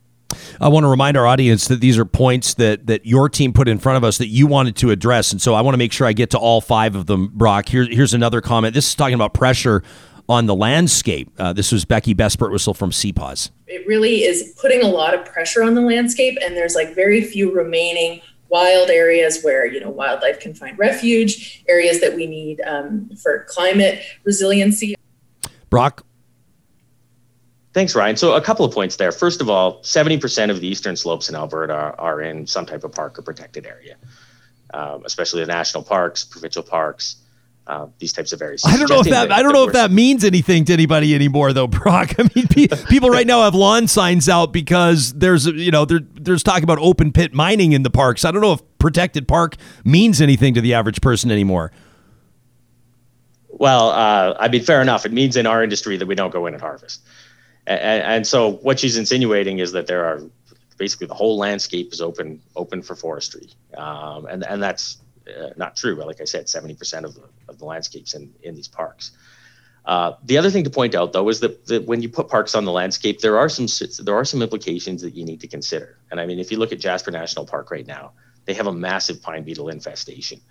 [0.61, 3.67] I want to remind our audience that these are points that that your team put
[3.67, 5.91] in front of us that you wanted to address, and so I want to make
[5.91, 7.31] sure I get to all five of them.
[7.33, 8.73] Brock, here's here's another comment.
[8.73, 9.83] This is talking about pressure
[10.29, 11.29] on the landscape.
[11.37, 13.51] Uh, this was Becky Bespert Whistle from CPAWS.
[13.67, 17.23] It really is putting a lot of pressure on the landscape, and there's like very
[17.23, 22.61] few remaining wild areas where you know wildlife can find refuge, areas that we need
[22.61, 24.95] um, for climate resiliency.
[25.69, 26.03] Brock.
[27.73, 28.15] Thanks, Ryan.
[28.15, 29.11] So a couple of points there.
[29.11, 32.83] First of all, 70% of the eastern slopes in Alberta are, are in some type
[32.83, 33.97] of park or protected area,
[34.73, 37.17] um, especially the national parks, provincial parks
[37.67, 38.63] uh, these types of areas.
[38.65, 41.13] I don't know if that, that I don't know if that means anything to anybody
[41.13, 42.15] anymore, though, Brock.
[42.17, 42.47] I mean,
[42.87, 46.79] people right now have lawn signs out because there's you know there, there's talk about
[46.79, 48.25] open pit mining in the parks.
[48.25, 51.71] I don't know if protected park means anything to the average person anymore.
[53.49, 55.05] Well, uh, I mean, fair enough.
[55.05, 57.01] It means in our industry that we don't go in and harvest,
[57.65, 60.21] and, and so what she's insinuating is that there are
[60.77, 65.75] basically the whole landscape is open open for forestry, um, and and that's uh, not
[65.75, 69.11] true, but like I said, 70% of the, of the landscapes in, in these parks.
[69.85, 72.55] Uh, the other thing to point out, though, is that, that, when you put parks
[72.55, 73.67] on the landscape, there are some
[74.03, 75.97] there are some implications that you need to consider.
[76.11, 78.11] And I mean, if you look at Jasper National Park right now,
[78.43, 80.41] they have a massive pine beetle infestation,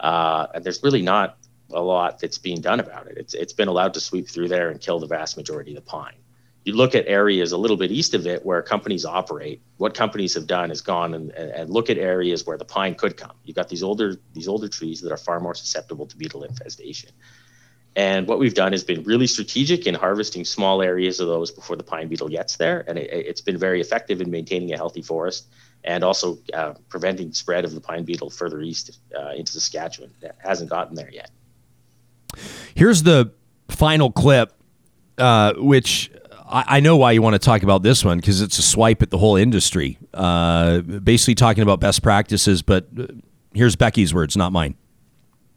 [0.00, 1.36] uh, and there's really not
[1.70, 3.18] a lot that's being done about it.
[3.18, 5.90] It's it's been allowed to sweep through there and kill the vast majority of the
[5.90, 6.21] pine
[6.64, 9.60] you look at areas a little bit east of it where companies operate.
[9.78, 13.16] What companies have done is gone and, and look at areas where the pine could
[13.16, 13.32] come.
[13.44, 17.10] You've got these older these older trees that are far more susceptible to beetle infestation.
[17.94, 21.76] And what we've done has been really strategic in harvesting small areas of those before
[21.76, 25.02] the pine beetle gets there, and it, has been very effective in maintaining a healthy
[25.02, 25.46] forest
[25.84, 30.10] and also uh, preventing spread of the pine beetle further east uh, into Saskatchewan.
[30.22, 31.30] That hasn't gotten there yet.
[32.74, 33.32] Here's the
[33.68, 34.54] final clip,
[35.18, 36.10] uh, which
[36.52, 39.02] I, I know why you want to talk about this one because it's a swipe
[39.02, 39.98] at the whole industry.
[40.12, 43.06] Uh, basically, talking about best practices, but uh,
[43.54, 44.74] here's Becky's words, not mine.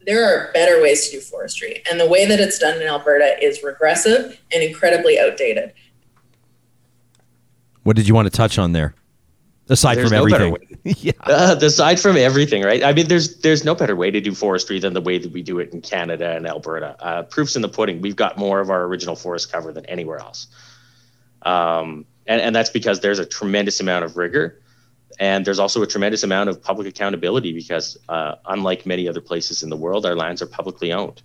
[0.06, 3.36] There are better ways to do forestry, and the way that it's done in Alberta
[3.42, 5.72] is regressive and incredibly outdated.
[7.82, 8.94] What did you want to touch on there?
[9.68, 11.12] Aside there's from no everything, yeah.
[11.20, 12.84] Uh, aside from everything, right?
[12.84, 15.42] I mean, there's there's no better way to do forestry than the way that we
[15.42, 16.96] do it in Canada and Alberta.
[17.00, 18.00] Uh, proofs in the pudding.
[18.00, 20.46] We've got more of our original forest cover than anywhere else.
[21.46, 24.60] Um, and, and that's because there's a tremendous amount of rigor
[25.18, 29.62] and there's also a tremendous amount of public accountability because uh, unlike many other places
[29.62, 31.22] in the world our lands are publicly owned.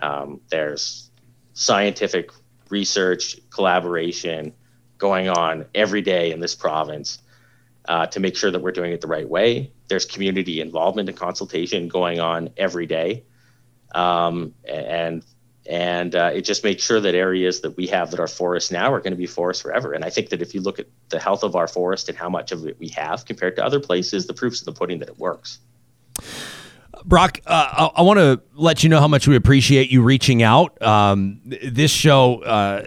[0.00, 1.10] Um, there's
[1.52, 2.30] scientific
[2.70, 4.52] research collaboration
[4.98, 7.18] going on every day in this province
[7.86, 9.72] uh, to make sure that we're doing it the right way.
[9.88, 13.24] There's community involvement and consultation going on every day.
[13.94, 15.22] Um, and
[15.66, 18.92] and uh, it just makes sure that areas that we have that are forests now
[18.92, 19.92] are going to be forests forever.
[19.92, 22.28] And I think that if you look at the health of our forest and how
[22.28, 25.08] much of it we have compared to other places, the proof's in the pudding that
[25.08, 25.60] it works.
[27.04, 30.42] Brock, uh, I, I want to let you know how much we appreciate you reaching
[30.42, 30.80] out.
[30.82, 32.86] Um, this show, uh,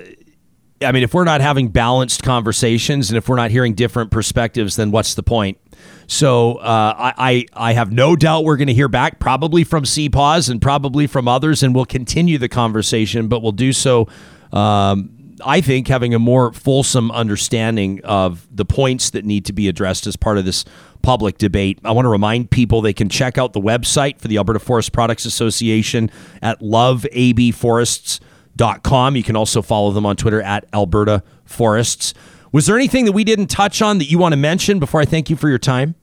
[0.82, 4.76] I mean, if we're not having balanced conversations and if we're not hearing different perspectives,
[4.76, 5.58] then what's the point?
[6.08, 10.50] So uh, I, I have no doubt we're going to hear back, probably from CPAWS
[10.50, 14.08] and probably from others, and we'll continue the conversation, but we'll do so
[14.54, 19.68] um, I think, having a more fulsome understanding of the points that need to be
[19.68, 20.66] addressed as part of this
[21.04, 21.78] public debate.
[21.84, 24.94] I want to remind people they can check out the website for the Alberta Forest
[24.94, 26.10] Products Association
[26.42, 29.16] at loveabforests.com.
[29.16, 32.16] You can also follow them on Twitter at Alberta Forests.
[32.52, 35.06] Was there anything that we didn't touch on that you want to mention before I
[35.06, 35.96] thank you for your time?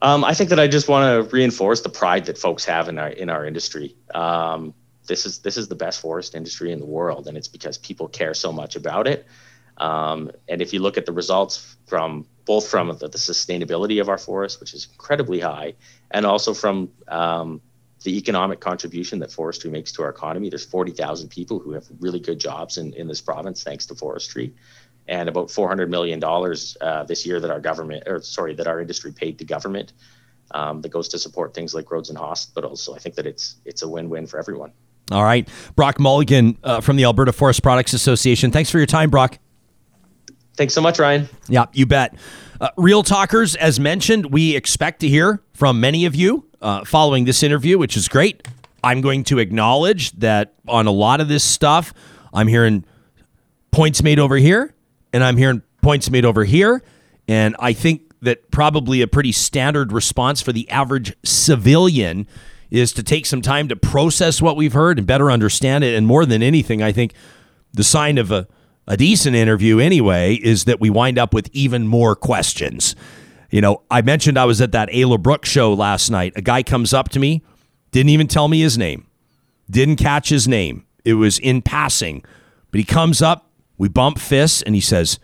[0.00, 2.98] Um, I think that I just want to reinforce the pride that folks have in
[2.98, 3.94] our in our industry.
[4.14, 4.74] Um,
[5.06, 8.08] this is this is the best forest industry in the world, and it's because people
[8.08, 9.26] care so much about it.
[9.78, 14.08] Um, and if you look at the results from both from the, the, sustainability of
[14.08, 15.74] our forest, which is incredibly high,
[16.10, 17.60] and also from um,
[18.02, 20.48] the economic contribution that forestry makes to our economy.
[20.48, 24.54] There's 40,000 people who have really good jobs in, in this province thanks to forestry,
[25.08, 28.80] and about 400 million dollars uh, this year that our government, or sorry, that our
[28.80, 29.92] industry paid to government,
[30.52, 32.82] um, that goes to support things like roads and hospitals.
[32.82, 34.72] So I think that it's it's a win-win for everyone.
[35.10, 38.50] All right, Brock Mulligan uh, from the Alberta Forest Products Association.
[38.50, 39.38] Thanks for your time, Brock.
[40.56, 41.28] Thanks so much, Ryan.
[41.48, 42.14] Yeah, you bet.
[42.60, 47.24] Uh, Real Talkers, as mentioned, we expect to hear from many of you uh, following
[47.24, 48.46] this interview, which is great.
[48.82, 51.92] I'm going to acknowledge that on a lot of this stuff,
[52.32, 52.84] I'm hearing
[53.70, 54.74] points made over here,
[55.12, 56.82] and I'm hearing points made over here.
[57.28, 62.26] And I think that probably a pretty standard response for the average civilian
[62.70, 65.94] is to take some time to process what we've heard and better understand it.
[65.94, 67.12] And more than anything, I think
[67.72, 68.48] the sign of a
[68.88, 72.96] a decent interview anyway is that we wind up with even more questions.
[73.52, 76.32] You know, I mentioned I was at that Ayla Brook's show last night.
[76.36, 77.44] A guy comes up to me,
[77.92, 79.06] didn't even tell me his name,
[79.70, 80.86] didn't catch his name.
[81.04, 82.24] It was in passing,
[82.70, 85.20] but he comes up, we bump fists, and he says,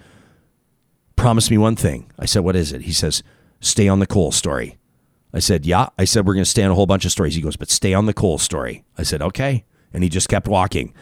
[1.16, 2.12] Promise me one thing.
[2.18, 2.82] I said, What is it?
[2.82, 3.22] He says,
[3.60, 4.76] Stay on the coal story.
[5.32, 5.88] I said, Yeah.
[5.98, 7.34] I said, We're going to stay on a whole bunch of stories.
[7.34, 8.84] He goes, But stay on the coal story.
[8.96, 9.64] I said, Okay.
[9.92, 10.92] And he just kept walking.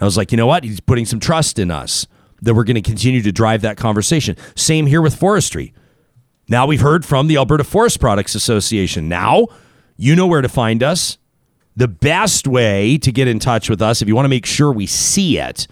[0.00, 0.62] I was like, you know what?
[0.62, 2.06] He's putting some trust in us
[2.42, 4.36] that we're going to continue to drive that conversation.
[4.54, 5.74] Same here with forestry.
[6.48, 9.08] Now we've heard from the Alberta Forest Products Association.
[9.08, 9.48] Now
[9.96, 11.18] you know where to find us.
[11.74, 14.72] The best way to get in touch with us, if you want to make sure
[14.72, 15.66] we see it,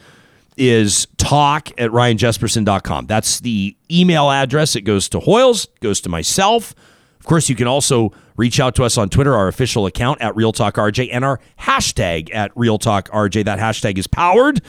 [0.57, 3.07] is talk at ryanjespersen.com.
[3.07, 4.77] That's the email address.
[4.77, 6.75] It goes to Hoyles, goes to myself.
[7.19, 10.37] Of course, you can also reach out to us on Twitter, our official account at
[10.37, 13.47] Real Talk RJ, and our hashtag at Real Talk RJ.
[13.47, 14.61] That hashtag is powered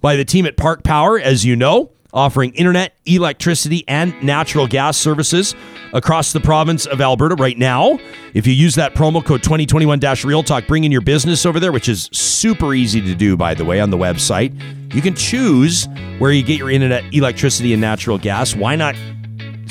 [0.00, 4.96] by the team at Park Power, as you know, offering internet, electricity, and natural gas
[4.96, 5.54] services
[5.92, 7.98] across the province of Alberta right now.
[8.34, 11.72] If you use that promo code 2021 Real Talk, bring in your business over there,
[11.72, 14.52] which is super easy to do, by the way, on the website.
[14.94, 18.54] You can choose where you get your internet, electricity, and natural gas.
[18.54, 18.94] Why not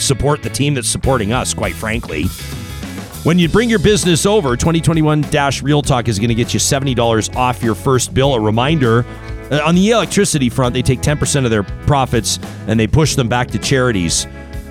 [0.01, 2.25] support the team that's supporting us, quite frankly.
[3.23, 5.25] When you bring your business over, 2021
[5.61, 8.33] Real Talk is going to get you $70 off your first bill.
[8.33, 9.05] A reminder
[9.51, 13.27] uh, on the electricity front, they take 10% of their profits and they push them
[13.27, 14.25] back to charities.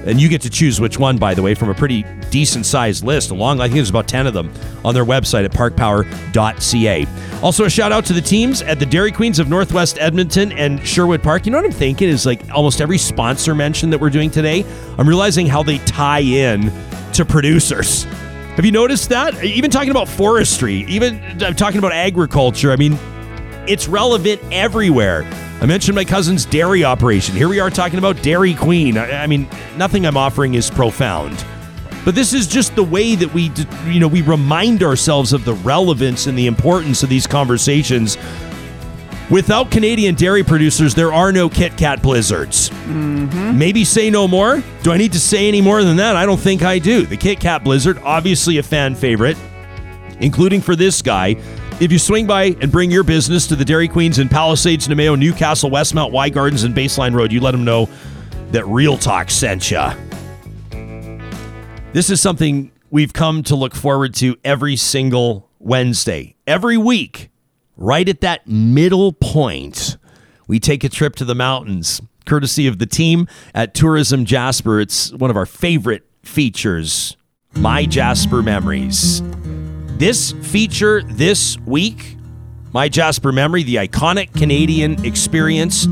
[0.06, 3.04] And you get to choose which one, by the way, from a pretty decent sized
[3.04, 3.30] list.
[3.30, 4.50] Along, I think there's about 10 of them
[4.82, 7.06] on their website at parkpower.ca.
[7.42, 10.86] Also, a shout out to the teams at the Dairy Queens of Northwest Edmonton and
[10.86, 11.44] Sherwood Park.
[11.44, 14.64] You know what I'm thinking is like almost every sponsor mention that we're doing today,
[14.96, 16.72] I'm realizing how they tie in
[17.12, 18.04] to producers.
[18.04, 19.42] Have you noticed that?
[19.44, 22.72] Even talking about forestry, even I'm talking about agriculture.
[22.72, 22.98] I mean,
[23.70, 25.22] it's relevant everywhere.
[25.60, 27.36] I mentioned my cousin's dairy operation.
[27.36, 28.98] Here we are talking about Dairy Queen.
[28.98, 31.44] I, I mean, nothing I'm offering is profound.
[32.04, 33.52] But this is just the way that we,
[33.86, 38.18] you know, we remind ourselves of the relevance and the importance of these conversations.
[39.30, 42.70] Without Canadian dairy producers, there are no Kit Kat blizzards.
[42.70, 43.56] Mm-hmm.
[43.56, 44.64] Maybe say no more.
[44.82, 46.16] Do I need to say any more than that?
[46.16, 47.06] I don't think I do.
[47.06, 49.36] The Kit Kat Blizzard, obviously a fan favorite,
[50.18, 51.36] including for this guy.
[51.80, 55.18] If you swing by and bring your business to the Dairy Queens in Palisades, Namao,
[55.18, 57.88] Newcastle, Westmount, Wye Gardens, and Baseline Road, you let them know
[58.50, 59.82] that Real Talk sent you.
[61.94, 66.36] This is something we've come to look forward to every single Wednesday.
[66.46, 67.30] Every week,
[67.78, 69.96] right at that middle point,
[70.46, 74.80] we take a trip to the mountains, courtesy of the team at Tourism Jasper.
[74.80, 77.16] It's one of our favorite features,
[77.54, 79.22] My Jasper Memories.
[80.00, 82.16] This feature this week,
[82.72, 85.86] My Jasper Memory, the iconic Canadian experience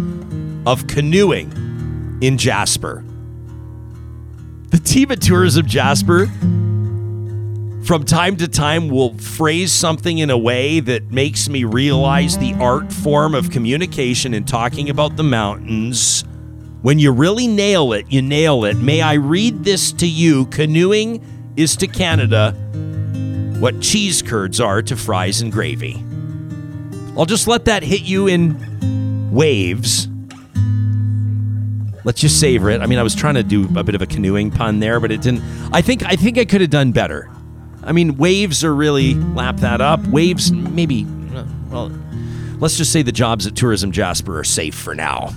[0.64, 3.04] of canoeing in Jasper.
[4.68, 6.24] The team at Tourism Jasper,
[7.84, 12.54] from time to time, will phrase something in a way that makes me realize the
[12.54, 16.24] art form of communication in talking about the mountains.
[16.80, 18.78] When you really nail it, you nail it.
[18.78, 20.46] May I read this to you?
[20.46, 21.22] Canoeing
[21.58, 22.56] is to Canada
[23.58, 26.02] what cheese curds are to fries and gravy.
[27.16, 30.08] I'll just let that hit you in waves.
[32.04, 32.80] Let's just savor it.
[32.80, 35.10] I mean, I was trying to do a bit of a canoeing pun there, but
[35.10, 35.42] it didn't.
[35.72, 37.28] I think I think I could have done better.
[37.82, 40.06] I mean, waves are really lap that up.
[40.06, 41.04] Waves, maybe.
[41.70, 41.92] Well,
[42.60, 45.34] let's just say the jobs at Tourism Jasper are safe for now.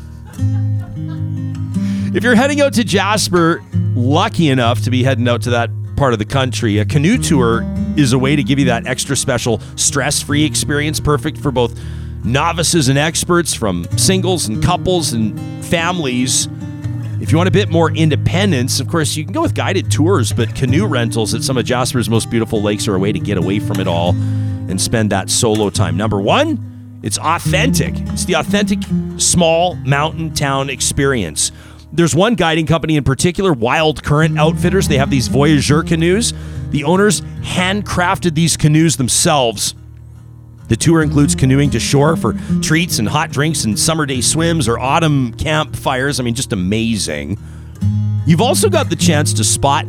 [2.13, 3.63] If you're heading out to Jasper,
[3.95, 7.63] lucky enough to be heading out to that part of the country, a canoe tour
[7.97, 11.79] is a way to give you that extra special stress free experience, perfect for both
[12.23, 16.47] novices and experts, from singles and couples and families.
[17.19, 20.33] If you want a bit more independence, of course, you can go with guided tours,
[20.33, 23.37] but canoe rentals at some of Jasper's most beautiful lakes are a way to get
[23.37, 25.97] away from it all and spend that solo time.
[25.97, 27.93] Number one, it's authentic.
[28.09, 28.79] It's the authentic
[29.17, 31.51] small mountain town experience.
[31.93, 34.87] There's one guiding company in particular, Wild Current Outfitters.
[34.87, 36.33] They have these Voyageur canoes.
[36.69, 39.75] The owners handcrafted these canoes themselves.
[40.69, 44.69] The tour includes canoeing to shore for treats and hot drinks and summer day swims
[44.69, 46.17] or autumn campfires.
[46.17, 47.37] I mean, just amazing.
[48.25, 49.85] You've also got the chance to spot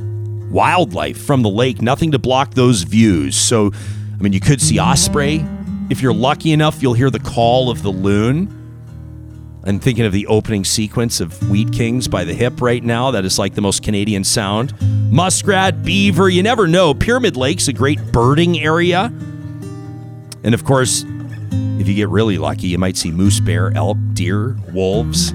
[0.51, 3.37] wildlife from the lake, nothing to block those views.
[3.37, 3.71] So,
[4.19, 5.47] I mean, you could see osprey.
[5.89, 8.62] If you're lucky enough, you'll hear the call of the loon.
[9.65, 13.13] I'm thinking of the opening sequence of Wheat Kings by the Hip right now.
[13.13, 14.75] That is like the most Canadian sound.
[15.13, 16.95] Muskrat, beaver, you never know.
[16.95, 19.13] Pyramid Lake's a great birding area.
[20.43, 21.05] And of course,
[21.79, 25.33] if you get really lucky, you might see moose, bear, elk, deer, wolves,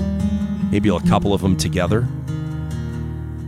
[0.72, 2.06] maybe a couple of them together.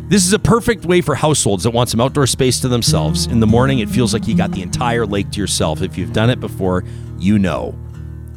[0.08, 3.28] This is a perfect way for households that want some outdoor space to themselves.
[3.28, 5.82] In the morning, it feels like you got the entire lake to yourself.
[5.82, 6.86] If you've done it before,
[7.18, 7.76] you know.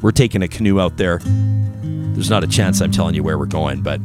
[0.02, 1.18] We're taking a canoe out there.
[1.22, 4.00] There's not a chance I'm telling you where we're going, but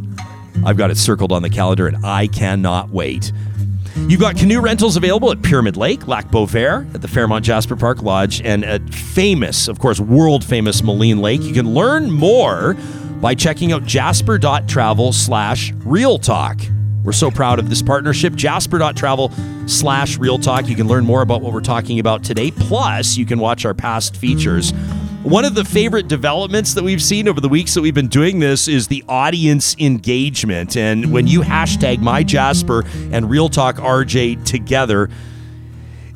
[0.66, 3.32] I've got it circled on the calendar and I cannot wait.
[4.08, 8.04] You've got canoe rentals available at Pyramid Lake, Lac Beauvert, at the Fairmont Jasper Park
[8.04, 11.42] Lodge, and at famous, of course, world famous Maligne Lake.
[11.42, 12.76] You can learn more
[13.20, 16.60] by checking out jasper.travel slash real talk.
[17.04, 18.36] We're so proud of this partnership.
[18.36, 19.32] Jasper.travel
[19.66, 20.68] slash real talk.
[20.68, 22.52] You can learn more about what we're talking about today.
[22.52, 24.74] Plus, you can watch our past features.
[25.28, 28.40] One of the favorite developments that we've seen over the weeks that we've been doing
[28.40, 30.78] this is the audience engagement.
[30.78, 35.10] And when you hashtag my Jasper and Real Talk RJ together,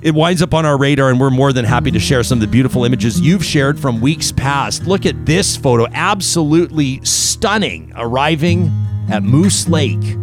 [0.01, 2.41] it winds up on our radar, and we're more than happy to share some of
[2.41, 4.85] the beautiful images you've shared from weeks past.
[4.85, 8.71] Look at this photo, absolutely stunning, arriving
[9.09, 10.15] at Moose Lake.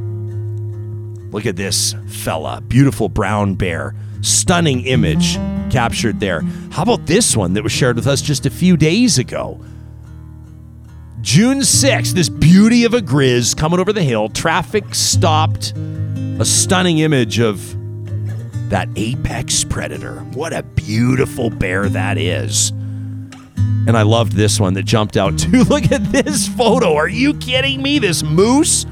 [1.31, 3.94] Look at this fella, beautiful brown bear.
[4.20, 5.35] Stunning image
[5.70, 6.43] captured there.
[6.70, 9.61] How about this one that was shared with us just a few days ago?
[11.20, 15.73] June 6th, this beauty of a grizz coming over the hill, traffic stopped.
[16.40, 17.74] A stunning image of
[18.70, 20.20] that apex predator.
[20.35, 22.70] What a beautiful bear that is.
[23.89, 25.65] And I loved this one that jumped out too.
[25.65, 26.95] Look at this photo.
[26.95, 27.99] Are you kidding me?
[27.99, 28.86] This moose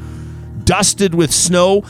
[0.65, 1.85] dusted with snow.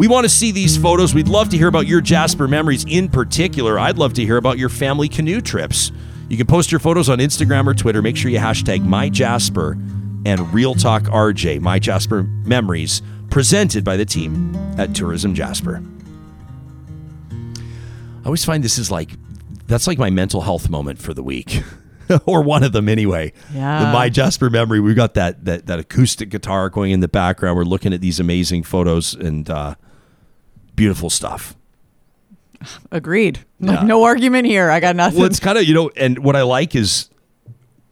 [0.00, 1.14] We want to see these photos.
[1.14, 3.78] We'd love to hear about your Jasper memories in particular.
[3.78, 5.92] I'd love to hear about your family canoe trips.
[6.30, 8.00] You can post your photos on Instagram or Twitter.
[8.00, 9.74] Make sure you hashtag MyJasper
[10.24, 15.82] and Real Talk RJ, My Jasper Memories, presented by the team at Tourism Jasper.
[17.30, 19.10] I always find this is like,
[19.66, 21.62] that's like my mental health moment for the week.
[22.24, 23.34] or one of them anyway.
[23.52, 23.84] Yeah.
[23.84, 24.80] The My Jasper memory.
[24.80, 27.58] We've got that that that acoustic guitar going in the background.
[27.58, 29.74] We're looking at these amazing photos and uh,
[30.80, 31.54] beautiful stuff.
[32.90, 33.40] Agreed.
[33.58, 33.82] No, Yeah.
[33.82, 34.70] no argument here.
[34.70, 35.18] I got nothing.
[35.18, 37.10] Well, it's kind of you know, and what I like is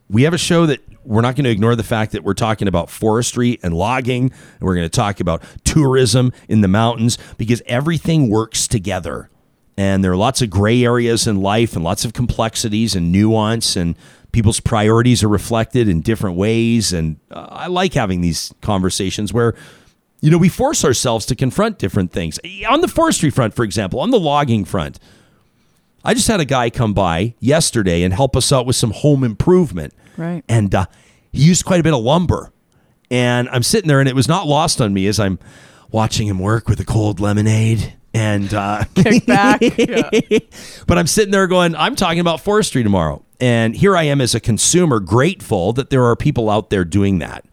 [0.09, 2.67] we have a show that we're not going to ignore the fact that we're talking
[2.67, 7.61] about forestry and logging, and we're going to talk about tourism in the mountains because
[7.67, 9.29] everything works together.
[9.77, 13.75] And there are lots of gray areas in life and lots of complexities and nuance,
[13.75, 13.95] and
[14.31, 16.91] people's priorities are reflected in different ways.
[16.93, 19.55] And uh, I like having these conversations where
[20.21, 22.39] you know, we force ourselves to confront different things.
[22.69, 24.99] On the forestry front, for example, on the logging front,
[26.03, 29.23] I just had a guy come by yesterday and help us out with some home
[29.23, 29.93] improvement.
[30.17, 30.43] Right.
[30.47, 30.85] And uh,
[31.31, 32.51] he used quite a bit of lumber.
[33.11, 35.39] And I'm sitting there, and it was not lost on me as I'm
[35.91, 37.93] watching him work with a cold lemonade.
[38.13, 39.61] And uh, Kick back.
[39.77, 40.09] Yeah.
[40.85, 43.23] but I'm sitting there going, I'm talking about forestry tomorrow.
[43.39, 47.19] And here I am as a consumer, grateful that there are people out there doing
[47.19, 47.45] that,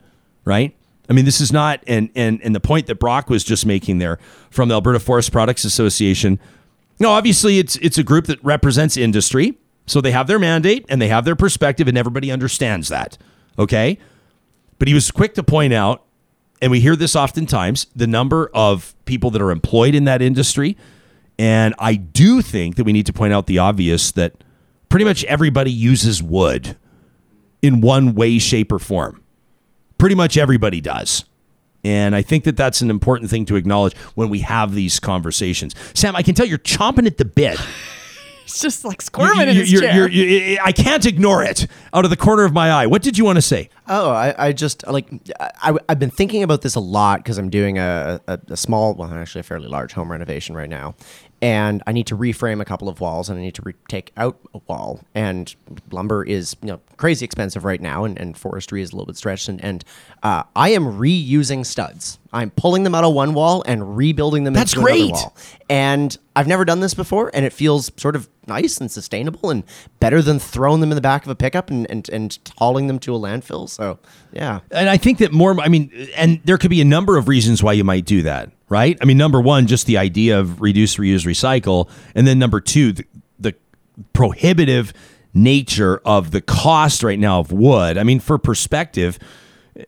[0.44, 0.75] right?
[1.08, 3.98] I mean, this is not, and and and the point that Brock was just making
[3.98, 4.18] there
[4.50, 6.40] from the Alberta Forest Products Association.
[6.98, 11.00] No, obviously it's it's a group that represents industry, so they have their mandate and
[11.00, 13.18] they have their perspective, and everybody understands that.
[13.58, 13.98] Okay,
[14.78, 16.04] but he was quick to point out,
[16.60, 20.76] and we hear this oftentimes, the number of people that are employed in that industry.
[21.38, 24.42] And I do think that we need to point out the obvious that
[24.88, 26.76] pretty much everybody uses wood
[27.60, 29.22] in one way, shape, or form.
[29.98, 31.24] Pretty much everybody does.
[31.84, 35.74] And I think that that's an important thing to acknowledge when we have these conversations.
[35.94, 37.58] Sam, I can tell you're chomping at the bit.
[38.48, 40.08] It's just like squirming in You- his you're- chair.
[40.08, 42.86] you're- you- I can't ignore it out of the corner of my eye.
[42.86, 43.70] What did you want to say?
[43.88, 45.08] Oh, I, I just like
[45.40, 48.94] I, I've been thinking about this a lot because I'm doing a, a, a small,
[48.94, 50.94] well, actually a fairly large home renovation right now,
[51.42, 54.12] and I need to reframe a couple of walls and I need to re- take
[54.16, 55.00] out a wall.
[55.14, 55.54] And
[55.90, 59.16] lumber is you know crazy expensive right now, and, and forestry is a little bit
[59.16, 59.48] stretched.
[59.48, 59.84] And, and
[60.22, 62.18] uh, I am reusing studs.
[62.32, 65.12] I'm pulling them out of one wall and rebuilding them That's into another great.
[65.12, 65.36] wall.
[65.70, 69.64] And I've never done this before, and it feels sort of nice and sustainable and
[70.00, 72.98] better than throwing them in the back of a pickup and, and, and hauling them
[73.00, 73.68] to a landfill.
[73.68, 73.98] So,
[74.32, 74.60] yeah.
[74.70, 77.62] And I think that more, I mean, and there could be a number of reasons
[77.62, 78.98] why you might do that, right?
[79.00, 81.88] I mean, number one, just the idea of reduce, reuse, recycle.
[82.14, 83.04] And then number two, the,
[83.38, 83.54] the
[84.12, 84.92] prohibitive
[85.34, 87.98] nature of the cost right now of wood.
[87.98, 89.18] I mean, for perspective,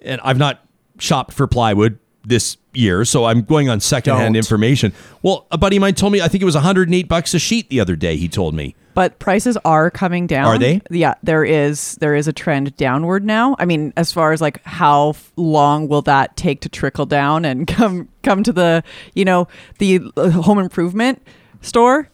[0.02, 0.64] and I've not
[0.98, 4.36] shopped for plywood this year, so I'm going on secondhand Don't.
[4.36, 4.92] information.
[5.22, 7.70] Well, a buddy of mine told me I think it was 108 bucks a sheet
[7.70, 8.16] the other day.
[8.16, 8.74] He told me.
[8.98, 10.46] But prices are coming down.
[10.46, 10.80] Are they?
[10.90, 13.54] Yeah, there is there is a trend downward now.
[13.60, 17.64] I mean, as far as like how long will that take to trickle down and
[17.76, 18.82] come come to the
[19.14, 19.46] you know
[19.78, 21.22] the uh, home improvement
[21.60, 22.08] store?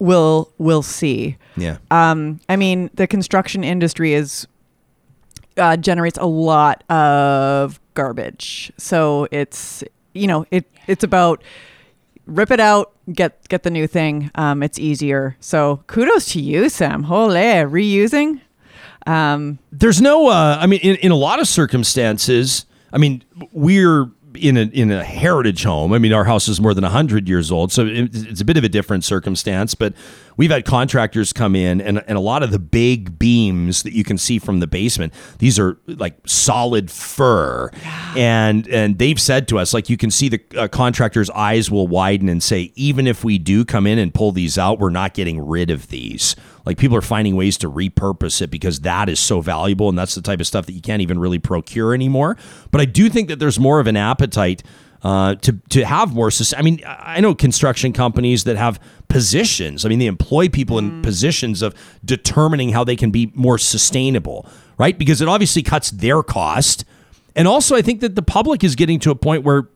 [0.00, 1.36] We'll we'll see.
[1.56, 1.76] Yeah.
[1.92, 4.48] Um, I mean, the construction industry is
[5.56, 11.40] uh, generates a lot of garbage, so it's you know it it's about
[12.26, 14.30] rip it out, get get the new thing.
[14.34, 15.36] Um, it's easier.
[15.40, 17.04] So kudos to you, Sam.
[17.04, 18.40] Holy reusing.
[19.06, 23.22] Um, there's no uh, i mean in, in a lot of circumstances i mean
[23.52, 27.28] we're in a in a heritage home i mean our house is more than 100
[27.28, 29.94] years old so it, it's a bit of a different circumstance but
[30.36, 34.04] we've had contractors come in and, and a lot of the big beams that you
[34.04, 37.70] can see from the basement these are like solid fir
[38.16, 41.88] and and they've said to us like you can see the uh, contractor's eyes will
[41.88, 45.14] widen and say even if we do come in and pull these out we're not
[45.14, 46.36] getting rid of these.
[46.64, 50.14] Like people are finding ways to repurpose it because that is so valuable and that's
[50.14, 52.36] the type of stuff that you can't even really procure anymore.
[52.70, 54.62] But i do think that there's more of an appetite
[55.06, 56.32] uh, to to have more.
[56.32, 59.84] sus- I mean, I I know construction companies that have positions.
[59.84, 61.74] I mean, they employ people in positions of
[62.04, 64.46] determining how they can be more sustainable,
[64.78, 64.98] right?
[64.98, 66.84] Because it obviously cuts their cost,
[67.36, 69.68] and also I think that the public is getting to a point where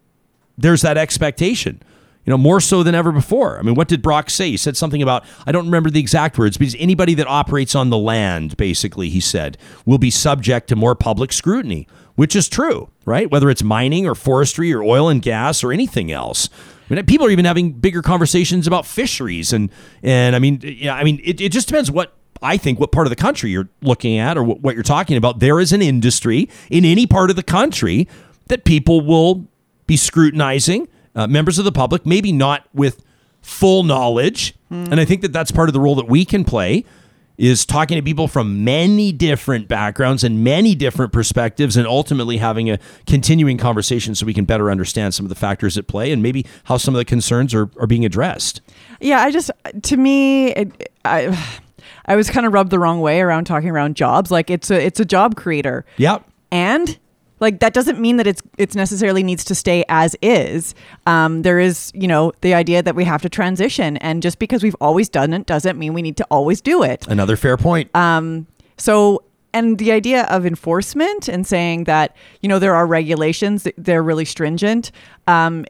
[0.59, 1.81] there's that expectation.
[2.27, 3.59] You know, more so than ever before.
[3.59, 4.51] I mean, what did Brock say?
[4.51, 7.89] He said something about, I don't remember the exact words, but anybody that operates on
[7.89, 11.89] the land, basically, he said, will be subject to more public scrutiny,
[12.21, 13.31] which is true, right?
[13.31, 16.51] Whether it's mining or forestry or oil and gas or anything else.
[16.91, 19.55] I mean, people are even having bigger conversations about fisheries.
[19.55, 19.71] And,
[20.03, 23.07] and I mean, yeah, I mean, it, it just depends what I think what part
[23.07, 25.39] of the country you're looking at or what, what you're talking about.
[25.39, 28.07] There is an industry in any part of the country
[28.49, 29.47] that people will
[29.87, 33.03] be scrutinizing uh, members of the public, maybe not with
[33.41, 34.55] full knowledge.
[34.69, 36.85] And I think that that's part of the role that we can play
[37.41, 42.69] is talking to people from many different backgrounds and many different perspectives and ultimately having
[42.69, 46.23] a continuing conversation so we can better understand some of the factors at play and
[46.23, 48.61] maybe how some of the concerns are, are being addressed.
[49.01, 49.51] yeah, I just
[49.85, 51.59] to me, it, I
[52.05, 54.31] I was kind of rubbed the wrong way around talking around jobs.
[54.31, 55.87] Like it's a it's a job creator.
[55.97, 56.27] Yep.
[56.53, 56.99] and
[57.41, 60.75] like that doesn't mean that it's it's necessarily needs to stay as is.
[61.07, 64.63] Um, there is you know the idea that we have to transition and just because
[64.63, 67.07] we've always done it doesn't mean we need to always do it.
[67.09, 67.91] Another fair point.
[68.77, 69.23] so
[69.53, 74.25] and the idea of enforcement and saying that you know there are regulations they're really
[74.25, 74.93] stringent.
[75.27, 75.65] Um,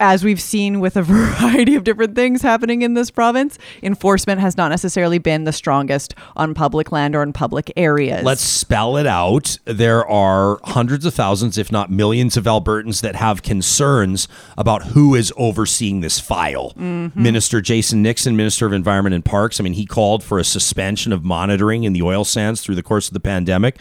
[0.00, 4.56] as we've seen with a variety of different things happening in this province enforcement has
[4.56, 9.06] not necessarily been the strongest on public land or in public areas Let's spell it
[9.06, 9.58] out.
[9.64, 15.14] There are hundreds of thousands, if not millions, of Albertans that have concerns about who
[15.14, 16.72] is overseeing this file.
[16.78, 17.22] Mm-hmm.
[17.22, 21.12] Minister Jason Nixon, Minister of Environment and Parks, I mean, he called for a suspension
[21.12, 23.78] of monitoring in the oil sands through the course of the pandemic.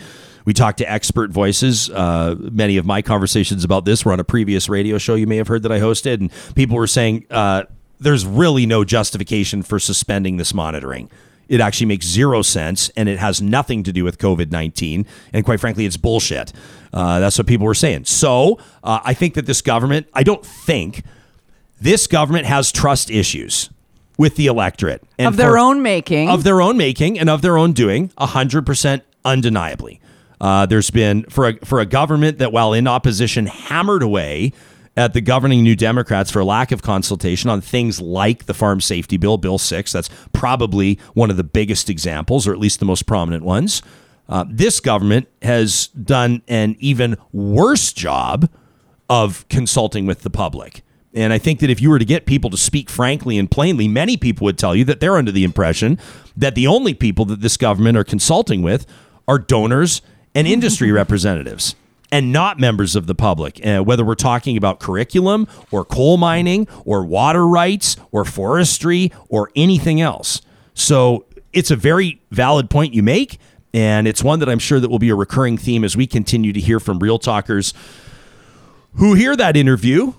[0.48, 1.90] We talked to expert voices.
[1.90, 5.36] Uh, many of my conversations about this were on a previous radio show you may
[5.36, 7.64] have heard that I hosted, and people were saying uh,
[8.00, 11.12] there's really no justification for suspending this monitoring.
[11.50, 15.06] It actually makes zero sense, and it has nothing to do with COVID 19.
[15.34, 16.54] And quite frankly, it's bullshit.
[16.94, 18.06] Uh, that's what people were saying.
[18.06, 21.04] So uh, I think that this government, I don't think
[21.82, 23.70] this government has trust issues
[24.18, 25.04] with the electorate.
[25.20, 28.14] And of their for- own making of their own making and of their own doing,
[28.18, 30.00] hundred percent undeniably.
[30.40, 34.54] Uh, there's been for a for a government that, while in opposition, hammered away
[34.96, 39.18] at the governing New Democrats for lack of consultation on things like the Farm Safety
[39.18, 39.92] Bill, Bill Six.
[39.92, 43.82] That's probably one of the biggest examples, or at least the most prominent ones.
[44.30, 48.50] Uh, this government has done an even worse job
[49.10, 50.84] of consulting with the public.
[51.14, 53.88] And I think that if you were to get people to speak frankly and plainly,
[53.88, 55.98] many people would tell you that they're under the impression
[56.36, 58.86] that the only people that this government are consulting with
[59.28, 60.02] are donors
[60.38, 61.76] and industry representatives
[62.12, 66.68] and not members of the public, uh, whether we're talking about curriculum or coal mining
[66.86, 70.42] or water rights or forestry or anything else.
[70.76, 73.40] So it's a very valid point you make.
[73.74, 76.54] And it's one that I'm sure that will be a recurring theme as we continue
[76.54, 77.74] to hear from real talkers
[78.94, 80.14] who hear that interview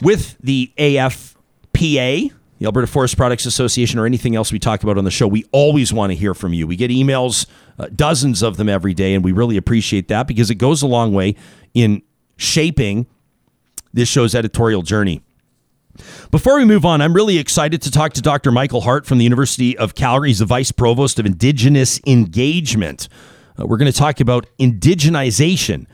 [0.00, 5.04] with the AFPA, the Alberta Forest Products Association, or anything else we talk about on
[5.04, 5.26] the show.
[5.26, 6.66] We always want to hear from you.
[6.66, 7.46] We get emails,
[7.78, 10.86] uh, dozens of them every day, and we really appreciate that because it goes a
[10.86, 11.36] long way
[11.72, 12.02] in
[12.36, 13.06] shaping
[13.94, 15.22] this show's editorial journey.
[16.30, 18.52] Before we move on, I'm really excited to talk to Dr.
[18.52, 20.28] Michael Hart from the University of Calgary.
[20.28, 23.08] He's the Vice Provost of Indigenous Engagement.
[23.58, 25.86] Uh, we're going to talk about indigenization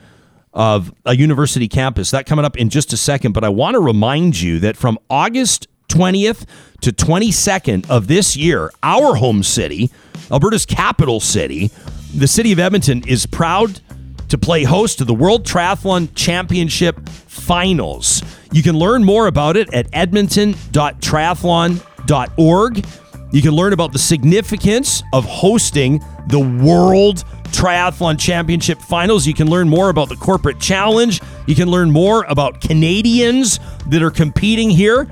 [0.53, 2.11] of a university campus.
[2.11, 4.99] That coming up in just a second, but I want to remind you that from
[5.09, 6.47] August 20th
[6.81, 9.91] to 22nd of this year, our home city,
[10.31, 11.71] Alberta's capital city,
[12.15, 13.81] the city of Edmonton is proud
[14.29, 18.23] to play host to the World Triathlon Championship Finals.
[18.53, 22.87] You can learn more about it at edmonton.triathlon.org.
[23.33, 29.27] You can learn about the significance of hosting the World Triathlon Championship Finals.
[29.27, 31.21] You can learn more about the corporate challenge.
[31.47, 35.07] You can learn more about Canadians that are competing here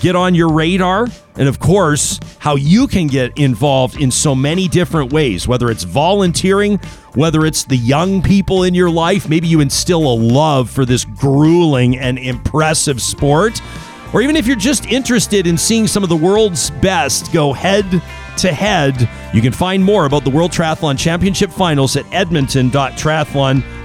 [0.00, 1.06] get on your radar.
[1.36, 5.84] And of course, how you can get involved in so many different ways, whether it's
[5.84, 6.78] volunteering,
[7.14, 11.04] whether it's the young people in your life, maybe you instill a love for this
[11.04, 13.60] grueling and impressive sport,
[14.12, 18.02] or even if you're just interested in seeing some of the world's best go head
[18.38, 22.04] to head, you can find more about the World Triathlon Championship Finals at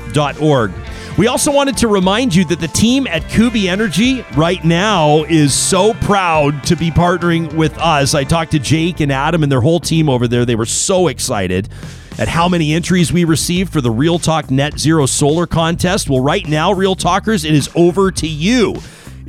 [0.10, 0.72] edmonton.triathlon.org.
[1.18, 5.53] We also wanted to remind you that the team at Kuby Energy right now is
[5.53, 8.15] so proud to be partnering with us.
[8.15, 10.45] I talked to Jake and Adam and their whole team over there.
[10.45, 11.68] They were so excited
[12.18, 16.10] at how many entries we received for the Real Talk Net Zero Solar Contest.
[16.10, 18.76] Well, right now, Real Talkers, it is over to you.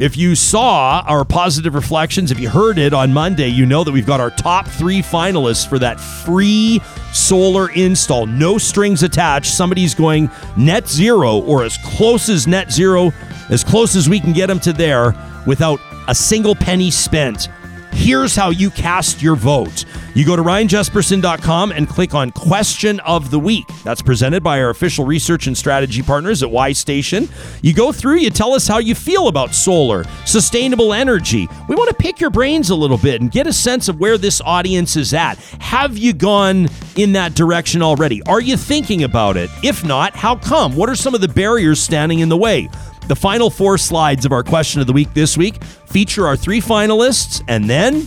[0.00, 3.92] If you saw our positive reflections, if you heard it on Monday, you know that
[3.92, 6.80] we've got our top three finalists for that free
[7.12, 8.24] solar install.
[8.24, 9.52] No strings attached.
[9.52, 13.12] Somebody's going net zero or as close as net zero,
[13.50, 15.14] as close as we can get them to there
[15.46, 15.78] without
[16.08, 17.50] a single penny spent.
[17.92, 19.84] Here's how you cast your vote.
[20.14, 23.66] You go to ryanjespersen.com and click on Question of the Week.
[23.84, 27.28] That's presented by our official research and strategy partners at Y Station.
[27.62, 31.48] You go through, you tell us how you feel about solar, sustainable energy.
[31.68, 34.18] We want to pick your brains a little bit and get a sense of where
[34.18, 35.38] this audience is at.
[35.60, 38.22] Have you gone in that direction already?
[38.24, 39.50] Are you thinking about it?
[39.62, 40.74] If not, how come?
[40.74, 42.68] What are some of the barriers standing in the way?
[43.10, 46.60] The final four slides of our question of the week this week feature our three
[46.60, 48.06] finalists and then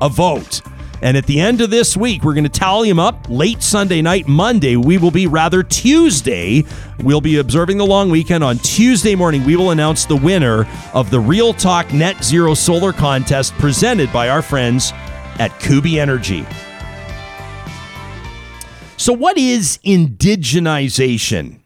[0.00, 0.60] a vote.
[1.02, 4.00] And at the end of this week, we're going to tally them up late Sunday
[4.00, 4.28] night.
[4.28, 6.62] Monday, we will be rather Tuesday.
[7.00, 8.44] We'll be observing the long weekend.
[8.44, 12.92] On Tuesday morning, we will announce the winner of the Real Talk Net Zero Solar
[12.92, 14.92] Contest presented by our friends
[15.40, 16.46] at Kuby Energy.
[18.98, 21.58] So, what is indigenization?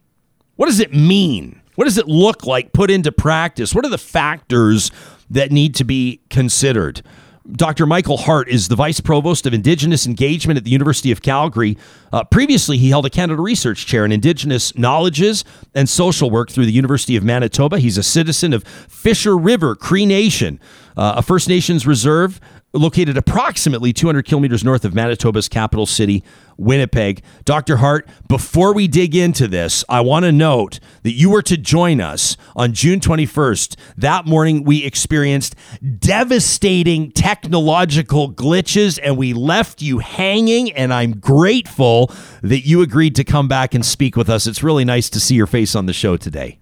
[0.56, 1.58] What does it mean?
[1.82, 3.74] What does it look like put into practice?
[3.74, 4.92] What are the factors
[5.28, 7.02] that need to be considered?
[7.50, 7.86] Dr.
[7.86, 11.76] Michael Hart is the Vice Provost of Indigenous Engagement at the University of Calgary.
[12.12, 15.44] Uh, previously, he held a Canada Research Chair in Indigenous Knowledges
[15.74, 17.80] and Social Work through the University of Manitoba.
[17.80, 20.60] He's a citizen of Fisher River Cree Nation,
[20.96, 22.40] uh, a First Nations reserve
[22.72, 26.24] located approximately 200 kilometers north of Manitoba's capital city,
[26.56, 27.22] Winnipeg.
[27.44, 27.78] Dr.
[27.78, 32.00] Hart, before we dig into this, I want to note that you were to join
[32.00, 33.76] us on June 21st.
[33.96, 35.54] That morning, we experienced
[35.98, 40.72] devastating technological glitches and we left you hanging.
[40.72, 42.10] And I'm grateful
[42.42, 44.46] that you agreed to come back and speak with us.
[44.46, 46.61] It's really nice to see your face on the show today.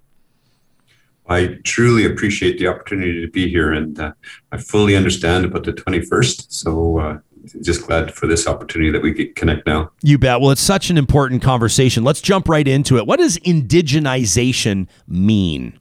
[1.30, 4.12] I truly appreciate the opportunity to be here, and uh,
[4.50, 6.46] I fully understand about the 21st.
[6.50, 7.18] So, uh,
[7.62, 9.92] just glad for this opportunity that we could connect now.
[10.02, 10.40] You bet.
[10.40, 12.02] Well, it's such an important conversation.
[12.02, 13.06] Let's jump right into it.
[13.06, 15.78] What does indigenization mean?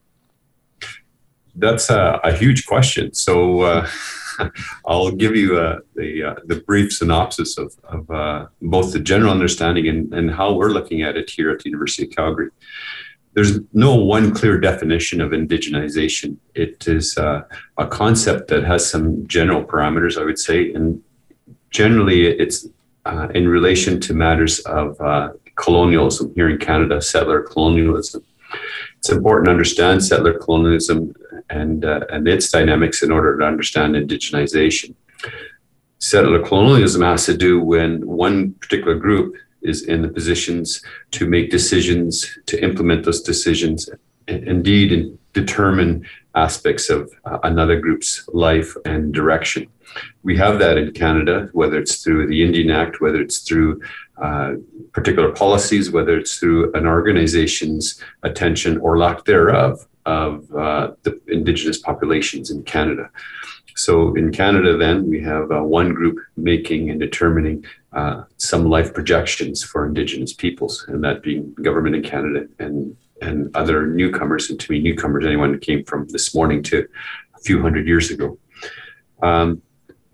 [1.55, 3.15] That's a, a huge question.
[3.15, 3.89] So, uh,
[4.85, 9.31] I'll give you uh, the uh, the brief synopsis of, of uh, both the general
[9.31, 12.51] understanding and, and how we're looking at it here at the University of Calgary
[13.33, 16.37] there's no one clear definition of indigenization.
[16.55, 17.43] It is uh,
[17.77, 21.01] a concept that has some general parameters, I would say, and
[21.69, 22.67] generally it's
[23.05, 28.23] uh, in relation to matters of uh, colonialism here in Canada, settler colonialism.
[28.97, 31.13] It's important to understand settler colonialism
[31.49, 34.95] and, uh, and its dynamics in order to understand indigenization.
[35.99, 40.81] Settler colonialism has to do when one particular group is in the positions
[41.11, 43.89] to make decisions, to implement those decisions,
[44.27, 46.05] and indeed, and determine
[46.35, 49.67] aspects of uh, another group's life and direction.
[50.23, 53.81] We have that in Canada, whether it's through the Indian Act, whether it's through
[54.21, 54.53] uh,
[54.93, 61.79] particular policies, whether it's through an organization's attention or lack thereof of uh, the Indigenous
[61.79, 63.09] populations in Canada.
[63.79, 68.93] So in Canada, then we have uh, one group making and determining uh, some life
[68.93, 74.49] projections for Indigenous peoples, and that being government in Canada and and other newcomers.
[74.49, 76.87] And to me, newcomers, anyone who came from this morning to
[77.37, 78.37] a few hundred years ago.
[79.23, 79.61] Um,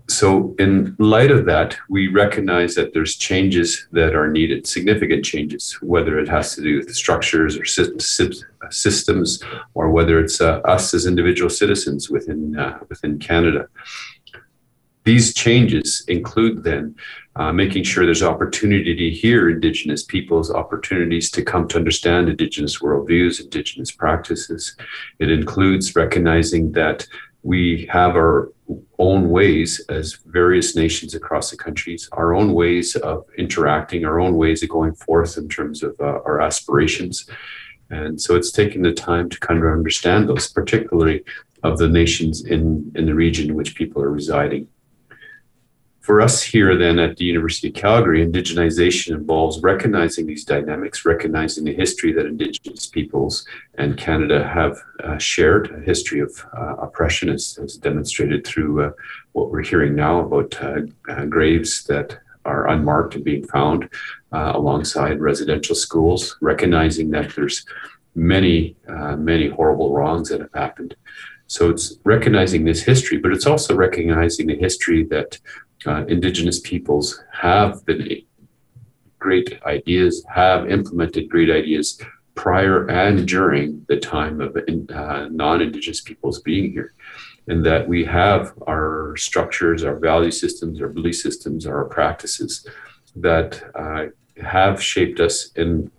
[0.07, 5.73] so, in light of that, we recognize that there's changes that are needed, significant changes,
[5.82, 7.65] whether it has to do with structures or
[8.69, 13.68] systems, or whether it's uh, us as individual citizens within uh, within Canada.
[15.06, 16.95] These changes include then
[17.36, 22.80] uh, making sure there's opportunity to hear Indigenous peoples, opportunities to come to understand Indigenous
[22.80, 24.76] worldviews, Indigenous practices.
[25.19, 27.06] It includes recognizing that
[27.45, 28.51] we have our
[28.97, 34.35] own ways as various nations across the countries, our own ways of interacting, our own
[34.35, 37.30] ways of going forth in terms of uh, our aspirations.
[37.91, 41.23] And so it's taken the time to kind of understand those, particularly
[41.61, 44.67] of the nations in, in the region in which people are residing
[46.06, 51.64] for us here then at the University of Calgary, indigenization involves recognizing these dynamics, recognizing
[51.64, 53.44] the history that Indigenous peoples
[53.80, 58.91] and Canada have uh, shared, a history of uh, oppression as, as, demonstrated through uh,
[59.32, 63.90] what we're hearing now about uh, uh, graves that are unmarked and being found
[64.32, 67.65] uh, alongside residential schools, recognizing that there's
[68.14, 68.76] many,
[69.18, 70.95] many horrible wrongs that have happened.
[71.48, 75.40] So it's recognizing this history, but it's also recognizing the history that
[75.88, 78.22] uh, indigenous peoples have been
[79.20, 81.99] great ideas, have implemented great ideas
[82.36, 86.94] prior and during the time of uh, non-indigenous peoples being here.
[87.48, 92.68] And that we have our structures our value systems our belief systems our practices
[93.16, 94.06] that uh,
[94.44, 95.91] have shaped us in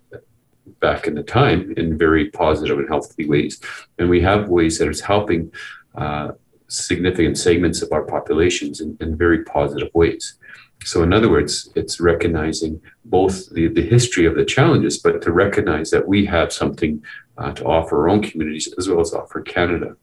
[0.81, 3.61] back in the time in very positive and healthy ways.
[3.99, 5.53] And we have ways that is helping
[5.95, 6.33] uh,
[6.69, 10.39] significant segments of our populations in, in very positive ways.
[10.85, 15.33] So, in other words, it's recognizing both the, the history of the challenges, but to
[15.33, 17.03] recognize that we have something
[17.39, 19.97] uh, to offer our own communities as well as offer Canada.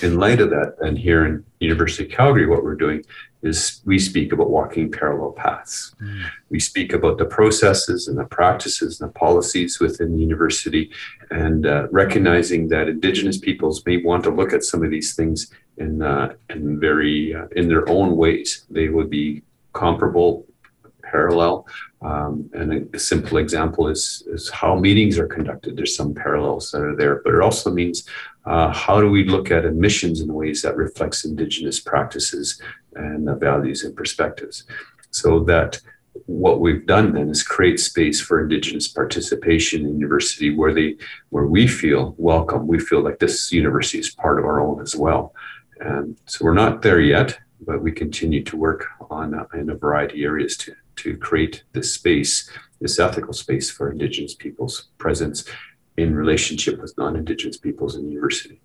[0.00, 3.04] In light of that, and here in University of Calgary, what we're doing
[3.44, 5.94] is we speak about walking parallel paths.
[6.02, 6.22] Mm.
[6.48, 10.90] We speak about the processes and the practices and the policies within the university
[11.30, 15.52] and uh, recognizing that Indigenous peoples may want to look at some of these things
[15.76, 18.64] in, uh, in very, uh, in their own ways.
[18.70, 19.42] They would be
[19.72, 20.46] comparable,
[21.02, 21.66] parallel.
[22.02, 25.76] Um, and a, a, simple example is, is how meetings are conducted.
[25.76, 28.06] There's some parallels that are there, but it also means
[28.44, 32.60] uh, how do we look at admissions in ways that reflects Indigenous practices
[32.96, 34.64] and uh, values and perspectives.
[35.10, 35.80] So that
[36.26, 40.96] what we've done then is create space for Indigenous participation in university where they
[41.30, 42.66] where we feel welcome.
[42.66, 45.34] We feel like this university is part of our own as well.
[45.80, 49.74] And so we're not there yet, but we continue to work on uh, in a
[49.74, 52.48] variety of areas to to create this space,
[52.80, 55.44] this ethical space for Indigenous peoples' presence
[55.96, 58.60] in relationship with non-Indigenous peoples in university.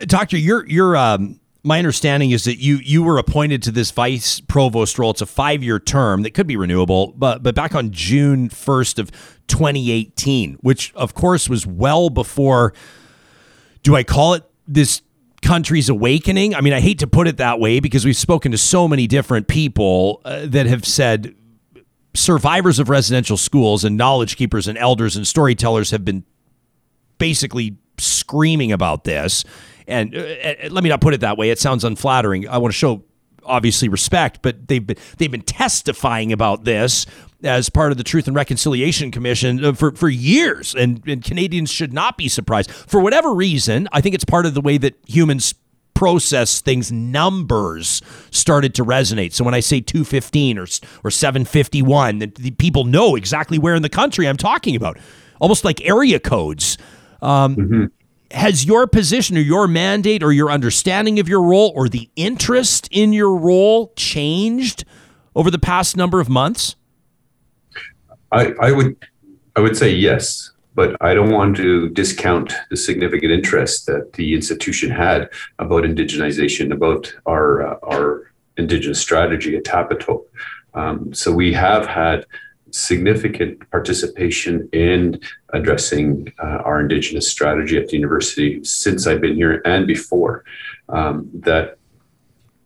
[0.00, 4.40] Doctor, you're you're um, my understanding is that you you were appointed to this vice
[4.40, 5.10] provost role.
[5.10, 8.98] It's a five year term that could be renewable, but but back on June first
[8.98, 9.10] of
[9.48, 12.72] 2018, which of course was well before.
[13.82, 15.02] Do I call it this
[15.42, 16.54] country's awakening?
[16.54, 19.06] I mean, I hate to put it that way because we've spoken to so many
[19.06, 21.34] different people uh, that have said
[22.14, 26.24] survivors of residential schools and knowledge keepers and elders and storytellers have been
[27.18, 29.44] basically screaming about this
[29.90, 31.50] and uh, uh, let me not put it that way.
[31.50, 32.48] It sounds unflattering.
[32.48, 33.04] I want to show
[33.44, 37.06] obviously respect, but they've been they've been testifying about this
[37.42, 41.70] as part of the Truth and Reconciliation Commission uh, for, for years, and, and Canadians
[41.70, 42.70] should not be surprised.
[42.70, 45.54] For whatever reason, I think it's part of the way that humans
[45.94, 48.00] process things numbers
[48.30, 50.66] started to resonate so when i say 215 or
[51.04, 54.96] or 751 the, the people know exactly where in the country i'm talking about
[55.42, 56.78] almost like area codes
[57.20, 57.84] um, mm-hmm
[58.32, 62.88] has your position or your mandate or your understanding of your role or the interest
[62.90, 64.84] in your role changed
[65.34, 66.76] over the past number of months?
[68.32, 68.96] I, I would
[69.56, 74.34] I would say yes, but I don't want to discount the significant interest that the
[74.34, 75.28] institution had
[75.58, 80.24] about indigenization, about our uh, our indigenous strategy at Tapito.
[80.74, 82.26] Um, so we have had
[82.72, 85.20] significant participation in
[85.52, 90.44] addressing uh, our Indigenous strategy at the university since I've been here and before.
[90.88, 91.78] Um, that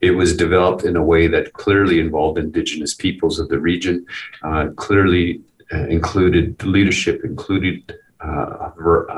[0.01, 4.07] it was developed in a way that clearly involved Indigenous peoples of the region,
[4.43, 5.41] uh, clearly
[5.73, 7.95] uh, included leadership, included
[8.25, 8.71] uh,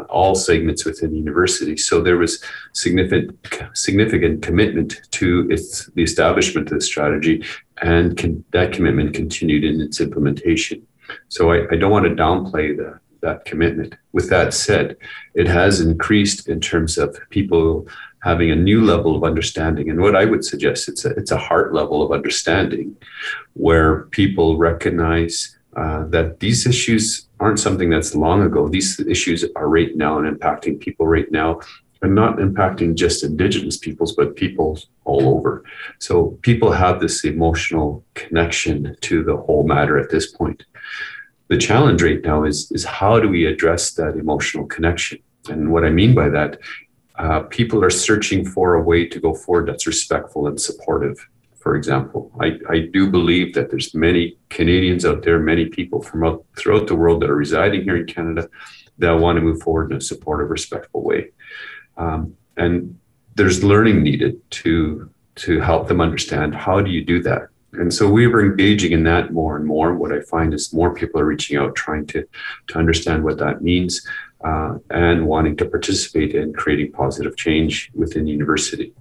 [0.08, 1.76] all segments within the university.
[1.76, 2.42] So there was
[2.72, 3.38] significant
[3.74, 7.44] significant commitment to its the establishment of the strategy,
[7.82, 10.86] and can, that commitment continued in its implementation.
[11.28, 13.94] So I, I don't want to downplay the, that commitment.
[14.12, 14.96] With that said,
[15.34, 17.86] it has increased in terms of people
[18.22, 19.88] having a new level of understanding.
[19.88, 22.96] And what I would suggest it's a it's a heart level of understanding,
[23.52, 28.68] where people recognize uh, that these issues aren't something that's long ago.
[28.68, 31.60] These issues are right now and impacting people right now,
[32.02, 35.64] and not impacting just Indigenous peoples, but people all over.
[35.98, 40.64] So people have this emotional connection to the whole matter at this point.
[41.48, 45.18] The challenge right now is, is how do we address that emotional connection?
[45.48, 46.58] And what I mean by that,
[47.18, 51.26] uh, people are searching for a way to go forward that's respectful and supportive
[51.66, 52.30] for example.
[52.40, 56.86] I, I do believe that there's many Canadians out there, many people from out, throughout
[56.86, 58.48] the world that are residing here in Canada
[58.98, 61.30] that want to move forward in a supportive, respectful way.
[61.96, 62.96] Um, and
[63.34, 65.10] there's learning needed to
[65.46, 67.48] to help them understand how do you do that.
[67.72, 69.92] And so we were engaging in that more and more.
[69.92, 72.24] What I find is more people are reaching out, trying to
[72.68, 74.06] to understand what that means,
[74.44, 78.92] uh, and wanting to participate in creating positive change within the university.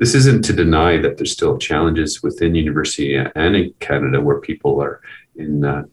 [0.00, 4.82] This isn't to deny that there's still challenges within university and in Canada where people
[4.82, 5.02] are
[5.36, 5.84] in uh,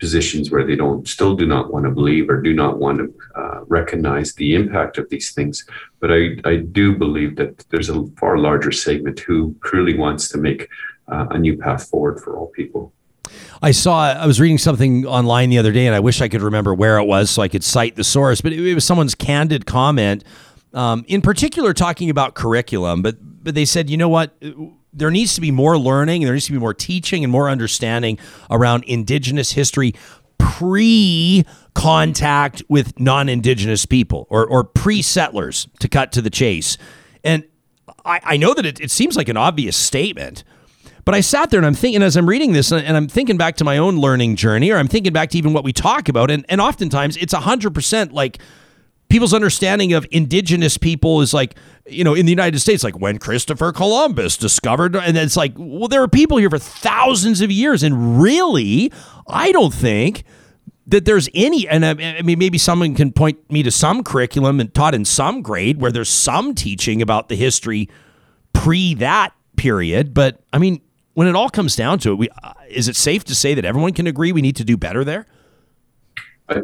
[0.00, 3.14] positions where they don't still do not want to believe or do not want to
[3.34, 5.66] uh, recognize the impact of these things.
[6.00, 10.38] But I, I do believe that there's a far larger segment who truly wants to
[10.38, 10.68] make
[11.08, 12.94] uh, a new path forward for all people.
[13.60, 16.42] I saw, I was reading something online the other day, and I wish I could
[16.42, 19.14] remember where it was so I could cite the source, but it, it was someone's
[19.14, 20.24] candid comment
[20.74, 24.36] um, in particular talking about curriculum, but but they said, you know what,
[24.92, 28.18] there needs to be more learning, there needs to be more teaching and more understanding
[28.50, 29.94] around Indigenous history
[30.38, 31.44] pre
[31.74, 36.78] contact with non Indigenous people or, or pre settlers, to cut to the chase.
[37.22, 37.44] And
[38.04, 40.44] I, I know that it, it, seems like an obvious statement,
[41.04, 43.56] but I sat there and I'm thinking, as I'm reading this, and I'm thinking back
[43.56, 46.30] to my own learning journey, or I'm thinking back to even what we talk about.
[46.30, 48.38] And, and oftentimes it's 100% like,
[49.08, 51.54] people's understanding of indigenous people is like
[51.86, 55.88] you know in the united states like when christopher columbus discovered and it's like well
[55.88, 58.92] there are people here for thousands of years and really
[59.28, 60.24] i don't think
[60.88, 64.72] that there's any and I, mean maybe someone can point me to some curriculum and
[64.72, 67.88] taught in some grade where there's some teaching about the history
[68.52, 70.80] pre that period but i mean
[71.14, 73.64] when it all comes down to it we, uh, is it safe to say that
[73.64, 75.26] everyone can agree we need to do better there?
[76.48, 76.62] I,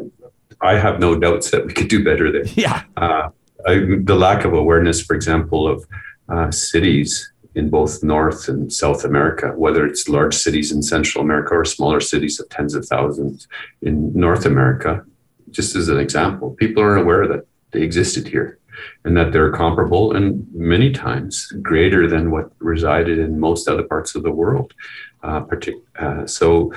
[0.63, 2.45] I have no doubts that we could do better there.
[2.55, 2.83] Yeah.
[2.97, 3.29] Uh,
[3.67, 5.85] I, the lack of awareness, for example, of
[6.29, 11.53] uh, cities in both North and South America, whether it's large cities in Central America
[11.53, 13.47] or smaller cities of tens of thousands
[13.81, 15.05] in North America,
[15.51, 18.57] just as an example, people aren't aware that they existed here
[19.05, 24.15] and that they're comparable and many times greater than what resided in most other parts
[24.15, 24.73] of the world.
[25.21, 26.73] Uh, partic- uh, so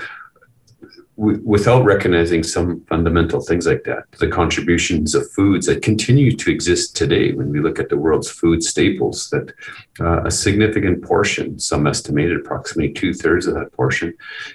[1.16, 6.51] w- without recognizing some fundamental things like that, the contributions of foods that continue to
[6.51, 9.52] exist today, when we look at the world's food staples, that
[10.01, 14.14] uh, a significant portion, some estimated approximately two thirds of that portion,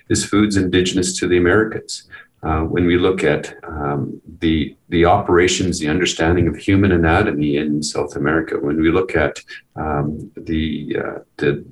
[0.09, 2.07] is foods indigenous to the Americas.
[2.43, 7.83] Uh, when we look at um, the the operations, the understanding of human anatomy in
[7.83, 9.39] South America, when we look at
[9.75, 11.63] um, the uh, the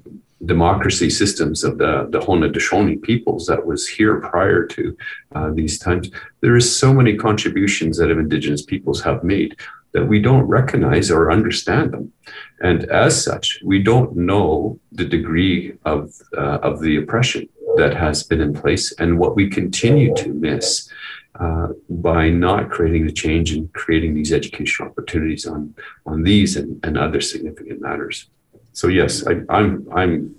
[0.46, 4.98] democracy systems of the, the Haudenosaunee peoples that was here prior to
[5.36, 6.10] uh, these times.
[6.42, 9.58] There is so many contributions that indigenous peoples have made
[9.92, 12.14] that we don't recognize or understand them.
[12.62, 18.24] And as such, we don't know the degree of, uh, of the oppression that has
[18.24, 20.90] been in place and what we continue to miss
[21.40, 25.74] uh, by not creating the change and creating these educational opportunities on,
[26.06, 28.28] on these and, and other significant matters
[28.74, 30.36] so yes, I, am I'm, I'm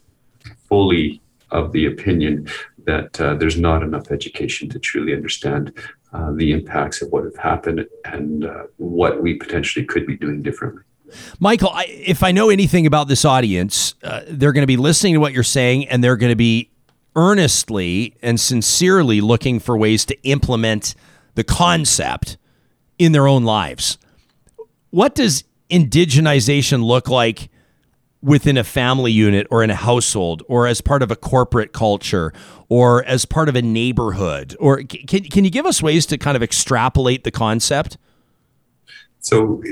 [0.69, 1.20] fully
[1.51, 2.48] of the opinion
[2.86, 5.73] that uh, there's not enough education to truly understand
[6.12, 10.43] uh, the impacts of what have happened and uh, what we potentially could be doing
[10.43, 10.82] differently.
[11.40, 15.15] Michael, I, if I know anything about this audience, uh, they're going to be listening
[15.15, 16.70] to what you're saying and they're going to be
[17.16, 20.94] earnestly and sincerely looking for ways to implement
[21.35, 22.39] the concept
[22.98, 23.98] in their own lives.
[24.90, 27.51] What does indigenization look like
[28.22, 32.32] within a family unit or in a household or as part of a corporate culture
[32.68, 34.56] or as part of a neighborhood?
[34.60, 37.97] Or can, can you give us ways to kind of extrapolate the concept?
[39.22, 39.62] So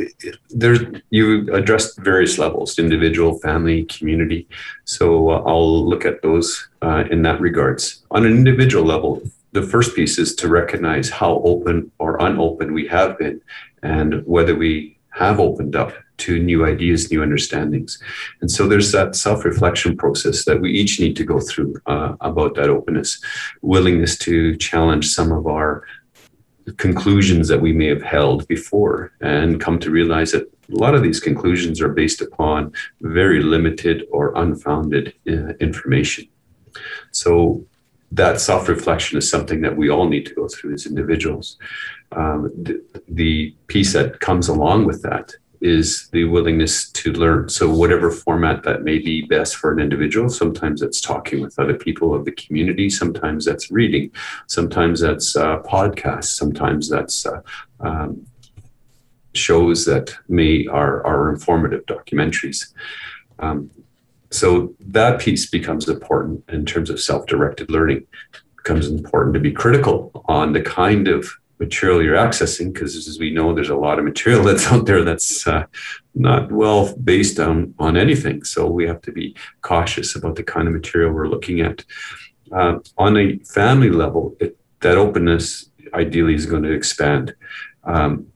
[0.50, 0.76] there,
[1.08, 4.46] you addressed various levels: individual, family, community.
[4.84, 8.04] So uh, I'll look at those uh, in that regards.
[8.10, 9.22] On an individual level,
[9.52, 13.40] the first piece is to recognize how open or unopen we have been,
[13.82, 17.98] and whether we have opened up to new ideas, new understandings.
[18.40, 22.16] And so there's that self reflection process that we each need to go through uh,
[22.20, 23.20] about that openness,
[23.62, 25.84] willingness to challenge some of our
[26.76, 31.02] conclusions that we may have held before and come to realize that a lot of
[31.02, 36.28] these conclusions are based upon very limited or unfounded uh, information.
[37.10, 37.64] So
[38.12, 41.58] that self-reflection is something that we all need to go through as individuals.
[42.12, 47.48] Um, the, the piece that comes along with that is the willingness to learn.
[47.48, 51.74] So, whatever format that may be best for an individual, sometimes that's talking with other
[51.74, 54.10] people of the community, sometimes that's reading,
[54.46, 57.40] sometimes that's uh, podcasts, sometimes that's uh,
[57.80, 58.24] um,
[59.34, 62.72] shows that may are, are informative documentaries.
[63.38, 63.70] Um,
[64.30, 67.98] so that piece becomes important in terms of self-directed learning.
[68.32, 73.18] It becomes important to be critical on the kind of material you're accessing because as
[73.18, 75.64] we know there's a lot of material that's out there that's uh,
[76.14, 78.44] not well based on on anything.
[78.44, 81.84] So we have to be cautious about the kind of material we're looking at.
[82.50, 87.34] Uh, on a family level it, that openness ideally is going to expand.
[87.84, 88.28] Um,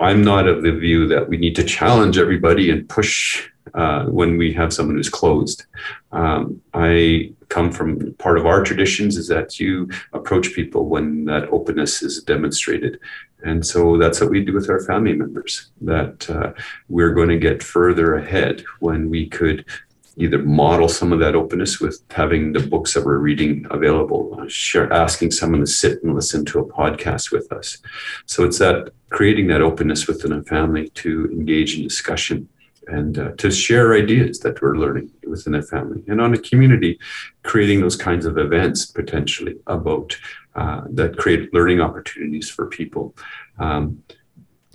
[0.00, 4.38] i'm not of the view that we need to challenge everybody and push uh, when
[4.38, 5.66] we have someone who's closed.
[6.12, 11.48] Um, i come from part of our traditions is that you approach people when that
[11.50, 12.98] openness is demonstrated.
[13.44, 16.52] And so that's what we do with our family members, that uh,
[16.88, 19.64] we're going to get further ahead when we could
[20.16, 24.48] either model some of that openness with having the books that we're reading available, uh,
[24.48, 27.78] share, asking someone to sit and listen to a podcast with us.
[28.26, 32.48] So it's that creating that openness within a family to engage in discussion
[32.88, 36.98] and uh, to share ideas that we're learning within a family and on a community
[37.42, 40.16] creating those kinds of events potentially about
[40.54, 43.14] uh, that create learning opportunities for people
[43.58, 44.02] um,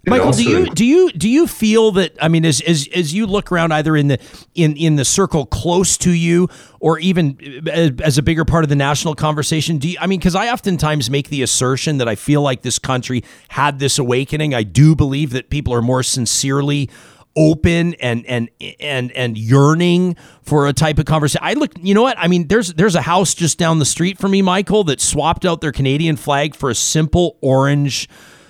[0.05, 3.25] Michael, do you do you do you feel that I mean, as, as as you
[3.25, 4.19] look around, either in the
[4.53, 6.49] in in the circle close to you,
[6.81, 7.37] or even
[7.71, 10.19] as, as a bigger part of the national conversation, do you, I mean?
[10.19, 14.53] Because I oftentimes make the assertion that I feel like this country had this awakening.
[14.53, 16.89] I do believe that people are more sincerely
[17.35, 18.49] open and and
[18.79, 21.41] and and yearning for a type of conversation.
[21.43, 22.17] I look, you know what?
[22.19, 25.45] I mean, there's there's a house just down the street from me, Michael, that swapped
[25.45, 28.07] out their Canadian flag for a simple orange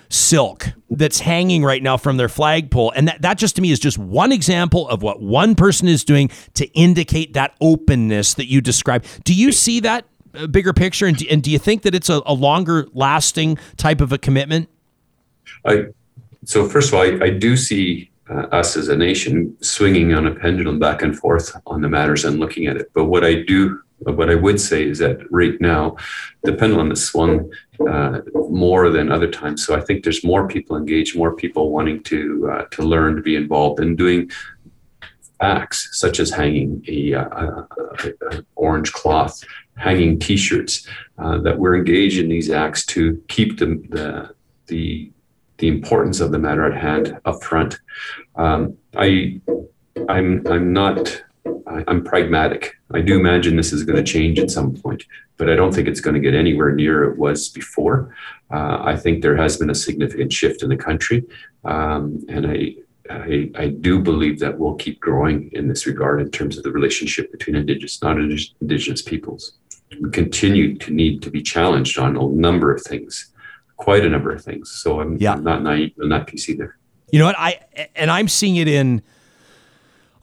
[0.09, 2.91] silk that's hanging right now from their flagpole.
[2.95, 6.03] And that, that just to me is just one example of what one person is
[6.03, 9.03] doing to indicate that openness that you describe.
[9.23, 10.05] Do you see that
[10.35, 11.07] uh, bigger picture?
[11.07, 14.19] And do, and do you think that it's a, a longer lasting type of a
[14.19, 14.69] commitment?
[15.65, 15.85] I,
[16.45, 20.27] so first of all, I, I do see uh, us as a nation swinging on
[20.27, 22.91] a pendulum back and forth on the matters and looking at it.
[22.93, 25.97] But what I do, what I would say is that right now,
[26.43, 27.51] the pendulum has swung
[27.87, 28.19] uh,
[28.49, 29.65] more than other times.
[29.65, 33.21] So I think there's more people engaged, more people wanting to uh, to learn, to
[33.21, 34.31] be involved, in doing
[35.41, 37.63] acts such as hanging a, uh,
[38.03, 39.43] a, a orange cloth,
[39.75, 40.87] hanging T-shirts.
[41.19, 44.33] Uh, that we're engaged in these acts to keep the the,
[44.67, 45.12] the
[45.57, 47.79] the importance of the matter at hand up front.
[48.35, 49.41] Um, I,
[50.09, 51.23] I'm, I'm not,
[51.67, 52.75] I, I'm pragmatic.
[52.93, 55.03] I do imagine this is going to change at some point,
[55.37, 58.15] but I don't think it's going to get anywhere near it was before.
[58.51, 61.23] Uh, I think there has been a significant shift in the country,
[61.63, 62.75] um, and I,
[63.09, 66.71] I, I, do believe that we'll keep growing in this regard in terms of the
[66.71, 69.53] relationship between indigenous, non-indigenous peoples.
[70.01, 73.32] We continue to need to be challenged on a number of things
[73.83, 74.71] quite a number of things.
[74.71, 75.33] So I'm, yeah.
[75.33, 76.77] I'm not naive on that piece either.
[77.11, 77.37] You know what?
[77.37, 77.59] I
[77.95, 79.03] and I'm seeing it in.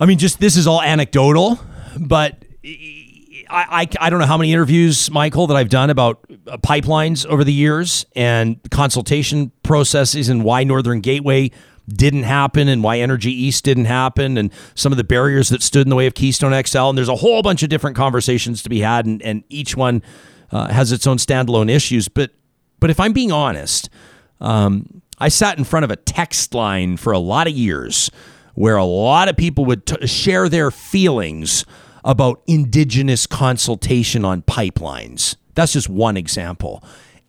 [0.01, 1.61] I mean, just this is all anecdotal,
[2.01, 6.57] but I, I, I don't know how many interviews, Michael, that I've done about uh,
[6.57, 11.51] pipelines over the years and consultation processes and why Northern Gateway
[11.87, 15.87] didn't happen and why Energy East didn't happen and some of the barriers that stood
[15.87, 16.79] in the way of Keystone XL.
[16.79, 20.03] And there's a whole bunch of different conversations to be had, and, and each one
[20.51, 22.09] uh, has its own standalone issues.
[22.09, 22.31] But
[22.81, 23.89] but if I'm being honest,
[24.41, 28.11] um, I sat in front of a text line for a lot of years
[28.55, 31.65] where a lot of people would t- share their feelings
[32.05, 35.37] about indigenous consultation on pipelines.
[35.55, 36.83] That's just one example.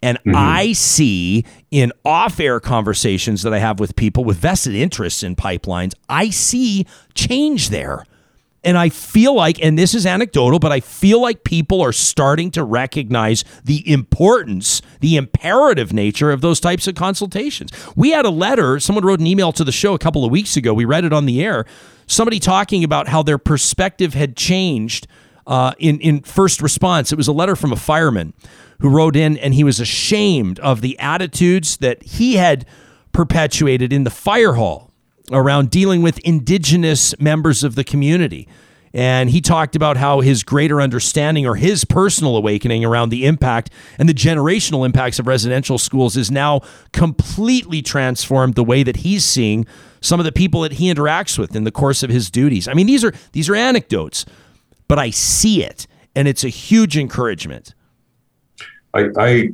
[0.03, 5.21] And I see in off air conversations that I have with people with vested interests
[5.21, 8.05] in pipelines, I see change there.
[8.63, 12.51] And I feel like, and this is anecdotal, but I feel like people are starting
[12.51, 17.71] to recognize the importance, the imperative nature of those types of consultations.
[17.95, 20.57] We had a letter, someone wrote an email to the show a couple of weeks
[20.57, 20.75] ago.
[20.75, 21.65] We read it on the air.
[22.05, 25.07] Somebody talking about how their perspective had changed
[25.47, 27.11] uh, in, in first response.
[27.11, 28.33] It was a letter from a fireman
[28.79, 32.65] who wrote in and he was ashamed of the attitudes that he had
[33.11, 34.90] perpetuated in the fire hall
[35.31, 38.47] around dealing with indigenous members of the community.
[38.93, 43.69] And he talked about how his greater understanding or his personal awakening around the impact
[43.97, 49.23] and the generational impacts of residential schools is now completely transformed the way that he's
[49.23, 49.65] seeing
[50.01, 52.67] some of the people that he interacts with in the course of his duties.
[52.67, 54.25] I mean, these are these are anecdotes,
[54.89, 57.73] but I see it and it's a huge encouragement.
[58.93, 59.49] I I,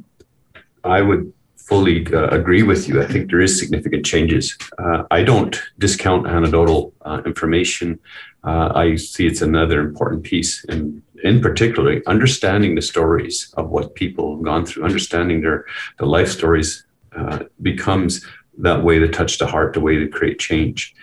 [0.83, 1.31] I would
[1.67, 3.01] fully uh, agree with you.
[3.01, 4.57] I think there is significant changes.
[4.77, 7.99] Uh, I don't discount anecdotal uh, information.
[8.43, 13.95] Uh, I see it's another important piece, and in particular, understanding the stories of what
[13.95, 15.65] people have gone through, understanding their
[15.99, 16.85] the life stories
[17.17, 18.25] uh, becomes
[18.59, 20.95] that way to touch the heart, the way to create change.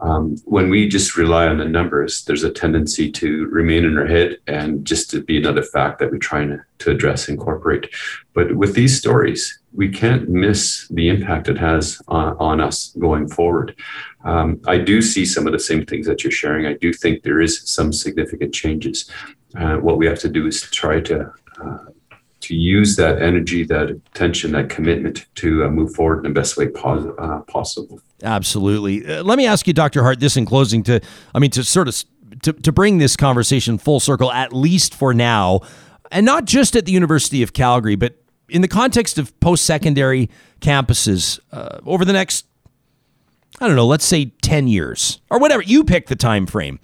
[0.00, 4.06] Um, when we just rely on the numbers, there's a tendency to remain in our
[4.06, 7.90] head and just to be another fact that we're trying to, to address, incorporate.
[8.32, 13.28] But with these stories, we can't miss the impact it has on, on us going
[13.28, 13.74] forward.
[14.24, 16.66] Um, I do see some of the same things that you're sharing.
[16.66, 19.10] I do think there is some significant changes.
[19.56, 21.78] Uh, what we have to do is try to uh,
[22.40, 26.56] to use that energy, that attention, that commitment to uh, move forward in the best
[26.56, 28.00] way pos- uh, possible.
[28.22, 29.06] Absolutely.
[29.06, 30.02] Uh, let me ask you, Dr.
[30.02, 31.00] Hart, this in closing to,
[31.34, 32.04] I mean, to sort of
[32.42, 35.60] to, to bring this conversation full circle, at least for now,
[36.10, 38.16] and not just at the University of Calgary, but
[38.48, 40.30] in the context of post-secondary
[40.60, 42.46] campuses uh, over the next,
[43.60, 46.80] I don't know, let's say 10 years or whatever, you pick the time frame.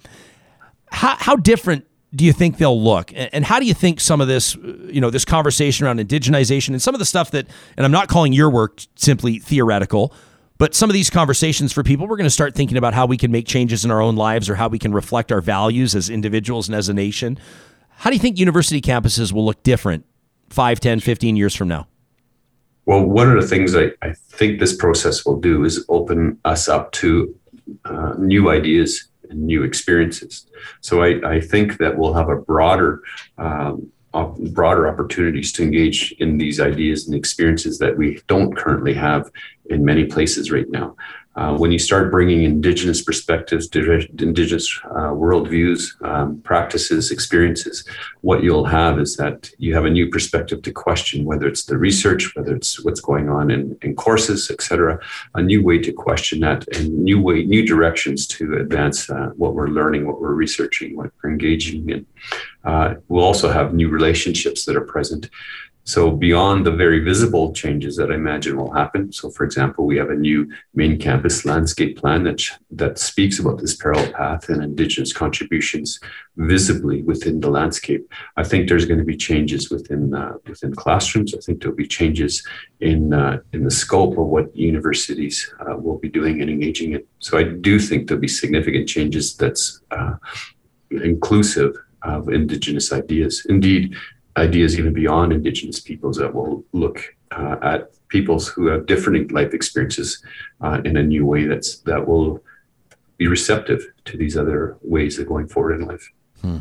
[0.91, 3.11] How, how different do you think they'll look?
[3.13, 6.69] And how do you think some of this, uh, you know, this conversation around indigenization
[6.69, 10.13] and some of the stuff that, and I'm not calling your work simply theoretical,
[10.57, 13.17] but some of these conversations for people, we're going to start thinking about how we
[13.17, 16.09] can make changes in our own lives or how we can reflect our values as
[16.09, 17.37] individuals and as a nation.
[17.89, 20.05] How do you think university campuses will look different
[20.49, 21.87] 5, 10, 15 years from now?
[22.85, 26.69] Well, one of the things I, I think this process will do is open us
[26.69, 27.35] up to
[27.83, 30.45] uh, new ideas and new experiences.
[30.81, 33.01] So I, I think that we'll have a broader,
[33.37, 33.91] um,
[34.23, 39.29] broader opportunities to engage in these ideas and experiences that we don't currently have
[39.69, 40.95] in many places right now.
[41.35, 47.85] Uh, when you start bringing indigenous perspectives, di- indigenous uh, worldviews, um, practices, experiences,
[48.21, 51.77] what you'll have is that you have a new perspective to question whether it's the
[51.77, 54.97] research, whether it's what's going on in, in courses, et cetera,
[55.33, 59.53] a new way to question that and new way, new directions to advance uh, what
[59.55, 62.05] we're learning, what we're researching, what we're engaging in.
[62.63, 65.29] Uh, we'll also have new relationships that are present.
[65.85, 69.11] So beyond the very visible changes that I imagine will happen.
[69.11, 72.41] So for example, we have a new main campus landscape plan that,
[72.71, 75.99] that speaks about this parallel path and indigenous contributions
[76.37, 78.11] visibly within the landscape.
[78.35, 81.35] I think there's going to be changes within uh, within classrooms.
[81.35, 82.45] I think there'll be changes
[82.79, 87.03] in uh, in the scope of what universities uh, will be doing and engaging in.
[87.19, 90.15] So I do think there'll be significant changes that's uh,
[90.89, 93.45] inclusive of indigenous ideas.
[93.49, 93.95] Indeed,
[94.37, 99.53] ideas even beyond indigenous peoples that will look uh, at peoples who have different life
[99.53, 100.23] experiences
[100.61, 102.43] uh, in a new way that's that will
[103.17, 106.11] be receptive to these other ways of going forward in life.
[106.41, 106.57] Hmm.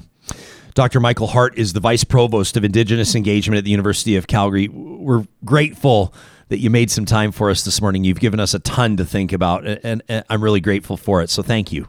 [0.75, 0.99] Dr.
[0.99, 4.69] Michael Hart is the Vice Provost of Indigenous Engagement at the University of Calgary.
[4.69, 6.13] We're grateful
[6.49, 8.05] that you made some time for us this morning.
[8.05, 11.31] You've given us a ton to think about, and, and I'm really grateful for it.
[11.31, 11.89] So thank you.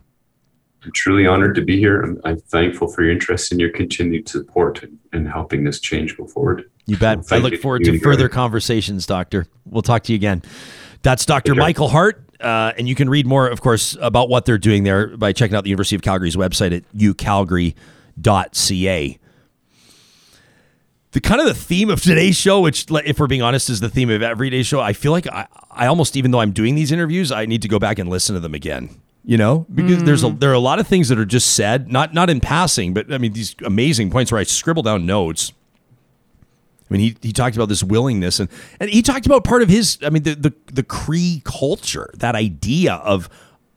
[0.85, 2.01] I'm truly honored to be here.
[2.01, 6.15] I'm, I'm, thankful for your interest and your continued support in, in helping this change
[6.15, 6.69] go forward.
[6.85, 7.25] You bet.
[7.31, 9.47] I look forward to further conversations, Doctor.
[9.65, 10.43] We'll talk to you again.
[11.01, 11.55] That's Dr.
[11.55, 12.21] Michael Hart.
[12.39, 15.55] Uh, and you can read more, of course, about what they're doing there by checking
[15.55, 19.19] out the University of Calgary's website at ucalgary.ca.
[21.11, 23.89] The kind of the theme of today's show, which, if we're being honest, is the
[23.89, 24.81] theme of everyday's show.
[24.81, 27.69] I feel like I, I almost, even though I'm doing these interviews, I need to
[27.69, 28.89] go back and listen to them again
[29.25, 30.05] you know because mm.
[30.05, 32.39] there's a there are a lot of things that are just said not not in
[32.39, 35.51] passing but i mean these amazing points where i scribble down notes
[36.89, 38.49] i mean he, he talked about this willingness and
[38.79, 42.35] and he talked about part of his i mean the the, the cree culture that
[42.35, 43.27] idea of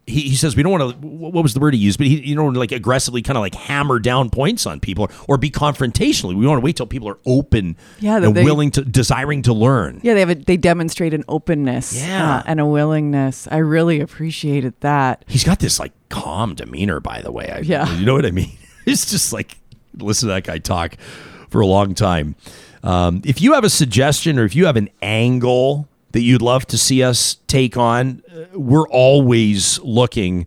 [0.09, 1.07] he, he says we don't want to.
[1.07, 1.99] What was the word he used?
[1.99, 5.11] But he, you know, like aggressively kind of like hammer down points on people or,
[5.35, 6.35] or be confrontational.
[6.35, 9.53] We want to wait till people are open Yeah, and they- willing to, desiring to
[9.53, 10.01] learn.
[10.03, 12.37] Yeah, they have a, they demonstrate an openness Yeah.
[12.39, 13.47] uh, and a willingness.
[13.51, 15.25] I really appreciated that.
[15.29, 17.51] He's got this like calm demeanor, by the way.
[17.51, 17.93] I, Yeah.
[17.95, 18.53] You know what I mean?
[18.87, 19.55] It's just like,
[19.99, 20.97] listen to that guy talk
[21.51, 22.37] for a long time.
[22.83, 26.67] Um, if you have a suggestion or if you have an angle that you'd love
[26.67, 30.47] to see us take on, uh, we're always looking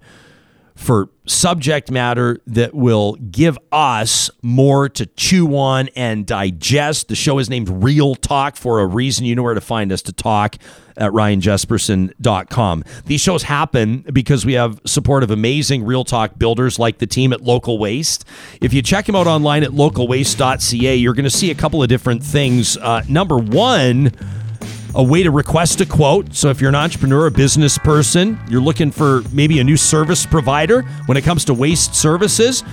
[0.82, 7.08] for subject matter that will give us more to chew on and digest.
[7.08, 9.26] The show is named Real Talk for a reason.
[9.26, 10.56] You know where to find us to talk
[10.98, 12.84] at ryanjespersen.com.
[13.06, 17.32] These shows happen because we have support of amazing Real Talk builders like the team
[17.32, 18.26] at Local Waste.
[18.60, 21.90] If you check them out online at localwaste.ca, you're going to see a couple of
[21.90, 22.76] different things.
[22.78, 24.12] Uh, number one,
[24.96, 26.34] a way to request a quote.
[26.34, 30.26] So if you're an entrepreneur, a business person, you're looking for maybe a new service
[30.26, 32.64] provider when it comes to waste services,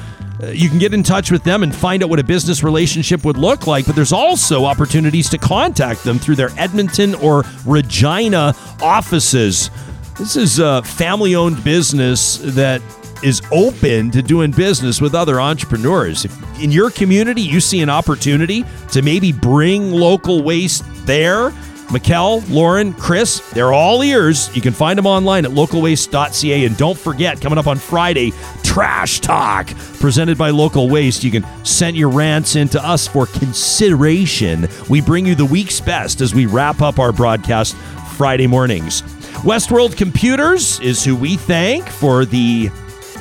[0.43, 3.25] uh, you can get in touch with them and find out what a business relationship
[3.25, 3.87] would look like.
[3.87, 9.71] But there's also opportunities to contact them through their Edmonton or Regina offices.
[10.17, 12.81] This is a family owned business that
[13.23, 16.25] is open to doing business with other entrepreneurs.
[16.25, 21.53] If in your community you see an opportunity to maybe bring local waste there,
[21.89, 24.55] Mikkel, Lauren, Chris, they're all ears.
[24.55, 26.67] You can find them online at localwaste.ca.
[26.67, 28.33] And don't forget, coming up on Friday,
[28.63, 31.25] Trash Talk, presented by Local Waste.
[31.25, 34.69] You can send your rants into us for consideration.
[34.91, 37.75] We bring you the week's best as we wrap up our broadcast
[38.17, 39.03] Friday mornings.
[39.43, 42.71] Westworld Computers is who we thank for the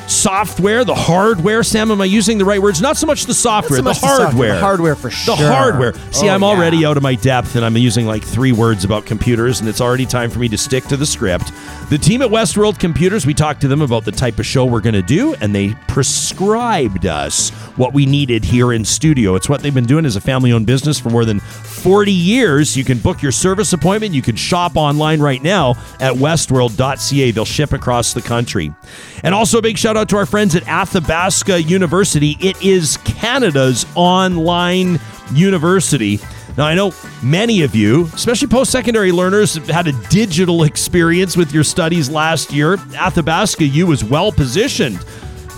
[0.07, 1.63] software, the hardware.
[1.63, 2.81] Sam, am I using the right words?
[2.81, 4.53] Not so much the software, so the much the software, hardware.
[4.55, 5.35] the hardware for sure.
[5.37, 5.93] The hardware.
[6.11, 6.47] See, Oh, I'm yeah.
[6.47, 9.81] already out of my depth and I'm using like three words about computers, and it's
[9.81, 11.51] already time for me to stick to the script.
[11.89, 14.81] The team at Westworld Computers, we talked to them about the type of show we're
[14.81, 19.35] going to do, and they prescribed us what we needed here in studio.
[19.35, 22.75] It's what they've been doing as a family owned business for more than 40 years.
[22.75, 24.13] You can book your service appointment.
[24.13, 27.31] You can shop online right now at westworld.ca.
[27.31, 28.75] They'll ship across the country.
[29.23, 32.35] And also a big shout out to our friends at Athabasca University.
[32.41, 34.99] It is Canada's online
[35.31, 36.19] university.
[36.57, 41.53] Now, I know many of you, especially post secondary learners, had a digital experience with
[41.53, 42.79] your studies last year.
[42.95, 44.97] Athabasca U is well positioned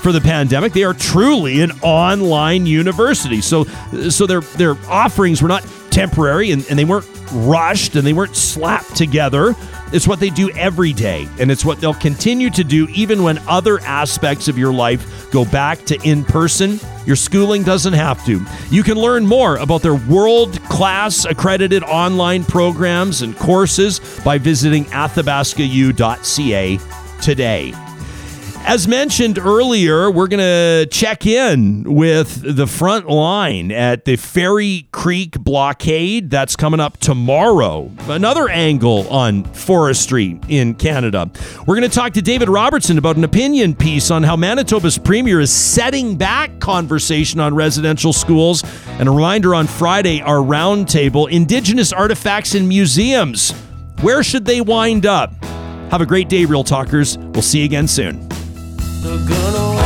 [0.02, 0.74] for the pandemic.
[0.74, 3.42] They are truly an online university.
[3.42, 3.66] So
[4.10, 8.36] so their their offerings were not temporary and, and they weren't rushed and they weren't
[8.36, 9.56] slapped together.
[9.92, 13.40] It's what they do every day, and it's what they'll continue to do even when
[13.48, 16.80] other aspects of your life go back to in person.
[17.08, 18.46] Your schooling doesn't have to.
[18.70, 24.86] You can learn more about their world class accredited online programs and courses by visiting
[24.86, 26.80] athabascau.ca
[27.22, 27.89] today.
[28.70, 34.88] As mentioned earlier, we're going to check in with the front line at the Fairy
[34.92, 36.30] Creek blockade.
[36.30, 37.92] That's coming up tomorrow.
[38.02, 41.32] Another angle on forestry in Canada.
[41.66, 45.40] We're going to talk to David Robertson about an opinion piece on how Manitoba's premier
[45.40, 48.64] is setting back conversation on residential schools.
[49.00, 53.50] And a reminder on Friday, our roundtable Indigenous artifacts in museums.
[54.02, 55.34] Where should they wind up?
[55.90, 57.18] Have a great day, Real Talkers.
[57.18, 58.30] We'll see you again soon.
[59.02, 59.79] They're gonna away.